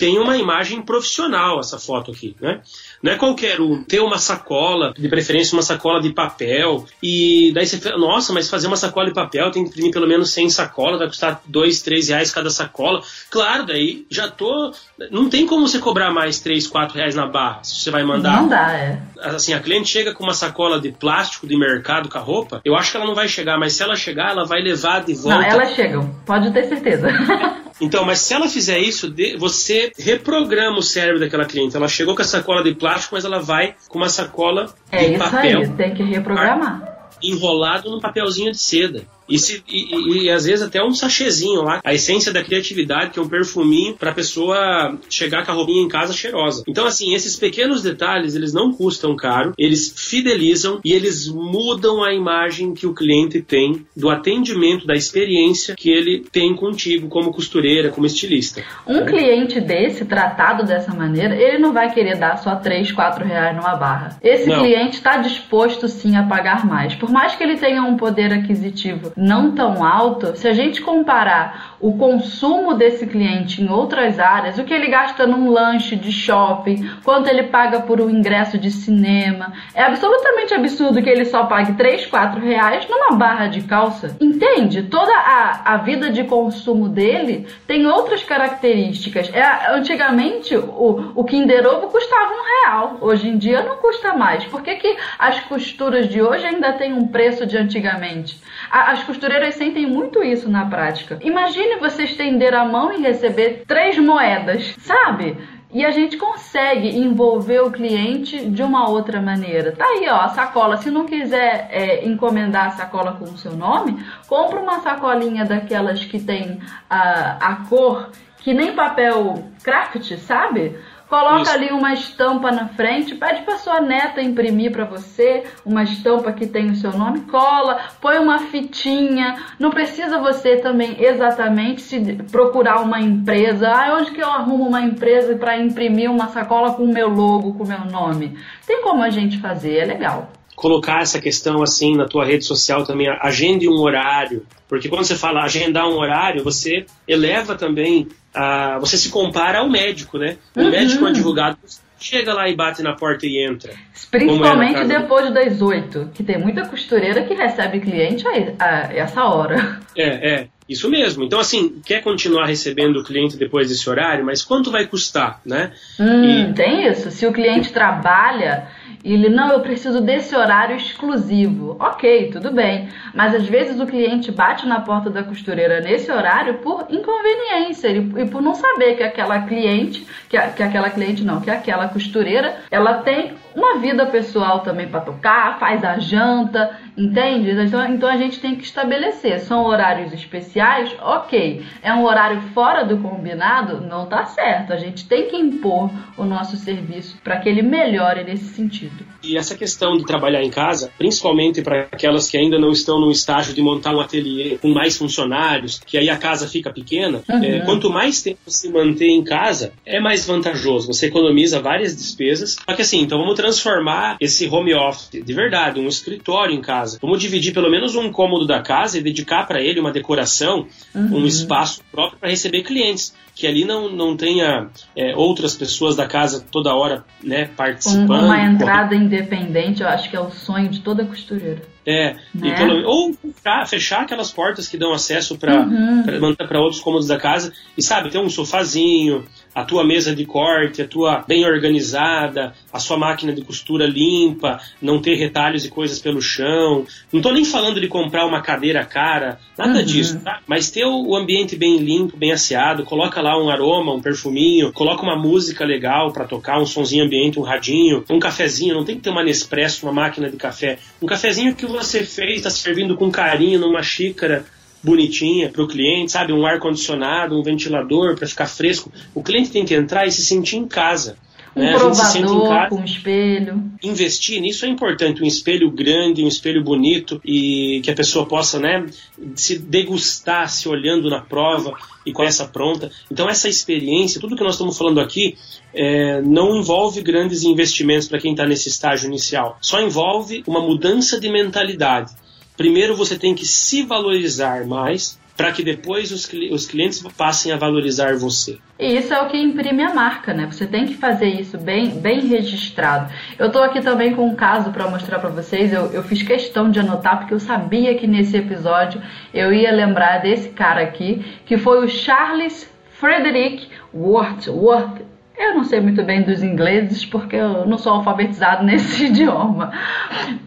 tem 0.00 0.18
uma 0.18 0.38
imagem 0.38 0.80
profissional 0.80 1.60
essa 1.60 1.78
foto 1.78 2.10
aqui, 2.10 2.34
né? 2.40 2.62
Não 3.02 3.12
é 3.12 3.16
qualquer 3.16 3.60
um. 3.60 3.84
Ter 3.84 4.00
uma 4.00 4.16
sacola, 4.16 4.94
de 4.96 5.08
preferência 5.10 5.54
uma 5.54 5.62
sacola 5.62 6.00
de 6.00 6.10
papel, 6.10 6.86
e 7.02 7.52
daí 7.54 7.66
você 7.66 7.78
fala, 7.78 7.98
nossa, 7.98 8.32
mas 8.32 8.48
fazer 8.48 8.66
uma 8.66 8.78
sacola 8.78 9.08
de 9.08 9.12
papel 9.12 9.50
tem 9.50 9.62
que 9.62 9.68
imprimir 9.68 9.92
pelo 9.92 10.08
menos 10.08 10.32
100 10.32 10.48
sacolas, 10.48 10.98
vai 10.98 11.06
custar 11.06 11.42
2, 11.44 11.82
3 11.82 12.08
reais 12.08 12.30
cada 12.30 12.48
sacola. 12.48 13.02
Claro, 13.30 13.66
daí 13.66 14.06
já 14.10 14.26
tô. 14.26 14.72
Não 15.10 15.28
tem 15.28 15.46
como 15.46 15.68
você 15.68 15.78
cobrar 15.78 16.10
mais 16.10 16.40
3, 16.40 16.66
4 16.66 16.96
reais 16.96 17.14
na 17.14 17.26
barra, 17.26 17.62
se 17.62 17.82
você 17.82 17.90
vai 17.90 18.02
mandar. 18.02 18.40
Não 18.40 18.48
dá, 18.48 18.72
é. 18.72 19.02
Assim, 19.20 19.52
a 19.52 19.60
cliente 19.60 19.90
chega 19.90 20.14
com 20.14 20.24
uma 20.24 20.32
sacola 20.32 20.80
de 20.80 20.92
plástico 20.92 21.46
de 21.46 21.58
mercado 21.58 22.08
com 22.08 22.16
a 22.16 22.22
roupa, 22.22 22.62
eu 22.64 22.74
acho 22.74 22.90
que 22.90 22.96
ela 22.96 23.06
não 23.06 23.14
vai 23.14 23.28
chegar, 23.28 23.58
mas 23.58 23.74
se 23.74 23.82
ela 23.82 23.94
chegar, 23.94 24.30
ela 24.30 24.46
vai 24.46 24.62
levar 24.62 25.04
de 25.04 25.12
volta. 25.12 25.40
Não, 25.40 25.44
elas 25.44 25.74
chegam, 25.74 26.08
pode 26.24 26.50
ter 26.52 26.68
certeza. 26.68 27.08
Então, 27.80 28.04
mas 28.04 28.18
se 28.20 28.34
ela 28.34 28.48
fizer 28.48 28.78
isso, 28.78 29.12
você 29.38 29.92
reprograma 29.98 30.78
o 30.78 30.82
cérebro 30.82 31.18
daquela 31.18 31.44
cliente. 31.44 31.76
Ela 31.76 31.88
chegou 31.88 32.14
com 32.14 32.22
a 32.22 32.24
sacola 32.24 32.62
de 32.62 32.74
plástico, 32.74 33.14
mas 33.14 33.24
ela 33.24 33.40
vai 33.40 33.74
com 33.88 33.98
uma 33.98 34.08
sacola 34.08 34.74
é 34.90 35.10
de 35.10 35.18
papel. 35.18 35.60
É 35.60 35.62
isso 35.62 35.72
aí, 35.72 35.76
tem 35.76 35.94
que 35.94 36.02
reprogramar. 36.02 37.16
Enrolado 37.22 37.90
num 37.90 38.00
papelzinho 38.00 38.52
de 38.52 38.58
seda. 38.58 39.04
E, 39.30 39.38
se, 39.38 39.62
e, 39.68 40.24
e, 40.24 40.30
às 40.30 40.44
vezes 40.44 40.62
até 40.62 40.82
um 40.82 40.92
sachêzinho 40.92 41.62
lá, 41.62 41.80
a 41.84 41.94
essência 41.94 42.32
da 42.32 42.42
criatividade, 42.42 43.10
que 43.10 43.18
é 43.18 43.22
um 43.22 43.28
perfuminho 43.28 43.94
para 43.94 44.10
a 44.10 44.14
pessoa 44.14 44.98
chegar 45.08 45.44
com 45.44 45.52
a 45.52 45.54
roupinha 45.54 45.82
em 45.82 45.88
casa 45.88 46.12
cheirosa. 46.12 46.64
Então, 46.66 46.86
assim, 46.86 47.14
esses 47.14 47.36
pequenos 47.36 47.82
detalhes, 47.82 48.34
eles 48.34 48.52
não 48.52 48.72
custam 48.72 49.14
caro, 49.14 49.52
eles 49.56 49.94
fidelizam 49.96 50.80
e 50.84 50.92
eles 50.92 51.28
mudam 51.28 52.02
a 52.02 52.12
imagem 52.12 52.74
que 52.74 52.86
o 52.86 52.94
cliente 52.94 53.40
tem 53.40 53.86
do 53.96 54.10
atendimento, 54.10 54.86
da 54.86 54.94
experiência 54.94 55.74
que 55.76 55.90
ele 55.90 56.24
tem 56.32 56.54
contigo 56.54 57.08
como 57.08 57.32
costureira, 57.32 57.90
como 57.90 58.06
estilista. 58.06 58.62
Um 58.86 59.04
cliente 59.06 59.60
desse, 59.60 60.04
tratado 60.04 60.64
dessa 60.64 60.92
maneira, 60.92 61.34
ele 61.34 61.58
não 61.58 61.72
vai 61.72 61.92
querer 61.92 62.16
dar 62.16 62.36
só 62.38 62.56
3, 62.56 62.90
4 62.92 63.24
reais 63.24 63.56
numa 63.56 63.76
barra. 63.76 64.18
Esse 64.22 64.48
não. 64.48 64.60
cliente 64.60 64.96
está 64.96 65.18
disposto 65.18 65.86
sim 65.88 66.16
a 66.16 66.24
pagar 66.24 66.66
mais. 66.66 66.94
Por 66.94 67.10
mais 67.10 67.34
que 67.34 67.42
ele 67.42 67.56
tenha 67.56 67.82
um 67.82 67.96
poder 67.96 68.32
aquisitivo 68.32 69.12
não 69.20 69.54
tão 69.54 69.84
alto, 69.84 70.34
se 70.34 70.48
a 70.48 70.52
gente 70.54 70.80
comparar 70.80 71.69
o 71.80 71.96
consumo 71.96 72.74
desse 72.74 73.06
cliente 73.06 73.62
em 73.62 73.70
outras 73.70 74.18
áreas, 74.18 74.58
o 74.58 74.64
que 74.64 74.74
ele 74.74 74.88
gasta 74.88 75.26
num 75.26 75.50
lanche 75.50 75.96
de 75.96 76.12
shopping, 76.12 76.88
quanto 77.02 77.28
ele 77.28 77.44
paga 77.44 77.80
por 77.80 78.00
um 78.00 78.10
ingresso 78.10 78.58
de 78.58 78.70
cinema, 78.70 79.52
é 79.74 79.82
absolutamente 79.82 80.52
absurdo 80.52 81.02
que 81.02 81.08
ele 81.08 81.24
só 81.24 81.44
pague 81.44 81.72
3, 81.72 82.06
4 82.06 82.40
reais 82.40 82.86
numa 82.88 83.16
barra 83.16 83.46
de 83.46 83.62
calça. 83.62 84.16
Entende? 84.20 84.82
Toda 84.82 85.12
a, 85.12 85.74
a 85.74 85.76
vida 85.78 86.10
de 86.10 86.24
consumo 86.24 86.88
dele 86.88 87.46
tem 87.66 87.86
outras 87.86 88.22
características. 88.22 89.32
É, 89.32 89.72
antigamente, 89.72 90.54
o, 90.56 91.12
o 91.14 91.24
Kinder 91.24 91.66
Ovo 91.66 91.88
custava 91.88 92.32
um 92.32 92.64
real. 92.64 92.98
Hoje 93.00 93.28
em 93.28 93.38
dia 93.38 93.62
não 93.62 93.76
custa 93.76 94.14
mais. 94.14 94.44
Por 94.44 94.62
que, 94.62 94.74
que 94.76 94.96
as 95.18 95.40
costuras 95.40 96.08
de 96.08 96.20
hoje 96.20 96.44
ainda 96.44 96.72
têm 96.74 96.92
um 96.92 97.08
preço 97.08 97.46
de 97.46 97.56
antigamente? 97.56 98.38
As 98.70 99.02
costureiras 99.02 99.54
sentem 99.54 99.86
muito 99.86 100.22
isso 100.22 100.50
na 100.50 100.66
prática. 100.66 101.18
Imagine 101.22 101.69
você 101.78 102.04
estender 102.04 102.54
a 102.54 102.64
mão 102.64 102.92
e 102.92 103.02
receber 103.02 103.64
três 103.66 103.98
moedas, 103.98 104.74
sabe? 104.78 105.36
E 105.72 105.84
a 105.84 105.90
gente 105.92 106.16
consegue 106.16 106.98
envolver 106.98 107.60
o 107.60 107.70
cliente 107.70 108.44
de 108.50 108.62
uma 108.62 108.88
outra 108.88 109.22
maneira. 109.22 109.70
Tá 109.70 109.84
aí, 109.84 110.08
ó, 110.08 110.16
a 110.16 110.28
sacola. 110.30 110.78
Se 110.78 110.90
não 110.90 111.06
quiser 111.06 111.68
é, 111.70 112.04
encomendar 112.04 112.66
a 112.66 112.70
sacola 112.70 113.12
com 113.12 113.26
o 113.26 113.38
seu 113.38 113.52
nome, 113.52 114.04
compra 114.26 114.58
uma 114.58 114.80
sacolinha 114.80 115.44
daquelas 115.44 116.04
que 116.04 116.18
tem 116.18 116.60
a, 116.88 117.52
a 117.52 117.56
cor 117.68 118.10
que 118.40 118.52
nem 118.54 118.74
papel 118.74 119.44
craft, 119.62 120.16
sabe? 120.16 120.76
Coloca 121.10 121.42
Isso. 121.42 121.50
ali 121.50 121.70
uma 121.72 121.92
estampa 121.92 122.52
na 122.52 122.68
frente, 122.68 123.16
pede 123.16 123.42
para 123.42 123.58
sua 123.58 123.80
neta 123.80 124.22
imprimir 124.22 124.70
para 124.70 124.84
você 124.84 125.42
uma 125.66 125.82
estampa 125.82 126.32
que 126.32 126.46
tem 126.46 126.70
o 126.70 126.76
seu 126.76 126.92
nome, 126.92 127.22
cola, 127.22 127.80
põe 128.00 128.16
uma 128.18 128.38
fitinha. 128.38 129.36
Não 129.58 129.70
precisa 129.70 130.20
você 130.20 130.58
também 130.58 131.02
exatamente 131.02 131.82
se 131.82 131.98
procurar 132.30 132.80
uma 132.80 133.00
empresa. 133.00 133.68
Ah, 133.68 133.96
onde 133.98 134.12
que 134.12 134.22
eu 134.22 134.30
arrumo 134.30 134.68
uma 134.68 134.82
empresa 134.82 135.34
para 135.34 135.58
imprimir 135.58 136.08
uma 136.08 136.28
sacola 136.28 136.74
com 136.74 136.84
o 136.84 136.94
meu 136.94 137.08
logo, 137.08 137.54
com 137.54 137.64
o 137.64 137.68
meu 137.68 137.84
nome? 137.86 138.38
Tem 138.64 138.80
como 138.80 139.02
a 139.02 139.10
gente 139.10 139.38
fazer, 139.38 139.78
é 139.78 139.84
legal 139.84 140.30
colocar 140.60 141.00
essa 141.00 141.18
questão 141.18 141.62
assim 141.62 141.96
na 141.96 142.06
tua 142.06 142.22
rede 142.22 142.44
social 142.44 142.84
também, 142.84 143.08
agende 143.08 143.66
um 143.66 143.80
horário, 143.80 144.44
porque 144.68 144.90
quando 144.90 145.04
você 145.04 145.16
fala 145.16 145.42
agendar 145.42 145.88
um 145.88 145.98
horário, 145.98 146.44
você 146.44 146.84
eleva 147.08 147.54
também, 147.56 148.08
a, 148.34 148.78
você 148.78 148.98
se 148.98 149.08
compara 149.08 149.60
ao 149.60 149.70
médico, 149.70 150.18
né? 150.18 150.36
O 150.54 150.60
uhum. 150.60 150.70
médico, 150.70 151.04
o 151.04 151.08
advogado, 151.08 151.56
chega 151.98 152.34
lá 152.34 152.46
e 152.46 152.54
bate 152.54 152.82
na 152.82 152.94
porta 152.94 153.26
e 153.26 153.42
entra. 153.42 153.72
Principalmente 154.10 154.84
depois 154.84 155.32
das 155.32 155.62
oito, 155.62 156.10
que 156.12 156.22
tem 156.22 156.38
muita 156.38 156.66
costureira 156.66 157.24
que 157.24 157.32
recebe 157.32 157.80
cliente 157.80 158.24
a, 158.28 158.64
a 158.64 158.94
essa 158.94 159.24
hora. 159.24 159.80
É, 159.96 160.34
é. 160.34 160.48
Isso 160.68 160.88
mesmo. 160.88 161.24
Então, 161.24 161.40
assim, 161.40 161.80
quer 161.84 162.00
continuar 162.00 162.46
recebendo 162.46 162.98
o 162.98 163.02
cliente 163.02 163.36
depois 163.36 163.68
desse 163.68 163.90
horário, 163.90 164.24
mas 164.24 164.40
quanto 164.40 164.70
vai 164.70 164.86
custar, 164.86 165.40
né? 165.44 165.72
Hum, 165.98 166.24
e... 166.24 166.52
Tem 166.54 166.86
isso. 166.86 167.10
Se 167.10 167.26
o 167.26 167.32
cliente 167.32 167.72
trabalha 167.72 168.68
e 169.02 169.14
ele, 169.14 169.30
não, 169.30 169.50
eu 169.50 169.60
preciso 169.60 170.00
desse 170.00 170.36
horário 170.36 170.76
exclusivo. 170.76 171.76
Ok, 171.80 172.30
tudo 172.30 172.52
bem. 172.52 172.88
Mas 173.14 173.34
às 173.34 173.46
vezes 173.46 173.80
o 173.80 173.86
cliente 173.86 174.30
bate 174.30 174.66
na 174.66 174.80
porta 174.80 175.08
da 175.08 175.22
costureira 175.22 175.80
nesse 175.80 176.12
horário 176.12 176.58
por 176.58 176.86
inconveniência 176.90 177.88
e 177.88 178.26
por 178.26 178.42
não 178.42 178.54
saber 178.54 178.96
que 178.96 179.02
aquela 179.02 179.40
cliente, 179.42 180.06
que, 180.28 180.36
a, 180.36 180.48
que 180.48 180.62
aquela 180.62 180.90
cliente 180.90 181.24
não, 181.24 181.40
que 181.40 181.50
aquela 181.50 181.88
costureira, 181.88 182.56
ela 182.70 182.98
tem 182.98 183.32
uma 183.54 183.78
vida 183.78 184.06
pessoal 184.06 184.60
também 184.60 184.88
para 184.88 185.00
tocar, 185.00 185.58
faz 185.58 185.84
a 185.84 185.98
janta, 185.98 186.78
entende? 186.96 187.50
Então, 187.50 187.86
então 187.86 188.08
a 188.08 188.16
gente 188.16 188.40
tem 188.40 188.54
que 188.54 188.64
estabelecer. 188.64 189.40
São 189.40 189.64
horários 189.64 190.12
especiais, 190.12 190.94
ok. 191.00 191.64
É 191.82 191.92
um 191.92 192.04
horário 192.04 192.40
fora 192.54 192.84
do 192.84 192.98
combinado, 192.98 193.80
não 193.80 194.06
tá 194.06 194.24
certo. 194.24 194.72
A 194.72 194.76
gente 194.76 195.08
tem 195.08 195.28
que 195.28 195.36
impor 195.36 195.90
o 196.16 196.24
nosso 196.24 196.56
serviço 196.56 197.18
para 197.22 197.38
que 197.38 197.48
ele 197.48 197.62
melhore 197.62 198.24
nesse 198.24 198.46
sentido. 198.46 199.09
E 199.22 199.36
essa 199.36 199.54
questão 199.54 199.96
de 199.96 200.04
trabalhar 200.04 200.42
em 200.42 200.50
casa, 200.50 200.90
principalmente 200.96 201.62
para 201.62 201.88
aquelas 201.92 202.28
que 202.28 202.36
ainda 202.36 202.58
não 202.58 202.70
estão 202.70 203.00
no 203.00 203.10
estágio 203.10 203.54
de 203.54 203.62
montar 203.62 203.94
um 203.94 204.00
ateliê 204.00 204.58
com 204.58 204.68
mais 204.68 204.96
funcionários, 204.96 205.80
que 205.84 205.98
aí 205.98 206.08
a 206.08 206.16
casa 206.16 206.48
fica 206.48 206.72
pequena, 206.72 207.22
uhum. 207.28 207.44
é, 207.44 207.60
quanto 207.60 207.90
mais 207.90 208.22
tempo 208.22 208.38
se 208.46 208.68
manter 208.70 209.08
em 209.08 209.22
casa, 209.22 209.72
é 209.84 210.00
mais 210.00 210.26
vantajoso. 210.26 210.86
Você 210.88 211.06
economiza 211.06 211.60
várias 211.60 211.94
despesas. 211.96 212.56
Só 212.68 212.74
que 212.74 212.82
assim, 212.82 213.00
então 213.00 213.18
vamos 213.18 213.34
transformar 213.34 214.16
esse 214.20 214.48
home 214.48 214.74
office 214.74 215.10
de 215.12 215.32
verdade, 215.32 215.80
um 215.80 215.88
escritório 215.88 216.54
em 216.54 216.60
casa. 216.60 216.98
Vamos 217.00 217.20
dividir 217.20 217.52
pelo 217.52 217.70
menos 217.70 217.94
um 217.94 218.10
cômodo 218.10 218.46
da 218.46 218.60
casa 218.60 218.98
e 218.98 219.02
dedicar 219.02 219.46
para 219.46 219.60
ele 219.60 219.80
uma 219.80 219.92
decoração, 219.92 220.66
uhum. 220.94 221.18
um 221.18 221.26
espaço 221.26 221.82
próprio 221.90 222.18
para 222.18 222.30
receber 222.30 222.62
clientes 222.62 223.14
que 223.40 223.46
ali 223.46 223.64
não, 223.64 223.90
não 223.90 224.16
tenha 224.16 224.68
é, 224.94 225.16
outras 225.16 225.56
pessoas 225.56 225.96
da 225.96 226.06
casa 226.06 226.44
toda 226.52 226.74
hora 226.74 227.04
né, 227.24 227.48
participando. 227.56 228.24
Uma 228.24 228.42
entrada 228.42 228.94
independente, 229.10 229.82
eu 229.82 229.88
acho 229.88 230.08
que 230.08 230.16
é 230.16 230.20
o 230.20 230.30
sonho 230.30 230.68
de 230.68 230.80
toda 230.80 231.04
costureira. 231.04 231.62
É, 231.86 232.14
né? 232.34 232.54
pelo, 232.56 232.86
ou 232.86 233.14
fechar, 233.14 233.66
fechar, 233.66 234.02
aquelas 234.02 234.30
portas 234.30 234.68
que 234.68 234.76
dão 234.76 234.92
acesso 234.92 235.38
para 235.38 235.62
uhum. 235.62 236.34
para 236.34 236.60
outros 236.60 236.80
cômodos 236.80 237.08
da 237.08 237.16
casa 237.16 237.52
e 237.76 237.82
sabe, 237.82 238.10
ter 238.10 238.18
um 238.18 238.28
sofazinho, 238.28 239.24
a 239.54 239.64
tua 239.64 239.84
mesa 239.84 240.14
de 240.14 240.24
corte, 240.24 240.82
a 240.82 240.86
tua 240.86 241.24
bem 241.26 241.44
organizada, 241.44 242.54
a 242.72 242.78
sua 242.78 242.96
máquina 242.96 243.32
de 243.32 243.42
costura 243.42 243.86
limpa, 243.86 244.60
não 244.80 245.00
ter 245.00 245.14
retalhos 245.14 245.64
e 245.64 245.70
coisas 245.70 245.98
pelo 245.98 246.20
chão. 246.20 246.84
Não 247.12 247.18
estou 247.18 247.32
nem 247.32 247.44
falando 247.44 247.80
de 247.80 247.88
comprar 247.88 248.26
uma 248.26 248.42
cadeira 248.42 248.84
cara, 248.84 249.38
nada 249.56 249.78
uhum. 249.78 249.84
disso, 249.84 250.20
tá? 250.20 250.40
Mas 250.46 250.70
ter 250.70 250.84
o 250.84 251.16
ambiente 251.16 251.56
bem 251.56 251.78
limpo, 251.78 252.16
bem 252.16 252.32
asseado, 252.32 252.84
coloca 252.84 253.20
lá 253.20 253.42
um 253.42 253.48
aroma, 253.48 253.94
um 253.94 254.00
perfuminho, 254.00 254.72
coloca 254.72 255.02
uma 255.02 255.16
música 255.16 255.64
legal 255.64 256.12
para 256.12 256.26
tocar, 256.26 256.60
um 256.60 256.66
sonzinho 256.66 257.04
ambiente, 257.04 257.38
um 257.38 257.42
radinho, 257.42 258.04
um 258.10 258.18
cafezinho, 258.18 258.74
não 258.74 258.84
tem 258.84 258.96
que 258.96 259.02
ter 259.02 259.10
uma 259.10 259.24
Nespresso, 259.30 259.86
uma 259.86 259.92
máquina 259.92 260.28
de 260.28 260.36
café. 260.36 260.78
Um 261.00 261.06
cafezinho 261.06 261.54
que 261.54 261.66
você 261.70 262.04
fez, 262.04 262.38
está 262.38 262.50
servindo 262.50 262.96
com 262.96 263.10
carinho 263.10 263.58
numa 263.58 263.82
xícara 263.82 264.44
bonitinha 264.82 265.50
para 265.50 265.62
o 265.62 265.68
cliente, 265.68 266.12
sabe? 266.12 266.32
Um 266.32 266.46
ar-condicionado, 266.46 267.38
um 267.38 267.42
ventilador 267.42 268.16
para 268.16 268.26
ficar 268.26 268.46
fresco. 268.46 268.90
O 269.14 269.22
cliente 269.22 269.50
tem 269.50 269.64
que 269.64 269.74
entrar 269.74 270.06
e 270.06 270.12
se 270.12 270.22
sentir 270.22 270.56
em 270.56 270.66
casa. 270.66 271.16
Um 271.54 271.62
né? 271.62 271.76
provador, 271.76 272.74
um 272.74 272.84
espelho. 272.84 273.64
Investir 273.82 274.40
nisso 274.40 274.64
é 274.64 274.68
importante, 274.68 275.20
um 275.22 275.26
espelho 275.26 275.70
grande, 275.70 276.22
um 276.22 276.28
espelho 276.28 276.62
bonito 276.62 277.20
e 277.24 277.80
que 277.82 277.90
a 277.90 277.94
pessoa 277.94 278.24
possa 278.24 278.60
né, 278.60 278.86
se 279.34 279.58
degustar 279.58 280.48
se 280.48 280.68
olhando 280.68 281.10
na 281.10 281.20
prova 281.20 281.72
e 282.06 282.12
com 282.12 282.22
essa 282.22 282.46
pronta. 282.46 282.90
Então 283.10 283.28
essa 283.28 283.48
experiência, 283.48 284.20
tudo 284.20 284.36
que 284.36 284.44
nós 284.44 284.54
estamos 284.54 284.78
falando 284.78 285.00
aqui, 285.00 285.36
é, 285.74 286.20
não 286.22 286.56
envolve 286.56 287.02
grandes 287.02 287.42
investimentos 287.42 288.08
para 288.08 288.18
quem 288.18 288.32
está 288.32 288.46
nesse 288.46 288.68
estágio 288.68 289.08
inicial. 289.08 289.58
Só 289.60 289.80
envolve 289.80 290.42
uma 290.46 290.60
mudança 290.60 291.20
de 291.20 291.30
mentalidade 291.30 292.12
primeiro 292.60 292.94
você 292.94 293.18
tem 293.18 293.34
que 293.34 293.46
se 293.46 293.82
valorizar 293.84 294.66
mais 294.66 295.18
para 295.34 295.50
que 295.50 295.64
depois 295.64 296.12
os, 296.12 296.30
os 296.52 296.66
clientes 296.66 297.02
passem 297.16 297.50
a 297.52 297.56
valorizar 297.56 298.14
você. 298.18 298.58
E 298.78 298.98
isso 298.98 299.14
é 299.14 299.22
o 299.22 299.28
que 299.30 299.38
imprime 299.38 299.82
a 299.82 299.94
marca, 299.94 300.34
né? 300.34 300.44
Você 300.44 300.66
tem 300.66 300.84
que 300.84 300.92
fazer 300.92 301.28
isso 301.40 301.56
bem, 301.56 301.88
bem 301.88 302.20
registrado. 302.26 303.10
Eu 303.38 303.46
estou 303.46 303.62
aqui 303.62 303.80
também 303.80 304.14
com 304.14 304.26
um 304.26 304.34
caso 304.34 304.70
para 304.72 304.90
mostrar 304.90 305.20
para 305.20 305.30
vocês. 305.30 305.72
Eu, 305.72 305.86
eu 305.86 306.02
fiz 306.02 306.22
questão 306.22 306.70
de 306.70 306.78
anotar 306.78 307.20
porque 307.20 307.32
eu 307.32 307.40
sabia 307.40 307.94
que 307.94 308.06
nesse 308.06 308.36
episódio 308.36 309.00
eu 309.32 309.54
ia 309.54 309.72
lembrar 309.72 310.18
desse 310.18 310.50
cara 310.50 310.82
aqui, 310.82 311.24
que 311.46 311.56
foi 311.56 311.82
o 311.82 311.88
Charles 311.88 312.70
Frederick 312.90 313.68
Worth. 313.94 314.48
Worth 314.48 315.00
eu 315.40 315.54
não 315.54 315.64
sei 315.64 315.80
muito 315.80 316.02
bem 316.02 316.22
dos 316.22 316.42
ingleses 316.42 317.04
porque 317.04 317.36
eu 317.36 317.66
não 317.66 317.78
sou 317.78 317.94
alfabetizado 317.94 318.62
nesse 318.64 319.06
idioma. 319.06 319.72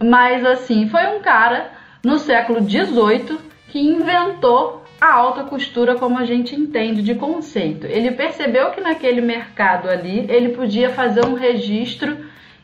Mas 0.04 0.46
assim, 0.46 0.88
foi 0.88 1.08
um 1.08 1.22
cara 1.22 1.72
no 2.04 2.18
século 2.20 2.62
XVIII 2.62 3.38
que 3.70 3.80
inventou 3.80 4.84
a 5.02 5.14
alta 5.16 5.44
costura 5.44 5.96
como 5.96 6.18
a 6.18 6.26
gente 6.26 6.56
entende 6.56 7.02
de 7.02 7.16
conceito. 7.16 7.86
Ele 7.88 8.12
percebeu 8.12 8.72
que 8.72 8.80
naquele 8.80 9.20
mercado 9.20 9.90
ali 9.90 10.26
ele 10.30 10.50
podia 10.50 10.90
fazer 10.92 11.26
um 11.26 11.34
registro 11.34 12.18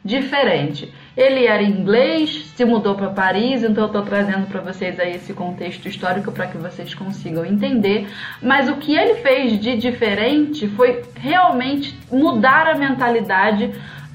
diferente. 0.09 0.91
Ele 1.15 1.45
era 1.45 1.61
inglês, 1.61 2.51
se 2.55 2.65
mudou 2.65 2.95
para 2.95 3.09
Paris, 3.09 3.63
então 3.63 3.83
eu 3.83 3.87
estou 3.87 4.01
trazendo 4.01 4.47
para 4.47 4.61
vocês 4.61 4.99
aí 4.99 5.15
esse 5.15 5.33
contexto 5.33 5.87
histórico 5.87 6.31
para 6.31 6.47
que 6.47 6.57
vocês 6.57 6.93
consigam 6.95 7.45
entender. 7.45 8.07
Mas 8.41 8.67
o 8.67 8.77
que 8.77 8.97
ele 8.97 9.15
fez 9.15 9.59
de 9.59 9.77
diferente 9.77 10.67
foi 10.69 11.03
realmente 11.15 11.97
mudar 12.11 12.67
a 12.67 12.75
mentalidade 12.75 13.71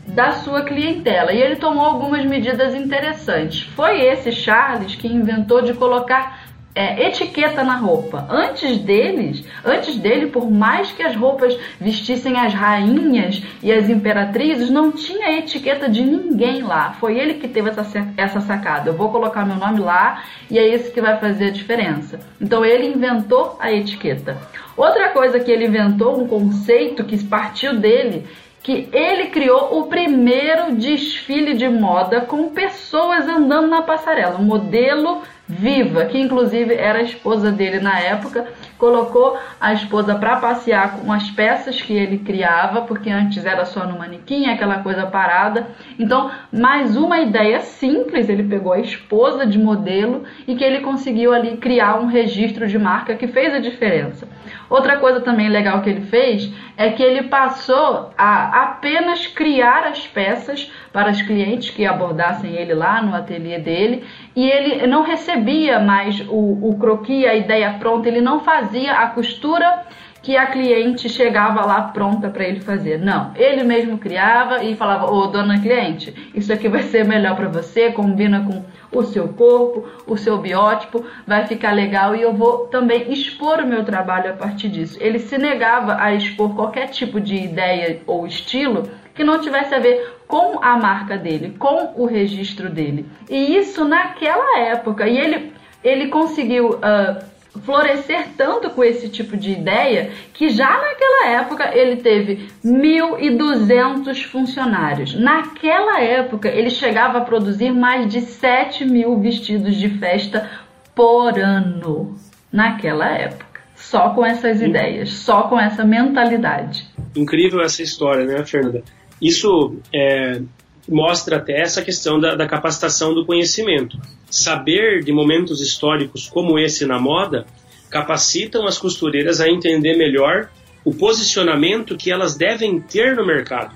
da 0.06 0.32
sua 0.32 0.62
clientela. 0.62 1.32
E 1.32 1.40
ele 1.40 1.56
tomou 1.56 1.84
algumas 1.84 2.24
medidas 2.24 2.74
interessantes. 2.74 3.62
Foi 3.74 4.00
esse 4.00 4.32
Charles 4.32 4.94
que 4.94 5.08
inventou 5.08 5.62
de 5.62 5.74
colocar 5.74 6.43
é, 6.74 7.06
etiqueta 7.06 7.62
na 7.62 7.76
roupa. 7.76 8.26
Antes 8.28 8.78
deles, 8.78 9.44
antes 9.64 9.96
dele, 9.96 10.26
por 10.26 10.50
mais 10.50 10.90
que 10.90 11.02
as 11.02 11.14
roupas 11.14 11.56
vestissem 11.80 12.36
as 12.36 12.52
rainhas 12.52 13.42
e 13.62 13.72
as 13.72 13.88
imperatrizes, 13.88 14.70
não 14.70 14.90
tinha 14.90 15.38
etiqueta 15.38 15.88
de 15.88 16.02
ninguém 16.02 16.62
lá. 16.62 16.92
Foi 16.98 17.16
ele 17.16 17.34
que 17.34 17.46
teve 17.46 17.70
essa, 17.70 17.86
essa 18.16 18.40
sacada. 18.40 18.90
Eu 18.90 18.94
vou 18.94 19.10
colocar 19.10 19.46
meu 19.46 19.56
nome 19.56 19.80
lá 19.80 20.24
e 20.50 20.58
é 20.58 20.66
isso 20.66 20.92
que 20.92 21.00
vai 21.00 21.18
fazer 21.18 21.46
a 21.46 21.50
diferença. 21.50 22.18
Então 22.40 22.64
ele 22.64 22.88
inventou 22.88 23.56
a 23.60 23.72
etiqueta. 23.72 24.36
Outra 24.76 25.10
coisa 25.10 25.38
que 25.38 25.52
ele 25.52 25.66
inventou, 25.66 26.20
um 26.20 26.26
conceito 26.26 27.04
que 27.04 27.22
partiu 27.24 27.78
dele, 27.78 28.26
que 28.64 28.88
ele 28.92 29.26
criou 29.26 29.78
o 29.78 29.86
primeiro 29.86 30.74
desfile 30.74 31.54
de 31.54 31.68
moda 31.68 32.22
com 32.22 32.48
pessoas 32.48 33.28
andando 33.28 33.68
na 33.68 33.82
passarela, 33.82 34.40
um 34.40 34.44
modelo 34.44 35.22
viva, 35.48 36.06
que 36.06 36.18
inclusive 36.18 36.74
era 36.74 37.00
a 37.00 37.02
esposa 37.02 37.52
dele 37.52 37.78
na 37.78 37.98
época, 38.00 38.46
colocou 38.78 39.38
a 39.60 39.72
esposa 39.72 40.14
para 40.14 40.36
passear 40.36 40.98
com 40.98 41.12
as 41.12 41.30
peças 41.30 41.80
que 41.80 41.92
ele 41.92 42.18
criava, 42.18 42.82
porque 42.82 43.10
antes 43.10 43.44
era 43.44 43.64
só 43.64 43.86
no 43.86 43.98
manequim, 43.98 44.46
aquela 44.46 44.78
coisa 44.78 45.06
parada. 45.06 45.66
Então, 45.98 46.30
mais 46.52 46.96
uma 46.96 47.20
ideia 47.20 47.60
simples, 47.60 48.28
ele 48.28 48.42
pegou 48.44 48.72
a 48.72 48.80
esposa 48.80 49.46
de 49.46 49.58
modelo 49.58 50.24
e 50.46 50.54
que 50.54 50.64
ele 50.64 50.80
conseguiu 50.80 51.32
ali 51.32 51.56
criar 51.58 52.00
um 52.00 52.06
registro 52.06 52.66
de 52.66 52.78
marca 52.78 53.14
que 53.14 53.28
fez 53.28 53.54
a 53.54 53.58
diferença. 53.58 54.26
Outra 54.74 54.96
coisa 54.96 55.20
também 55.20 55.48
legal 55.48 55.82
que 55.82 55.90
ele 55.90 56.00
fez 56.00 56.52
é 56.76 56.90
que 56.90 57.00
ele 57.00 57.28
passou 57.28 58.10
a 58.18 58.62
apenas 58.64 59.24
criar 59.24 59.84
as 59.84 60.04
peças 60.04 60.68
para 60.92 61.12
os 61.12 61.22
clientes 61.22 61.70
que 61.70 61.86
abordassem 61.86 62.50
ele 62.56 62.74
lá 62.74 63.00
no 63.00 63.14
ateliê 63.14 63.60
dele 63.60 64.04
e 64.34 64.44
ele 64.44 64.84
não 64.88 65.04
recebia 65.04 65.78
mais 65.78 66.18
o, 66.28 66.70
o 66.70 66.76
croquis, 66.76 67.24
a 67.24 67.36
ideia 67.36 67.76
pronta, 67.78 68.08
ele 68.08 68.20
não 68.20 68.40
fazia 68.40 68.94
a 68.94 69.06
costura 69.10 69.84
que 70.24 70.38
a 70.38 70.46
cliente 70.46 71.06
chegava 71.06 71.66
lá 71.66 71.82
pronta 71.82 72.30
para 72.30 72.44
ele 72.44 72.58
fazer. 72.60 72.98
Não, 72.98 73.32
ele 73.36 73.62
mesmo 73.62 73.98
criava 73.98 74.64
e 74.64 74.74
falava: 74.74 75.12
"Ô, 75.12 75.26
dona 75.26 75.60
cliente, 75.60 76.32
isso 76.34 76.50
aqui 76.50 76.66
vai 76.66 76.82
ser 76.82 77.04
melhor 77.04 77.36
para 77.36 77.48
você, 77.48 77.92
combina 77.92 78.40
com 78.40 78.64
o 78.98 79.02
seu 79.04 79.28
corpo, 79.28 79.86
o 80.06 80.16
seu 80.16 80.38
biótipo, 80.38 81.04
vai 81.26 81.46
ficar 81.46 81.72
legal 81.72 82.16
e 82.16 82.22
eu 82.22 82.32
vou 82.32 82.66
também 82.68 83.12
expor 83.12 83.60
o 83.60 83.66
meu 83.66 83.84
trabalho 83.84 84.30
a 84.30 84.32
partir 84.32 84.70
disso". 84.70 84.96
Ele 84.98 85.18
se 85.18 85.36
negava 85.36 85.98
a 86.00 86.14
expor 86.14 86.54
qualquer 86.54 86.88
tipo 86.88 87.20
de 87.20 87.36
ideia 87.36 88.00
ou 88.06 88.26
estilo 88.26 88.88
que 89.14 89.22
não 89.22 89.40
tivesse 89.42 89.74
a 89.74 89.78
ver 89.78 90.16
com 90.26 90.58
a 90.64 90.76
marca 90.78 91.18
dele, 91.18 91.54
com 91.58 91.92
o 91.96 92.06
registro 92.06 92.70
dele. 92.70 93.06
E 93.28 93.56
isso 93.56 93.84
naquela 93.84 94.58
época. 94.58 95.06
E 95.06 95.18
ele, 95.18 95.52
ele 95.84 96.08
conseguiu 96.08 96.70
uh, 96.70 97.33
florescer 97.62 98.28
tanto 98.36 98.70
com 98.70 98.82
esse 98.82 99.08
tipo 99.08 99.36
de 99.36 99.52
ideia 99.52 100.10
que 100.32 100.48
já 100.48 100.70
naquela 100.70 101.28
época 101.28 101.70
ele 101.76 101.96
teve 101.96 102.48
1.200 102.64 104.24
funcionários. 104.24 105.14
Naquela 105.14 106.00
época 106.00 106.48
ele 106.48 106.70
chegava 106.70 107.18
a 107.18 107.24
produzir 107.24 107.72
mais 107.72 108.10
de 108.10 108.20
7 108.20 108.84
mil 108.84 109.18
vestidos 109.20 109.76
de 109.76 109.88
festa 109.88 110.50
por 110.94 111.38
ano. 111.38 112.16
Naquela 112.52 113.08
época. 113.08 113.54
Só 113.74 114.10
com 114.10 114.24
essas 114.24 114.62
ideias, 114.62 115.10
só 115.10 115.42
com 115.42 115.58
essa 115.58 115.84
mentalidade. 115.84 116.88
Incrível 117.14 117.60
essa 117.60 117.82
história, 117.82 118.24
né, 118.24 118.44
Fernanda? 118.44 118.82
Isso 119.20 119.76
é, 119.92 120.40
mostra 120.88 121.36
até 121.36 121.60
essa 121.60 121.82
questão 121.82 122.20
da, 122.20 122.34
da, 122.34 122.46
capacitação 122.46 123.14
do 123.14 123.24
conhecimento. 123.24 123.98
Saber 124.34 125.04
de 125.04 125.12
momentos 125.12 125.60
históricos 125.60 126.28
como 126.28 126.58
esse 126.58 126.84
na 126.84 126.98
moda 126.98 127.46
capacitam 127.88 128.66
as 128.66 128.76
costureiras 128.76 129.40
a 129.40 129.48
entender 129.48 129.96
melhor 129.96 130.50
o 130.84 130.92
posicionamento 130.92 131.96
que 131.96 132.10
elas 132.10 132.34
devem 132.34 132.80
ter 132.80 133.14
no 133.14 133.24
mercado. 133.24 133.72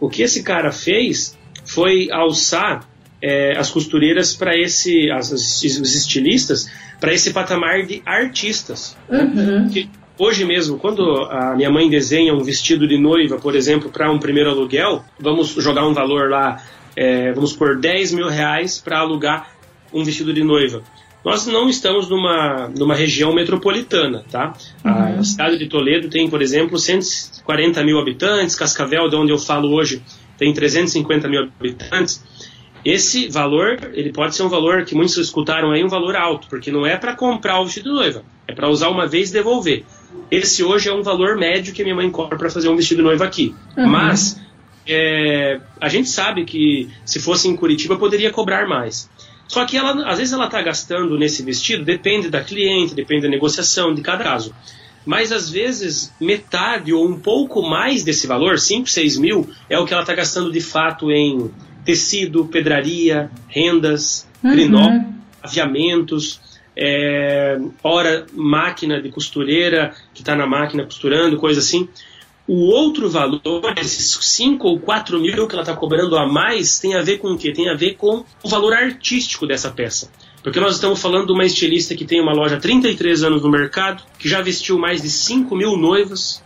O 0.00 0.08
que 0.08 0.22
esse 0.22 0.42
cara 0.42 0.72
fez 0.72 1.36
foi 1.66 2.10
alçar 2.10 2.88
é, 3.20 3.52
as 3.58 3.70
costureiras 3.70 4.34
para 4.34 4.56
esse, 4.56 5.10
as, 5.10 5.30
os 5.30 5.94
estilistas 5.94 6.70
para 6.98 7.12
esse 7.12 7.30
patamar 7.30 7.84
de 7.84 8.00
artistas. 8.06 8.96
Uhum. 9.10 9.68
Que, 9.68 9.90
Hoje 10.18 10.44
mesmo, 10.44 10.78
quando 10.78 11.28
a 11.30 11.54
minha 11.54 11.70
mãe 11.70 11.88
desenha 11.88 12.34
um 12.34 12.42
vestido 12.42 12.88
de 12.88 12.98
noiva, 12.98 13.38
por 13.38 13.54
exemplo, 13.54 13.88
para 13.88 14.10
um 14.10 14.18
primeiro 14.18 14.50
aluguel, 14.50 15.04
vamos 15.20 15.50
jogar 15.50 15.86
um 15.86 15.92
valor 15.92 16.28
lá 16.28 16.60
é, 16.98 17.32
vamos 17.32 17.52
por 17.52 17.78
10 17.78 18.12
mil 18.12 18.26
reais 18.26 18.80
para 18.80 18.98
alugar 18.98 19.52
um 19.92 20.04
vestido 20.04 20.32
de 20.32 20.42
noiva. 20.42 20.82
Nós 21.24 21.46
não 21.46 21.68
estamos 21.68 22.08
numa, 22.08 22.68
numa 22.68 22.94
região 22.94 23.34
metropolitana, 23.34 24.24
tá? 24.30 24.52
Uhum. 24.84 25.20
A 25.20 25.24
cidade 25.24 25.58
de 25.58 25.66
Toledo 25.66 26.08
tem, 26.08 26.30
por 26.30 26.40
exemplo, 26.40 26.78
140 26.78 27.82
mil 27.84 27.98
habitantes, 27.98 28.54
Cascavel, 28.54 29.08
de 29.08 29.16
onde 29.16 29.32
eu 29.32 29.38
falo 29.38 29.72
hoje, 29.74 30.02
tem 30.38 30.52
350 30.54 31.28
mil 31.28 31.42
habitantes. 31.60 32.24
Esse 32.84 33.28
valor, 33.28 33.78
ele 33.92 34.12
pode 34.12 34.36
ser 34.36 34.44
um 34.44 34.48
valor 34.48 34.84
que 34.84 34.94
muitos 34.94 35.16
escutaram 35.18 35.72
aí, 35.72 35.84
um 35.84 35.88
valor 35.88 36.14
alto, 36.14 36.46
porque 36.48 36.70
não 36.70 36.86
é 36.86 36.96
para 36.96 37.14
comprar 37.14 37.60
o 37.60 37.64
vestido 37.64 37.90
de 37.90 37.96
noiva, 37.96 38.22
é 38.46 38.54
para 38.54 38.68
usar 38.68 38.88
uma 38.88 39.06
vez 39.06 39.30
e 39.30 39.32
devolver. 39.32 39.84
Esse 40.30 40.62
hoje 40.62 40.88
é 40.88 40.94
um 40.94 41.02
valor 41.02 41.36
médio 41.36 41.74
que 41.74 41.82
minha 41.82 41.96
mãe 41.96 42.08
cobra 42.10 42.38
para 42.38 42.48
fazer 42.48 42.68
um 42.68 42.76
vestido 42.76 42.98
de 42.98 43.04
noiva 43.04 43.24
aqui. 43.24 43.54
Uhum. 43.76 43.88
Mas 43.88 44.40
é, 44.86 45.60
a 45.80 45.88
gente 45.88 46.08
sabe 46.08 46.44
que 46.44 46.88
se 47.04 47.20
fosse 47.20 47.48
em 47.48 47.56
Curitiba 47.56 47.96
poderia 47.96 48.30
cobrar 48.30 48.66
mais. 48.66 49.10
Só 49.48 49.64
que 49.64 49.76
ela, 49.76 50.08
às 50.08 50.18
vezes 50.18 50.32
ela 50.32 50.44
está 50.44 50.60
gastando 50.62 51.18
nesse 51.18 51.42
vestido, 51.42 51.84
depende 51.84 52.28
da 52.28 52.44
cliente, 52.44 52.94
depende 52.94 53.22
da 53.22 53.28
negociação, 53.28 53.94
de 53.94 54.02
cada 54.02 54.22
caso. 54.22 54.54
Mas 55.06 55.32
às 55.32 55.48
vezes 55.48 56.12
metade 56.20 56.92
ou 56.92 57.08
um 57.08 57.18
pouco 57.18 57.62
mais 57.62 58.04
desse 58.04 58.26
valor, 58.26 58.58
5, 58.58 58.88
6 58.88 59.16
mil, 59.16 59.48
é 59.68 59.78
o 59.78 59.86
que 59.86 59.94
ela 59.94 60.02
está 60.02 60.14
gastando 60.14 60.52
de 60.52 60.60
fato 60.60 61.10
em 61.10 61.50
tecido, 61.82 62.44
pedraria, 62.44 63.30
rendas, 63.48 64.28
uhum. 64.44 65.14
aviamentos, 65.42 66.38
é, 66.76 67.58
hora 67.82 68.26
máquina 68.34 69.00
de 69.00 69.10
costureira 69.10 69.94
que 70.12 70.20
está 70.20 70.36
na 70.36 70.46
máquina 70.46 70.84
costurando, 70.84 71.38
coisa 71.38 71.60
assim. 71.60 71.88
O 72.48 72.64
outro 72.64 73.10
valor, 73.10 73.74
esses 73.76 74.16
5 74.20 74.66
ou 74.66 74.80
4 74.80 75.20
mil 75.20 75.46
que 75.46 75.54
ela 75.54 75.60
está 75.60 75.76
cobrando 75.76 76.16
a 76.16 76.26
mais, 76.26 76.78
tem 76.78 76.94
a 76.94 77.02
ver 77.02 77.18
com 77.18 77.32
o 77.32 77.36
quê? 77.36 77.52
Tem 77.52 77.68
a 77.68 77.74
ver 77.74 77.96
com 77.96 78.24
o 78.42 78.48
valor 78.48 78.72
artístico 78.72 79.46
dessa 79.46 79.70
peça. 79.70 80.10
Porque 80.42 80.58
nós 80.58 80.76
estamos 80.76 80.98
falando 80.98 81.26
de 81.26 81.32
uma 81.32 81.44
estilista 81.44 81.94
que 81.94 82.06
tem 82.06 82.22
uma 82.22 82.32
loja 82.32 82.56
há 82.56 82.58
33 82.58 83.22
anos 83.22 83.42
no 83.42 83.50
mercado, 83.50 84.02
que 84.18 84.26
já 84.26 84.40
vestiu 84.40 84.78
mais 84.78 85.02
de 85.02 85.10
5 85.10 85.54
mil 85.54 85.76
noivas, 85.76 86.42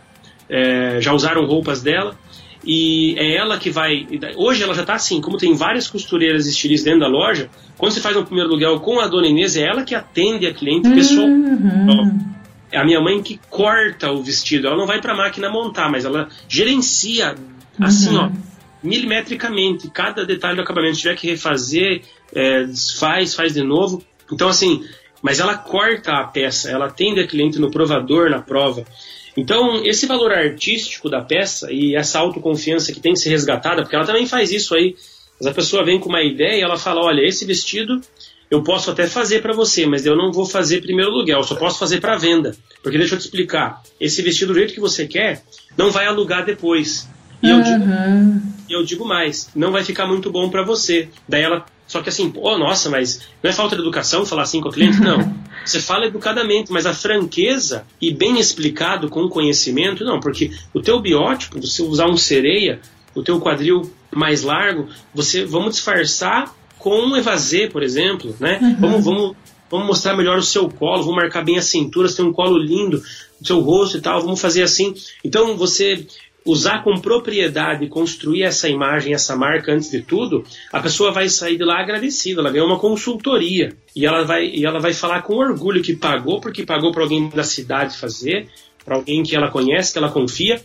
é, 0.49 0.99
já 0.99 1.13
usaram 1.13 1.45
roupas 1.45 1.81
dela, 1.81 2.17
e 2.65 3.15
é 3.17 3.37
ela 3.37 3.57
que 3.57 3.69
vai. 3.69 4.05
Hoje 4.35 4.61
ela 4.61 4.73
já 4.73 4.81
está 4.81 4.95
assim, 4.95 5.21
como 5.21 5.37
tem 5.37 5.53
várias 5.53 5.87
costureiras 5.87 6.47
estilistas 6.47 6.83
dentro 6.83 6.99
da 6.99 7.07
loja, 7.07 7.49
quando 7.77 7.93
você 7.93 8.01
faz 8.01 8.17
um 8.17 8.25
primeiro 8.25 8.49
aluguel 8.49 8.77
com 8.81 8.99
a 8.99 9.07
dona 9.07 9.27
Inês, 9.27 9.55
é 9.55 9.61
ela 9.61 9.83
que 9.83 9.95
atende 9.95 10.45
a 10.47 10.53
cliente 10.53 10.89
uhum. 10.89 12.19
É 12.73 12.79
a 12.79 12.83
minha 12.83 12.99
mãe 12.99 13.21
que 13.21 13.39
corta 13.49 14.11
o 14.11 14.23
vestido. 14.23 14.67
Ela 14.67 14.75
não 14.75 14.87
vai 14.87 14.99
para 14.99 15.13
a 15.13 15.15
máquina 15.15 15.49
montar, 15.49 15.89
mas 15.89 16.05
ela 16.05 16.27
gerencia 16.49 17.35
assim, 17.79 18.15
uhum. 18.15 18.25
ó, 18.25 18.31
milimetricamente. 18.81 19.89
Cada 19.91 20.25
detalhe 20.25 20.55
do 20.55 20.63
acabamento. 20.63 20.95
Se 20.95 21.01
tiver 21.01 21.15
que 21.15 21.27
refazer, 21.27 22.01
é, 22.33 22.65
faz, 22.99 23.35
faz 23.35 23.53
de 23.53 23.61
novo. 23.61 24.03
Então, 24.31 24.47
assim, 24.47 24.83
mas 25.21 25.39
ela 25.39 25.55
corta 25.55 26.13
a 26.13 26.23
peça, 26.25 26.69
ela 26.69 26.87
atende 26.87 27.21
a 27.21 27.27
cliente 27.27 27.59
no 27.59 27.71
provador, 27.71 28.29
na 28.29 28.41
prova. 28.41 28.83
Então, 29.37 29.83
esse 29.85 30.05
valor 30.05 30.31
artístico 30.31 31.09
da 31.09 31.21
peça 31.21 31.71
e 31.71 31.95
essa 31.95 32.19
autoconfiança 32.19 32.91
que 32.91 32.99
tem 32.99 33.13
que 33.13 33.19
ser 33.19 33.29
resgatada, 33.29 33.81
porque 33.81 33.95
ela 33.95 34.05
também 34.05 34.27
faz 34.27 34.51
isso 34.51 34.75
aí. 34.75 34.95
Mas 35.39 35.47
a 35.47 35.53
pessoa 35.53 35.85
vem 35.85 35.99
com 35.99 36.09
uma 36.09 36.21
ideia 36.21 36.57
e 36.57 36.61
ela 36.61 36.77
fala: 36.77 37.01
olha, 37.01 37.21
esse 37.21 37.45
vestido 37.45 38.01
eu 38.53 38.61
posso 38.61 38.91
até 38.91 39.07
fazer 39.07 39.41
para 39.41 39.51
você, 39.51 39.87
mas 39.87 40.05
eu 40.05 40.15
não 40.15 40.31
vou 40.31 40.45
fazer 40.45 40.79
primeiro 40.79 41.09
aluguel, 41.09 41.39
eu 41.39 41.43
só 41.43 41.55
posso 41.55 41.79
fazer 41.79 41.99
para 41.99 42.17
venda. 42.17 42.55
Porque 42.83 42.99
deixa 42.99 43.15
eu 43.15 43.19
te 43.19 43.23
explicar, 43.23 43.81
esse 43.99 44.21
vestido 44.21 44.53
do 44.53 44.59
jeito 44.59 44.75
que 44.75 44.79
você 44.79 45.07
quer, 45.07 45.43
não 45.75 45.89
vai 45.89 46.05
alugar 46.05 46.45
depois. 46.45 47.09
E 47.41 47.49
eu, 47.49 47.63
digo, 47.63 47.83
uhum. 47.83 48.41
eu 48.69 48.83
digo 48.85 49.05
mais, 49.05 49.49
não 49.55 49.71
vai 49.71 49.83
ficar 49.83 50.05
muito 50.05 50.31
bom 50.31 50.51
para 50.51 50.63
você. 50.63 51.09
Daí 51.27 51.41
ela, 51.41 51.65
só 51.87 52.03
que 52.03 52.09
assim, 52.09 52.31
oh, 52.35 52.55
nossa, 52.59 52.91
mas 52.91 53.21
não 53.41 53.49
é 53.49 53.53
falta 53.53 53.75
de 53.75 53.81
educação 53.81 54.23
falar 54.23 54.43
assim 54.43 54.61
com 54.61 54.69
o 54.69 54.71
cliente? 54.71 54.99
Não. 55.01 55.35
Você 55.65 55.79
fala 55.79 56.05
educadamente, 56.05 56.73
mas 56.73 56.85
a 56.85 56.93
franqueza 56.93 57.85
e 57.99 58.13
bem 58.13 58.37
explicado 58.37 59.09
com 59.09 59.29
conhecimento, 59.29 60.03
não, 60.03 60.19
porque 60.19 60.51
o 60.73 60.81
teu 60.81 60.99
biótipo, 60.99 61.57
você 61.57 61.81
usar 61.81 62.05
um 62.07 62.17
sereia, 62.17 62.81
o 63.15 63.23
teu 63.23 63.39
quadril 63.39 63.89
mais 64.11 64.43
largo, 64.43 64.89
você 65.15 65.45
vamos 65.45 65.75
disfarçar 65.75 66.53
com 66.83 66.99
um 66.99 67.15
evasê, 67.15 67.65
por 67.65 67.81
exemplo, 67.81 68.35
né? 68.41 68.59
Uhum. 68.61 68.75
Vamos, 68.75 69.05
vamos, 69.05 69.35
vamos 69.71 69.87
mostrar 69.87 70.17
melhor 70.17 70.37
o 70.37 70.43
seu 70.43 70.67
colo, 70.67 71.01
vamos 71.01 71.15
marcar 71.15 71.41
bem 71.41 71.57
a 71.57 71.61
cintura, 71.61 72.09
você 72.09 72.17
tem 72.17 72.25
um 72.25 72.33
colo 72.33 72.57
lindo, 72.57 73.01
o 73.39 73.47
seu 73.47 73.61
rosto 73.61 73.97
e 73.97 74.01
tal, 74.01 74.21
vamos 74.21 74.41
fazer 74.41 74.63
assim. 74.63 74.93
Então 75.23 75.55
você 75.55 76.05
usar 76.45 76.83
com 76.83 76.99
propriedade, 76.99 77.87
construir 77.87 78.43
essa 78.43 78.67
imagem, 78.67 79.13
essa 79.13 79.33
marca 79.33 79.71
antes 79.71 79.89
de 79.89 80.01
tudo, 80.01 80.43
a 80.73 80.81
pessoa 80.81 81.09
vai 81.09 81.29
sair 81.29 81.55
de 81.55 81.63
lá 81.63 81.79
agradecida, 81.79 82.41
ela 82.41 82.51
ganhou 82.51 82.67
uma 82.67 82.77
consultoria 82.77 83.73
e 83.95 84.05
ela 84.05 84.25
vai, 84.25 84.47
e 84.47 84.65
ela 84.65 84.81
vai 84.81 84.93
falar 84.93 85.21
com 85.21 85.35
orgulho 85.35 85.81
que 85.81 85.95
pagou, 85.95 86.41
porque 86.41 86.65
pagou 86.65 86.91
para 86.91 87.03
alguém 87.03 87.29
da 87.29 87.45
cidade 87.45 87.97
fazer, 87.97 88.49
para 88.83 88.97
alguém 88.97 89.23
que 89.23 89.37
ela 89.37 89.49
conhece, 89.49 89.93
que 89.93 89.97
ela 89.97 90.11
confia. 90.11 90.61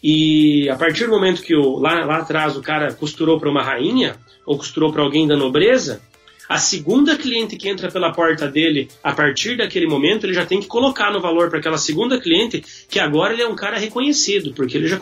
E 0.00 0.68
a 0.70 0.76
partir 0.76 1.06
do 1.06 1.10
momento 1.10 1.42
que 1.42 1.56
o, 1.56 1.80
lá, 1.80 2.04
lá 2.04 2.18
atrás 2.18 2.56
o 2.56 2.62
cara 2.62 2.94
costurou 2.94 3.40
para 3.40 3.50
uma 3.50 3.64
rainha, 3.64 4.16
ou 4.46 4.56
costurou 4.56 4.92
para 4.92 5.02
alguém 5.02 5.26
da 5.26 5.36
nobreza, 5.36 6.00
a 6.48 6.58
segunda 6.58 7.16
cliente 7.16 7.56
que 7.56 7.68
entra 7.68 7.90
pela 7.90 8.12
porta 8.12 8.46
dele, 8.48 8.88
a 9.02 9.12
partir 9.12 9.56
daquele 9.56 9.86
momento, 9.86 10.24
ele 10.24 10.32
já 10.32 10.46
tem 10.46 10.60
que 10.60 10.66
colocar 10.66 11.12
no 11.12 11.20
valor 11.20 11.50
para 11.50 11.58
aquela 11.58 11.78
segunda 11.78 12.20
cliente 12.20 12.64
que 12.88 13.00
agora 13.00 13.32
ele 13.32 13.42
é 13.42 13.48
um 13.48 13.56
cara 13.56 13.78
reconhecido, 13.78 14.52
porque 14.54 14.76
ele 14.76 14.86
já, 14.86 14.98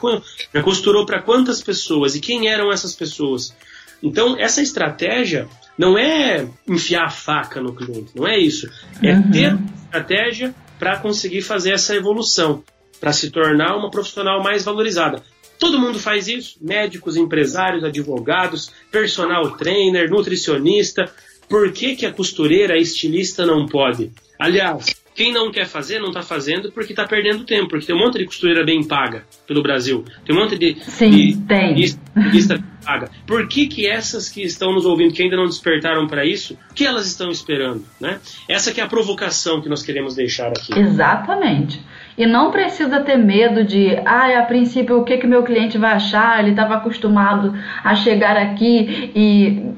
já 0.55 0.63
costurou 0.63 1.05
para 1.05 1.21
quantas 1.21 1.63
pessoas 1.63 2.15
e 2.15 2.21
quem 2.21 2.49
eram 2.49 2.73
essas 2.73 2.95
pessoas. 2.95 3.55
Então, 4.03 4.37
essa 4.39 4.63
estratégia 4.63 5.47
não 5.77 5.99
é 5.99 6.47
enfiar 6.67 7.05
a 7.05 7.11
faca 7.11 7.61
no 7.61 7.75
cliente, 7.75 8.13
não 8.15 8.27
é 8.27 8.39
isso. 8.39 8.69
É 9.03 9.13
uhum. 9.13 9.31
ter 9.31 9.59
estratégia 9.85 10.55
para 10.79 10.99
conseguir 10.99 11.43
fazer 11.43 11.73
essa 11.73 11.95
evolução, 11.95 12.65
para 13.01 13.13
se 13.13 13.31
tornar 13.31 13.77
uma 13.77 13.91
profissional 13.91 14.43
mais 14.43 14.65
valorizada. 14.65 15.23
Todo 15.59 15.79
mundo 15.79 15.99
faz 15.99 16.29
isso: 16.29 16.57
médicos, 16.61 17.17
empresários, 17.17 17.85
advogados, 17.85 18.73
personal 18.91 19.57
trainer, 19.57 20.11
nutricionista. 20.11 21.11
Por 21.49 21.73
que, 21.73 21.95
que 21.95 22.07
a 22.07 22.13
costureira, 22.13 22.75
a 22.75 22.79
estilista 22.79 23.45
não 23.45 23.67
pode? 23.67 24.11
Aliás, 24.39 24.95
quem 25.15 25.33
não 25.33 25.53
quer 25.53 25.67
fazer, 25.67 26.01
não 26.01 26.09
está 26.09 26.23
fazendo 26.23 26.73
porque 26.73 26.93
está 26.93 27.07
perdendo 27.07 27.45
tempo, 27.45 27.69
porque 27.69 27.87
tem 27.87 27.95
um 27.95 28.01
monte 28.01 28.19
de 28.19 28.27
costureira 28.27 28.65
bem 28.65 28.83
paga 28.83 29.25
pelo 29.47 29.63
Brasil. 29.63 30.05
Tem 30.27 30.37
um 30.37 30.41
monte 30.41 30.59
de. 30.59 30.77
Sim, 30.83 31.11
de, 31.11 31.37
tem. 31.47 31.81
Estilista 31.81 32.63
paga. 32.85 33.09
Por 33.25 33.47
que, 33.47 33.69
que 33.69 33.87
essas 33.87 34.29
que 34.29 34.43
estão 34.43 34.73
nos 34.73 34.85
ouvindo, 34.85 35.15
que 35.15 35.23
ainda 35.23 35.37
não 35.37 35.47
despertaram 35.47 36.07
para 36.09 36.27
isso, 36.27 36.59
o 36.71 36.75
que 36.75 36.85
elas 36.85 37.07
estão 37.07 37.31
esperando? 37.31 37.85
Né? 38.01 38.19
Essa 38.49 38.73
que 38.73 38.81
é 38.81 38.85
a 38.85 38.89
provocação 38.89 39.63
que 39.63 39.69
nós 39.69 39.83
queremos 39.83 40.17
deixar 40.17 40.49
aqui. 40.49 40.77
Exatamente. 40.77 41.81
E 42.17 42.27
não 42.27 42.51
precisa 42.51 43.01
ter 43.01 43.17
medo 43.17 43.65
de, 43.65 43.97
ah, 44.05 44.39
a 44.39 44.43
princípio, 44.43 44.99
o 44.99 45.05
que, 45.05 45.19
que 45.19 45.27
meu 45.27 45.43
cliente 45.43 45.77
vai 45.77 45.93
achar? 45.93 46.39
Ele 46.39 46.51
estava 46.51 46.77
acostumado 46.77 47.53
a 47.83 47.95
chegar 47.97 48.37
aqui 48.37 49.11
e 49.15 49.75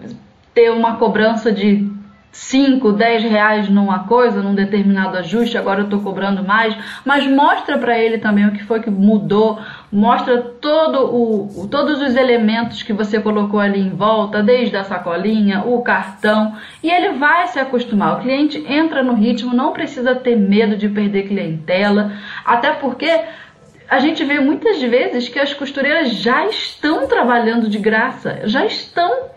ter 0.53 0.71
uma 0.71 0.97
cobrança 0.97 1.51
de 1.51 1.96
5, 2.37 2.93
10 2.93 3.23
reais 3.25 3.69
numa 3.71 4.01
coisa, 4.01 4.43
num 4.43 4.55
determinado 4.55 5.17
ajuste, 5.17 5.57
agora 5.57 5.81
eu 5.81 5.85
estou 5.85 6.01
cobrando 6.01 6.45
mais, 6.45 6.77
mas 7.03 7.27
mostra 7.27 7.79
para 7.79 7.99
ele 7.99 8.19
também 8.19 8.47
o 8.47 8.53
que 8.53 8.63
foi 8.63 8.81
que 8.81 8.91
mudou, 8.91 9.59
mostra 9.91 10.41
todo 10.61 11.17
o, 11.17 11.67
todos 11.69 12.01
os 12.01 12.15
elementos 12.15 12.83
que 12.83 12.93
você 12.93 13.19
colocou 13.19 13.59
ali 13.59 13.81
em 13.81 13.89
volta, 13.89 14.43
desde 14.43 14.77
a 14.77 14.85
sacolinha, 14.85 15.65
o 15.65 15.81
cartão, 15.81 16.55
e 16.83 16.91
ele 16.91 17.15
vai 17.15 17.47
se 17.49 17.59
acostumar. 17.59 18.19
O 18.19 18.21
cliente 18.21 18.63
entra 18.69 19.03
no 19.03 19.15
ritmo, 19.15 19.55
não 19.55 19.73
precisa 19.73 20.15
ter 20.15 20.37
medo 20.37 20.77
de 20.77 20.91
perder 20.91 21.27
clientela, 21.27 22.13
até 22.45 22.71
porque 22.73 23.11
a 23.89 23.99
gente 23.99 24.23
vê 24.25 24.39
muitas 24.41 24.81
vezes 24.83 25.29
que 25.29 25.39
as 25.39 25.55
costureiras 25.55 26.11
já 26.11 26.47
estão 26.47 27.09
trabalhando 27.09 27.67
de 27.67 27.79
graça, 27.79 28.41
já 28.45 28.67
estão 28.67 29.36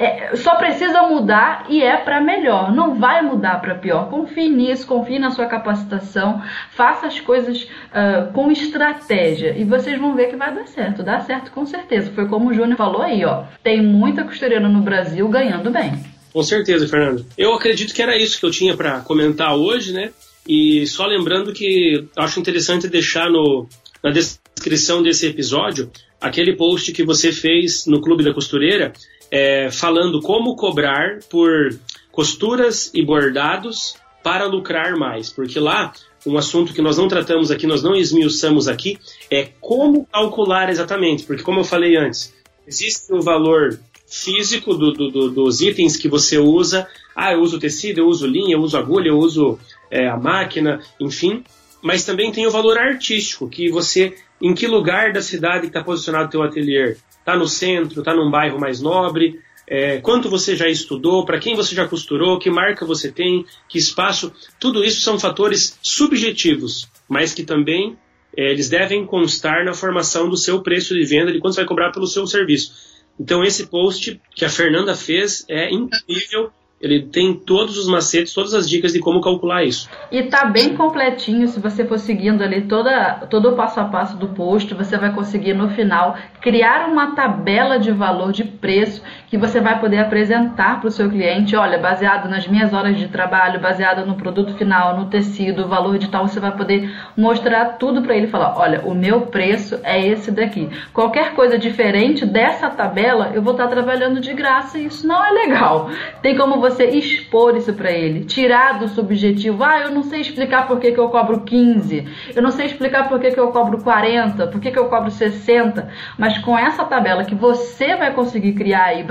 é, 0.00 0.34
só 0.34 0.54
precisa 0.54 1.02
mudar 1.02 1.66
e 1.68 1.82
é 1.82 1.94
para 1.98 2.22
melhor, 2.22 2.74
não 2.74 2.98
vai 2.98 3.20
mudar 3.20 3.60
para 3.60 3.74
pior. 3.74 4.08
Confie 4.08 4.48
nisso, 4.48 4.86
confie 4.86 5.18
na 5.18 5.30
sua 5.30 5.44
capacitação, 5.44 6.42
faça 6.70 7.06
as 7.06 7.20
coisas 7.20 7.64
uh, 7.64 8.32
com 8.32 8.50
estratégia 8.50 9.54
e 9.58 9.62
vocês 9.62 10.00
vão 10.00 10.16
ver 10.16 10.30
que 10.30 10.36
vai 10.36 10.54
dar 10.54 10.66
certo. 10.66 11.02
Dá 11.02 11.20
certo 11.20 11.50
com 11.50 11.66
certeza. 11.66 12.10
Foi 12.12 12.26
como 12.26 12.48
o 12.48 12.54
Júnior 12.54 12.78
falou 12.78 13.02
aí, 13.02 13.22
ó. 13.26 13.44
Tem 13.62 13.82
muita 13.82 14.24
costureira 14.24 14.66
no 14.70 14.80
Brasil 14.80 15.28
ganhando 15.28 15.70
bem. 15.70 16.02
Com 16.32 16.42
certeza, 16.42 16.88
Fernando. 16.88 17.26
Eu 17.36 17.52
acredito 17.52 17.92
que 17.92 18.00
era 18.00 18.16
isso 18.16 18.40
que 18.40 18.46
eu 18.46 18.50
tinha 18.50 18.74
para 18.74 19.00
comentar 19.00 19.54
hoje, 19.54 19.92
né? 19.92 20.12
E 20.48 20.86
só 20.86 21.04
lembrando 21.04 21.52
que 21.52 22.08
acho 22.16 22.40
interessante 22.40 22.88
deixar 22.88 23.28
no, 23.28 23.68
na 24.02 24.10
descrição 24.10 25.02
desse 25.02 25.26
episódio 25.26 25.90
aquele 26.18 26.56
post 26.56 26.90
que 26.92 27.04
você 27.04 27.32
fez 27.32 27.84
no 27.86 28.00
Clube 28.00 28.24
da 28.24 28.32
Costureira 28.32 28.94
é, 29.30 29.70
falando 29.70 30.20
como 30.20 30.56
cobrar 30.56 31.20
por 31.30 31.78
costuras 32.10 32.90
e 32.92 33.04
bordados 33.04 33.96
para 34.22 34.46
lucrar 34.46 34.96
mais, 34.96 35.30
porque 35.30 35.58
lá 35.58 35.92
um 36.26 36.36
assunto 36.36 36.74
que 36.74 36.82
nós 36.82 36.98
não 36.98 37.08
tratamos 37.08 37.50
aqui, 37.50 37.66
nós 37.66 37.82
não 37.82 37.94
esmiuçamos 37.94 38.68
aqui, 38.68 38.98
é 39.30 39.48
como 39.60 40.06
calcular 40.06 40.68
exatamente, 40.68 41.24
porque 41.24 41.42
como 41.42 41.60
eu 41.60 41.64
falei 41.64 41.96
antes, 41.96 42.34
existe 42.66 43.12
o 43.12 43.22
valor 43.22 43.80
físico 44.10 44.74
do, 44.74 44.92
do, 44.92 45.30
dos 45.30 45.60
itens 45.60 45.96
que 45.96 46.08
você 46.08 46.36
usa. 46.36 46.86
Ah, 47.14 47.32
eu 47.32 47.40
uso 47.40 47.60
tecido, 47.60 47.98
eu 47.98 48.06
uso 48.06 48.26
linha, 48.26 48.54
eu 48.54 48.60
uso 48.60 48.76
agulha, 48.76 49.08
eu 49.08 49.18
uso 49.18 49.58
é, 49.90 50.08
a 50.08 50.16
máquina, 50.16 50.80
enfim. 51.00 51.44
Mas 51.80 52.04
também 52.04 52.32
tem 52.32 52.46
o 52.46 52.50
valor 52.50 52.76
artístico, 52.76 53.48
que 53.48 53.70
você, 53.70 54.14
em 54.42 54.52
que 54.52 54.66
lugar 54.66 55.12
da 55.12 55.22
cidade 55.22 55.68
está 55.68 55.82
posicionado 55.82 56.26
o 56.26 56.30
teu 56.30 56.42
ateliê? 56.42 56.96
Está 57.20 57.36
no 57.36 57.46
centro, 57.46 58.00
está 58.00 58.14
num 58.14 58.30
bairro 58.30 58.58
mais 58.58 58.80
nobre? 58.80 59.40
É, 59.66 59.98
quanto 59.98 60.28
você 60.28 60.56
já 60.56 60.68
estudou, 60.68 61.24
para 61.24 61.38
quem 61.38 61.54
você 61.54 61.76
já 61.76 61.86
costurou, 61.86 62.40
que 62.40 62.50
marca 62.50 62.84
você 62.84 63.12
tem, 63.12 63.46
que 63.68 63.78
espaço, 63.78 64.32
tudo 64.58 64.82
isso 64.82 65.00
são 65.00 65.16
fatores 65.16 65.78
subjetivos, 65.80 66.88
mas 67.08 67.32
que 67.32 67.44
também 67.44 67.96
é, 68.36 68.50
eles 68.50 68.68
devem 68.68 69.06
constar 69.06 69.64
na 69.64 69.72
formação 69.72 70.28
do 70.28 70.36
seu 70.36 70.60
preço 70.60 70.92
de 70.94 71.04
venda, 71.04 71.32
de 71.32 71.38
quanto 71.38 71.54
você 71.54 71.60
vai 71.60 71.68
cobrar 71.68 71.92
pelo 71.92 72.08
seu 72.08 72.26
serviço. 72.26 72.72
Então 73.18 73.44
esse 73.44 73.66
post 73.66 74.20
que 74.34 74.44
a 74.44 74.48
Fernanda 74.48 74.96
fez 74.96 75.44
é 75.48 75.70
incrível 75.70 76.50
ele 76.80 77.02
tem 77.02 77.34
todos 77.34 77.76
os 77.76 77.86
macetes, 77.86 78.32
todas 78.32 78.54
as 78.54 78.68
dicas 78.68 78.92
de 78.92 79.00
como 79.00 79.20
calcular 79.20 79.62
isso. 79.62 79.88
E 80.10 80.22
tá 80.22 80.46
bem 80.46 80.74
completinho, 80.74 81.46
se 81.46 81.60
você 81.60 81.84
for 81.84 81.98
seguindo 81.98 82.42
ali 82.42 82.62
toda, 82.62 83.26
todo 83.28 83.50
o 83.50 83.56
passo 83.56 83.80
a 83.80 83.84
passo 83.84 84.16
do 84.16 84.28
post, 84.28 84.72
você 84.72 84.96
vai 84.96 85.12
conseguir 85.12 85.52
no 85.52 85.68
final 85.70 86.16
criar 86.40 86.88
uma 86.88 87.14
tabela 87.14 87.78
de 87.78 87.92
valor 87.92 88.32
de 88.32 88.44
preço 88.44 89.02
que 89.30 89.38
você 89.38 89.60
vai 89.60 89.78
poder 89.78 89.98
apresentar 89.98 90.80
para 90.80 90.88
o 90.88 90.90
seu 90.90 91.08
cliente. 91.08 91.54
Olha, 91.54 91.78
baseado 91.78 92.28
nas 92.28 92.48
minhas 92.48 92.74
horas 92.74 92.98
de 92.98 93.06
trabalho, 93.06 93.60
baseado 93.60 94.04
no 94.04 94.16
produto 94.16 94.54
final, 94.54 94.96
no 94.98 95.06
tecido, 95.06 95.68
valor 95.68 95.98
de 95.98 96.08
tal, 96.08 96.26
você 96.26 96.40
vai 96.40 96.50
poder 96.50 96.92
mostrar 97.16 97.76
tudo 97.78 98.02
para 98.02 98.16
ele 98.16 98.26
falar: 98.26 98.58
olha, 98.58 98.80
o 98.84 98.92
meu 98.92 99.22
preço 99.22 99.78
é 99.84 100.04
esse 100.04 100.32
daqui. 100.32 100.68
Qualquer 100.92 101.34
coisa 101.34 101.56
diferente 101.56 102.26
dessa 102.26 102.68
tabela, 102.68 103.30
eu 103.32 103.40
vou 103.40 103.52
estar 103.52 103.68
trabalhando 103.68 104.20
de 104.20 104.34
graça 104.34 104.78
e 104.78 104.86
isso 104.86 105.06
não 105.06 105.24
é 105.24 105.30
legal. 105.30 105.88
Tem 106.20 106.36
como 106.36 106.60
você 106.60 106.86
expor 106.86 107.56
isso 107.56 107.72
para 107.72 107.92
ele, 107.92 108.24
tirar 108.24 108.80
do 108.80 108.88
subjetivo. 108.88 109.62
Ah, 109.62 109.78
eu 109.80 109.92
não 109.92 110.02
sei 110.02 110.20
explicar 110.20 110.66
por 110.66 110.80
que, 110.80 110.90
que 110.90 110.98
eu 110.98 111.08
cobro 111.08 111.42
15, 111.42 112.32
eu 112.34 112.42
não 112.42 112.50
sei 112.50 112.66
explicar 112.66 113.08
por 113.08 113.20
que, 113.20 113.30
que 113.30 113.38
eu 113.38 113.52
cobro 113.52 113.80
40, 113.80 114.48
por 114.48 114.60
que, 114.60 114.72
que 114.72 114.78
eu 114.78 114.86
cobro 114.86 115.10
60, 115.10 115.88
mas 116.18 116.36
com 116.38 116.58
essa 116.58 116.84
tabela 116.84 117.24
que 117.24 117.34
você 117.34 117.94
vai 117.94 118.12
conseguir 118.12 118.54
criar 118.54 118.86
aí, 118.86 119.04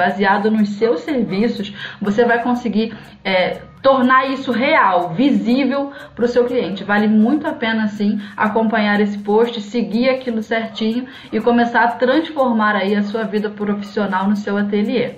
nos 0.51 0.69
seus 0.69 1.01
serviços, 1.01 1.73
você 2.01 2.25
vai 2.25 2.41
conseguir 2.41 2.95
é, 3.23 3.61
tornar 3.81 4.29
isso 4.29 4.51
real, 4.51 5.09
visível 5.09 5.91
para 6.15 6.25
o 6.25 6.27
seu 6.27 6.45
cliente. 6.45 6.83
Vale 6.83 7.07
muito 7.07 7.47
a 7.47 7.53
pena 7.53 7.87
sim 7.87 8.19
acompanhar 8.35 8.99
esse 8.99 9.17
post, 9.17 9.61
seguir 9.61 10.09
aquilo 10.09 10.41
certinho 10.41 11.07
e 11.31 11.39
começar 11.39 11.83
a 11.83 11.91
transformar 11.91 12.75
aí 12.75 12.95
a 12.95 13.03
sua 13.03 13.23
vida 13.23 13.49
profissional 13.49 14.27
no 14.27 14.35
seu 14.35 14.57
ateliê. 14.57 15.15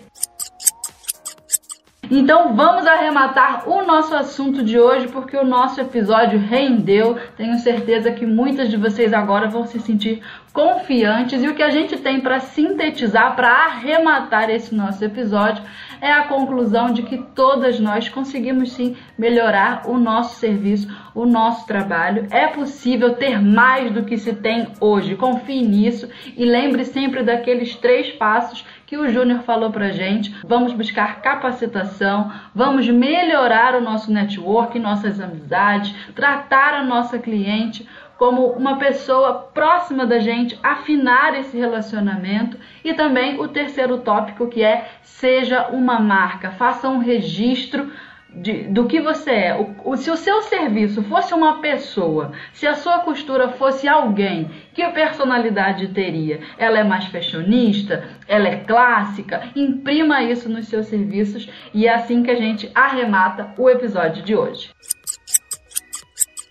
Então 2.14 2.54
vamos 2.54 2.86
arrematar 2.86 3.70
o 3.70 3.86
nosso 3.86 4.14
assunto 4.14 4.62
de 4.62 4.78
hoje, 4.78 5.08
porque 5.08 5.38
o 5.38 5.46
nosso 5.46 5.80
episódio 5.80 6.38
rendeu. 6.38 7.18
Tenho 7.38 7.58
certeza 7.58 8.12
que 8.12 8.26
muitas 8.26 8.70
de 8.70 8.76
vocês 8.76 9.14
agora 9.14 9.48
vão 9.48 9.66
se 9.66 9.80
sentir 9.80 10.22
confiantes 10.54 11.42
e 11.42 11.48
o 11.48 11.56
que 11.56 11.64
a 11.64 11.70
gente 11.70 11.98
tem 11.98 12.20
para 12.20 12.40
sintetizar, 12.40 13.36
para 13.36 13.50
arrematar 13.50 14.50
esse 14.50 14.76
nosso 14.76 15.04
episódio 15.04 15.64
é 16.02 16.12
a 16.12 16.24
conclusão 16.24 16.92
de 16.92 17.04
que 17.04 17.18
todas 17.36 17.80
nós 17.80 18.10
conseguimos 18.10 18.72
sim 18.72 18.98
melhorar 19.18 19.84
o 19.88 19.98
nosso 19.98 20.40
serviço, 20.40 20.88
o 21.14 21.26
nosso 21.26 21.68
trabalho. 21.68 22.28
É 22.32 22.48
possível 22.48 23.14
ter 23.14 23.40
mais 23.40 23.92
do 23.92 24.04
que 24.04 24.18
se 24.18 24.34
tem 24.34 24.68
hoje. 24.82 25.16
Confie 25.16 25.62
nisso 25.62 26.10
e 26.36 26.44
lembre 26.44 26.84
sempre 26.86 27.22
daqueles 27.22 27.76
três 27.76 28.12
passos 28.12 28.66
que 28.88 28.98
o 28.98 29.08
Júnior 29.08 29.44
falou 29.44 29.72
pra 29.72 29.92
gente. 29.92 30.36
Vamos 30.44 30.74
buscar 30.74 31.22
capacitação, 31.22 32.32
vamos 32.54 32.90
melhorar 32.90 33.76
o 33.76 33.82
nosso 33.82 34.12
network, 34.12 34.78
nossas 34.80 35.20
amizades, 35.20 35.94
tratar 36.16 36.74
a 36.74 36.84
nossa 36.84 37.20
cliente 37.20 37.88
como 38.22 38.50
uma 38.50 38.78
pessoa 38.78 39.50
próxima 39.52 40.06
da 40.06 40.20
gente, 40.20 40.56
afinar 40.62 41.34
esse 41.40 41.58
relacionamento 41.58 42.56
e 42.84 42.94
também 42.94 43.42
o 43.42 43.48
terceiro 43.48 43.98
tópico 43.98 44.48
que 44.48 44.62
é 44.62 44.92
seja 45.02 45.70
uma 45.70 46.00
marca, 46.00 46.52
faça 46.52 46.88
um 46.88 47.00
registro 47.00 47.92
de, 48.30 48.66
do 48.66 48.86
que 48.86 49.02
você 49.02 49.32
é. 49.32 49.56
O, 49.56 49.76
o, 49.90 49.98
se 49.98 50.12
o 50.12 50.16
seu 50.16 50.44
serviço 50.44 51.02
fosse 51.06 51.34
uma 51.34 51.62
pessoa, 51.62 52.34
se 52.54 52.68
a 52.68 52.76
sua 52.76 53.00
costura 53.00 53.50
fosse 53.54 53.88
alguém, 53.88 54.52
que 54.72 54.88
personalidade 54.90 55.88
teria? 55.88 56.42
Ela 56.60 56.78
é 56.78 56.84
mais 56.84 57.06
fashionista? 57.06 58.08
Ela 58.28 58.50
é 58.50 58.58
clássica? 58.58 59.50
Imprima 59.56 60.22
isso 60.22 60.48
nos 60.48 60.68
seus 60.68 60.86
serviços 60.86 61.50
e 61.74 61.88
é 61.88 61.96
assim 61.96 62.22
que 62.22 62.30
a 62.30 62.36
gente 62.36 62.70
arremata 62.76 63.52
o 63.58 63.68
episódio 63.68 64.22
de 64.22 64.36
hoje. 64.36 64.70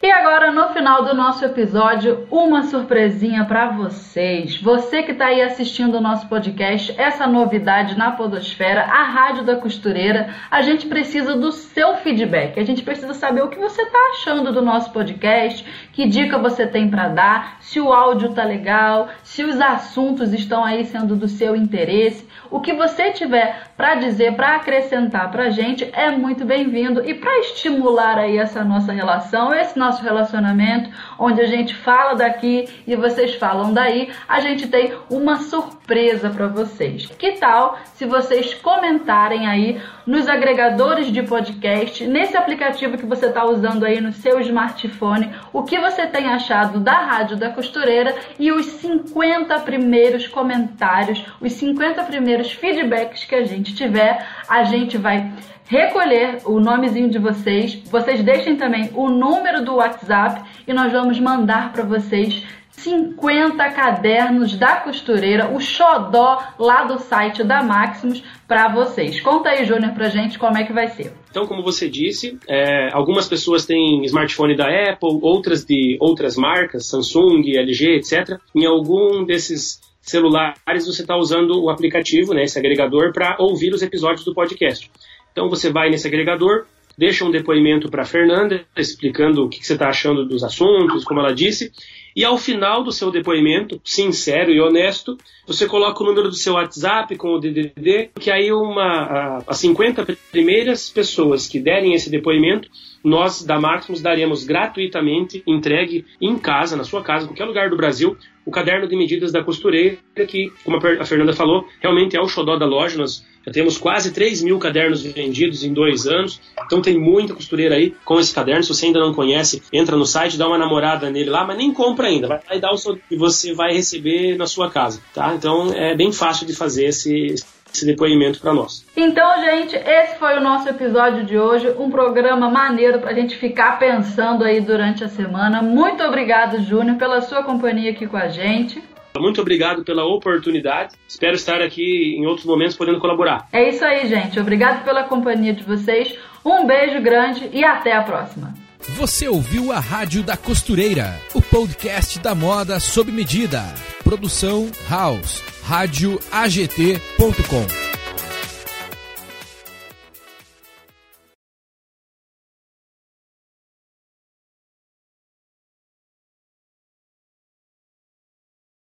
E 0.02 0.10
agora, 0.10 0.50
no 0.50 0.70
final 0.70 1.04
do 1.04 1.12
nosso 1.12 1.44
episódio, 1.44 2.26
uma 2.30 2.62
surpresinha 2.62 3.44
para 3.44 3.68
vocês. 3.68 4.58
Você 4.58 5.02
que 5.02 5.12
está 5.12 5.26
aí 5.26 5.42
assistindo 5.42 5.98
o 5.98 6.00
nosso 6.00 6.26
podcast, 6.26 6.98
essa 6.98 7.26
novidade 7.26 7.98
na 7.98 8.12
Podosfera, 8.12 8.80
a 8.84 9.02
Rádio 9.02 9.44
da 9.44 9.56
Costureira, 9.56 10.34
a 10.50 10.62
gente 10.62 10.86
precisa 10.86 11.36
do 11.36 11.52
seu 11.52 11.96
feedback. 11.96 12.58
A 12.58 12.64
gente 12.64 12.82
precisa 12.82 13.12
saber 13.12 13.42
o 13.42 13.48
que 13.48 13.58
você 13.58 13.82
está 13.82 13.98
achando 14.12 14.50
do 14.54 14.62
nosso 14.62 14.90
podcast, 14.90 15.66
que 16.00 16.06
dica 16.06 16.38
você 16.38 16.66
tem 16.66 16.88
para 16.88 17.08
dar, 17.08 17.56
se 17.60 17.78
o 17.78 17.92
áudio 17.92 18.32
tá 18.32 18.42
legal, 18.42 19.08
se 19.22 19.44
os 19.44 19.60
assuntos 19.60 20.32
estão 20.32 20.64
aí 20.64 20.86
sendo 20.86 21.14
do 21.14 21.28
seu 21.28 21.54
interesse. 21.54 22.26
O 22.50 22.58
que 22.58 22.72
você 22.72 23.10
tiver 23.10 23.64
para 23.76 23.96
dizer, 23.96 24.34
para 24.34 24.56
acrescentar 24.56 25.30
para 25.30 25.44
a 25.44 25.50
gente 25.50 25.88
é 25.92 26.10
muito 26.10 26.46
bem-vindo 26.46 27.06
e 27.06 27.12
para 27.12 27.40
estimular 27.40 28.16
aí 28.16 28.38
essa 28.38 28.64
nossa 28.64 28.92
relação, 28.92 29.54
esse 29.54 29.78
nosso 29.78 30.02
relacionamento, 30.02 30.88
onde 31.18 31.42
a 31.42 31.46
gente 31.46 31.74
fala 31.74 32.14
daqui 32.14 32.66
e 32.86 32.96
vocês 32.96 33.34
falam 33.34 33.72
daí, 33.74 34.08
a 34.26 34.40
gente 34.40 34.68
tem 34.68 34.94
uma 35.10 35.36
surpresa 35.36 36.30
para 36.30 36.48
vocês. 36.48 37.06
Que 37.18 37.32
tal 37.32 37.78
se 37.92 38.06
vocês 38.06 38.54
comentarem 38.54 39.46
aí 39.46 39.78
nos 40.06 40.28
agregadores 40.28 41.06
de 41.12 41.22
podcast, 41.22 42.06
nesse 42.06 42.36
aplicativo 42.36 42.96
que 42.96 43.06
você 43.06 43.26
está 43.26 43.44
usando 43.44 43.84
aí 43.84 44.00
no 44.00 44.12
seu 44.12 44.40
smartphone, 44.40 45.30
o 45.52 45.62
que 45.62 45.78
você 45.78 45.89
tem 46.06 46.26
achado 46.26 46.80
da 46.80 46.92
Rádio 46.92 47.36
da 47.36 47.50
Costureira 47.50 48.14
e 48.38 48.50
os 48.52 48.66
50 48.66 49.58
primeiros 49.60 50.26
comentários, 50.26 51.24
os 51.40 51.52
50 51.54 52.02
primeiros 52.04 52.52
feedbacks 52.52 53.24
que 53.24 53.34
a 53.34 53.44
gente 53.44 53.74
tiver, 53.74 54.26
a 54.48 54.64
gente 54.64 54.96
vai 54.96 55.32
recolher 55.70 56.38
o 56.44 56.58
nomezinho 56.58 57.08
de 57.08 57.18
vocês. 57.18 57.74
Vocês 57.90 58.22
deixem 58.22 58.56
também 58.56 58.90
o 58.94 59.08
número 59.08 59.64
do 59.64 59.76
WhatsApp 59.76 60.42
e 60.66 60.72
nós 60.72 60.90
vamos 60.90 61.20
mandar 61.20 61.72
para 61.72 61.84
vocês 61.84 62.44
50 62.82 63.70
cadernos 63.70 64.56
da 64.56 64.76
costureira, 64.76 65.50
o 65.54 65.60
xodó 65.60 66.42
lá 66.58 66.84
do 66.84 66.98
site 66.98 67.44
da 67.44 67.62
Maximus 67.62 68.22
para 68.48 68.68
vocês. 68.68 69.20
Conta 69.20 69.50
aí, 69.50 69.64
Júnior, 69.64 69.92
pra 69.92 70.08
gente 70.08 70.38
como 70.38 70.56
é 70.56 70.64
que 70.64 70.72
vai 70.72 70.88
ser. 70.88 71.12
Então, 71.30 71.46
como 71.46 71.62
você 71.62 71.88
disse, 71.88 72.38
é, 72.48 72.88
algumas 72.92 73.28
pessoas 73.28 73.66
têm 73.66 74.04
smartphone 74.04 74.56
da 74.56 74.66
Apple, 74.66 75.18
outras 75.22 75.64
de 75.64 75.96
outras 76.00 76.36
marcas, 76.36 76.86
Samsung, 76.86 77.42
LG, 77.56 77.96
etc. 77.96 78.38
Em 78.54 78.66
algum 78.66 79.24
desses 79.24 79.80
celulares 80.00 80.86
você 80.86 81.02
está 81.02 81.16
usando 81.16 81.62
o 81.62 81.70
aplicativo, 81.70 82.34
né, 82.34 82.44
esse 82.44 82.58
agregador, 82.58 83.12
para 83.12 83.36
ouvir 83.38 83.72
os 83.72 83.82
episódios 83.82 84.24
do 84.24 84.34
podcast. 84.34 84.90
Então 85.30 85.48
você 85.48 85.70
vai 85.70 85.90
nesse 85.90 86.08
agregador, 86.08 86.64
deixa 86.96 87.24
um 87.24 87.30
depoimento 87.30 87.88
para 87.88 88.02
a 88.02 88.06
Fernanda, 88.06 88.64
explicando 88.76 89.44
o 89.44 89.48
que, 89.48 89.60
que 89.60 89.66
você 89.66 89.74
está 89.74 89.88
achando 89.88 90.26
dos 90.26 90.42
assuntos, 90.42 91.04
como 91.04 91.20
ela 91.20 91.34
disse, 91.34 91.72
e 92.14 92.24
ao 92.24 92.36
final 92.36 92.82
do 92.82 92.92
seu 92.92 93.10
depoimento, 93.10 93.80
sincero 93.84 94.50
e 94.50 94.60
honesto, 94.60 95.16
você 95.46 95.66
coloca 95.66 96.02
o 96.02 96.06
número 96.06 96.28
do 96.28 96.34
seu 96.34 96.54
WhatsApp 96.54 97.16
com 97.16 97.34
o 97.34 97.38
DDD, 97.38 98.10
que 98.18 98.30
aí 98.30 98.52
uma, 98.52 99.42
as 99.46 99.58
50 99.58 100.06
primeiras 100.30 100.90
pessoas 100.90 101.46
que 101.46 101.60
derem 101.60 101.94
esse 101.94 102.10
depoimento, 102.10 102.68
nós 103.02 103.42
da 103.42 103.58
Maximus 103.58 104.00
daremos 104.00 104.44
gratuitamente, 104.44 105.42
entregue 105.46 106.04
em 106.20 106.38
casa, 106.38 106.76
na 106.76 106.84
sua 106.84 107.02
casa, 107.02 107.24
em 107.24 107.28
qualquer 107.28 107.44
lugar 107.44 107.70
do 107.70 107.76
Brasil, 107.76 108.16
o 108.44 108.50
caderno 108.50 108.88
de 108.88 108.96
medidas 108.96 109.32
da 109.32 109.42
costureira, 109.42 109.98
que, 110.26 110.52
como 110.64 110.76
a 110.76 111.04
Fernanda 111.04 111.32
falou, 111.32 111.66
realmente 111.80 112.16
é 112.16 112.20
o 112.20 112.28
xodó 112.28 112.56
da 112.56 112.66
loja. 112.66 112.98
Nós 112.98 113.24
já 113.44 113.52
temos 113.52 113.78
quase 113.78 114.12
3 114.12 114.42
mil 114.42 114.58
cadernos 114.58 115.02
vendidos 115.02 115.64
em 115.64 115.72
dois 115.72 116.06
anos, 116.06 116.40
então 116.64 116.82
tem 116.82 116.98
muita 116.98 117.34
costureira 117.34 117.74
aí 117.74 117.94
com 118.04 118.18
esse 118.18 118.34
caderno. 118.34 118.62
Se 118.62 118.68
você 118.68 118.86
ainda 118.86 119.00
não 119.00 119.14
conhece, 119.14 119.62
entra 119.72 119.96
no 119.96 120.04
site, 120.04 120.36
dá 120.36 120.46
uma 120.46 120.58
namorada 120.58 121.10
nele 121.10 121.30
lá, 121.30 121.46
mas 121.46 121.56
nem 121.56 121.72
compra 121.72 122.08
ainda. 122.08 122.42
Vai 122.48 122.60
dar 122.60 122.72
o 122.72 122.76
seu 122.76 122.98
e 123.10 123.16
você 123.16 123.54
vai 123.54 123.72
receber 123.72 124.36
na 124.36 124.46
sua 124.46 124.70
casa, 124.70 125.00
tá? 125.14 125.34
Então 125.34 125.72
é 125.72 125.94
bem 125.94 126.12
fácil 126.12 126.46
de 126.46 126.54
fazer 126.54 126.86
esse 126.86 127.34
esse 127.72 127.86
depoimento 127.86 128.40
para 128.40 128.52
nós. 128.52 128.84
Então, 128.96 129.42
gente, 129.44 129.76
esse 129.76 130.18
foi 130.18 130.36
o 130.36 130.40
nosso 130.40 130.68
episódio 130.68 131.24
de 131.24 131.38
hoje, 131.38 131.74
um 131.78 131.90
programa 131.90 132.50
maneiro 132.50 132.98
para 132.98 133.10
a 133.10 133.14
gente 133.14 133.36
ficar 133.36 133.78
pensando 133.78 134.44
aí 134.44 134.60
durante 134.60 135.04
a 135.04 135.08
semana. 135.08 135.62
Muito 135.62 136.02
obrigado, 136.02 136.60
Júnior, 136.62 136.96
pela 136.96 137.20
sua 137.20 137.42
companhia 137.42 137.90
aqui 137.90 138.06
com 138.06 138.16
a 138.16 138.28
gente. 138.28 138.82
Muito 139.18 139.40
obrigado 139.40 139.84
pela 139.84 140.04
oportunidade. 140.04 140.94
Espero 141.08 141.34
estar 141.34 141.60
aqui 141.60 142.14
em 142.16 142.26
outros 142.26 142.46
momentos 142.46 142.76
podendo 142.76 143.00
colaborar. 143.00 143.48
É 143.52 143.68
isso 143.68 143.84
aí, 143.84 144.06
gente. 144.06 144.38
Obrigado 144.38 144.84
pela 144.84 145.02
companhia 145.04 145.52
de 145.52 145.64
vocês. 145.64 146.16
Um 146.44 146.66
beijo 146.66 147.00
grande 147.02 147.50
e 147.52 147.64
até 147.64 147.92
a 147.92 148.02
próxima. 148.02 148.54
Você 148.88 149.28
ouviu 149.28 149.72
a 149.72 149.78
Rádio 149.78 150.22
da 150.22 150.36
Costureira, 150.36 151.20
o 151.34 151.42
podcast 151.42 152.18
da 152.18 152.34
moda 152.34 152.80
sob 152.80 153.12
medida. 153.12 153.62
Produção 154.02 154.70
House, 154.88 155.42
radioagt.com. 155.62 157.89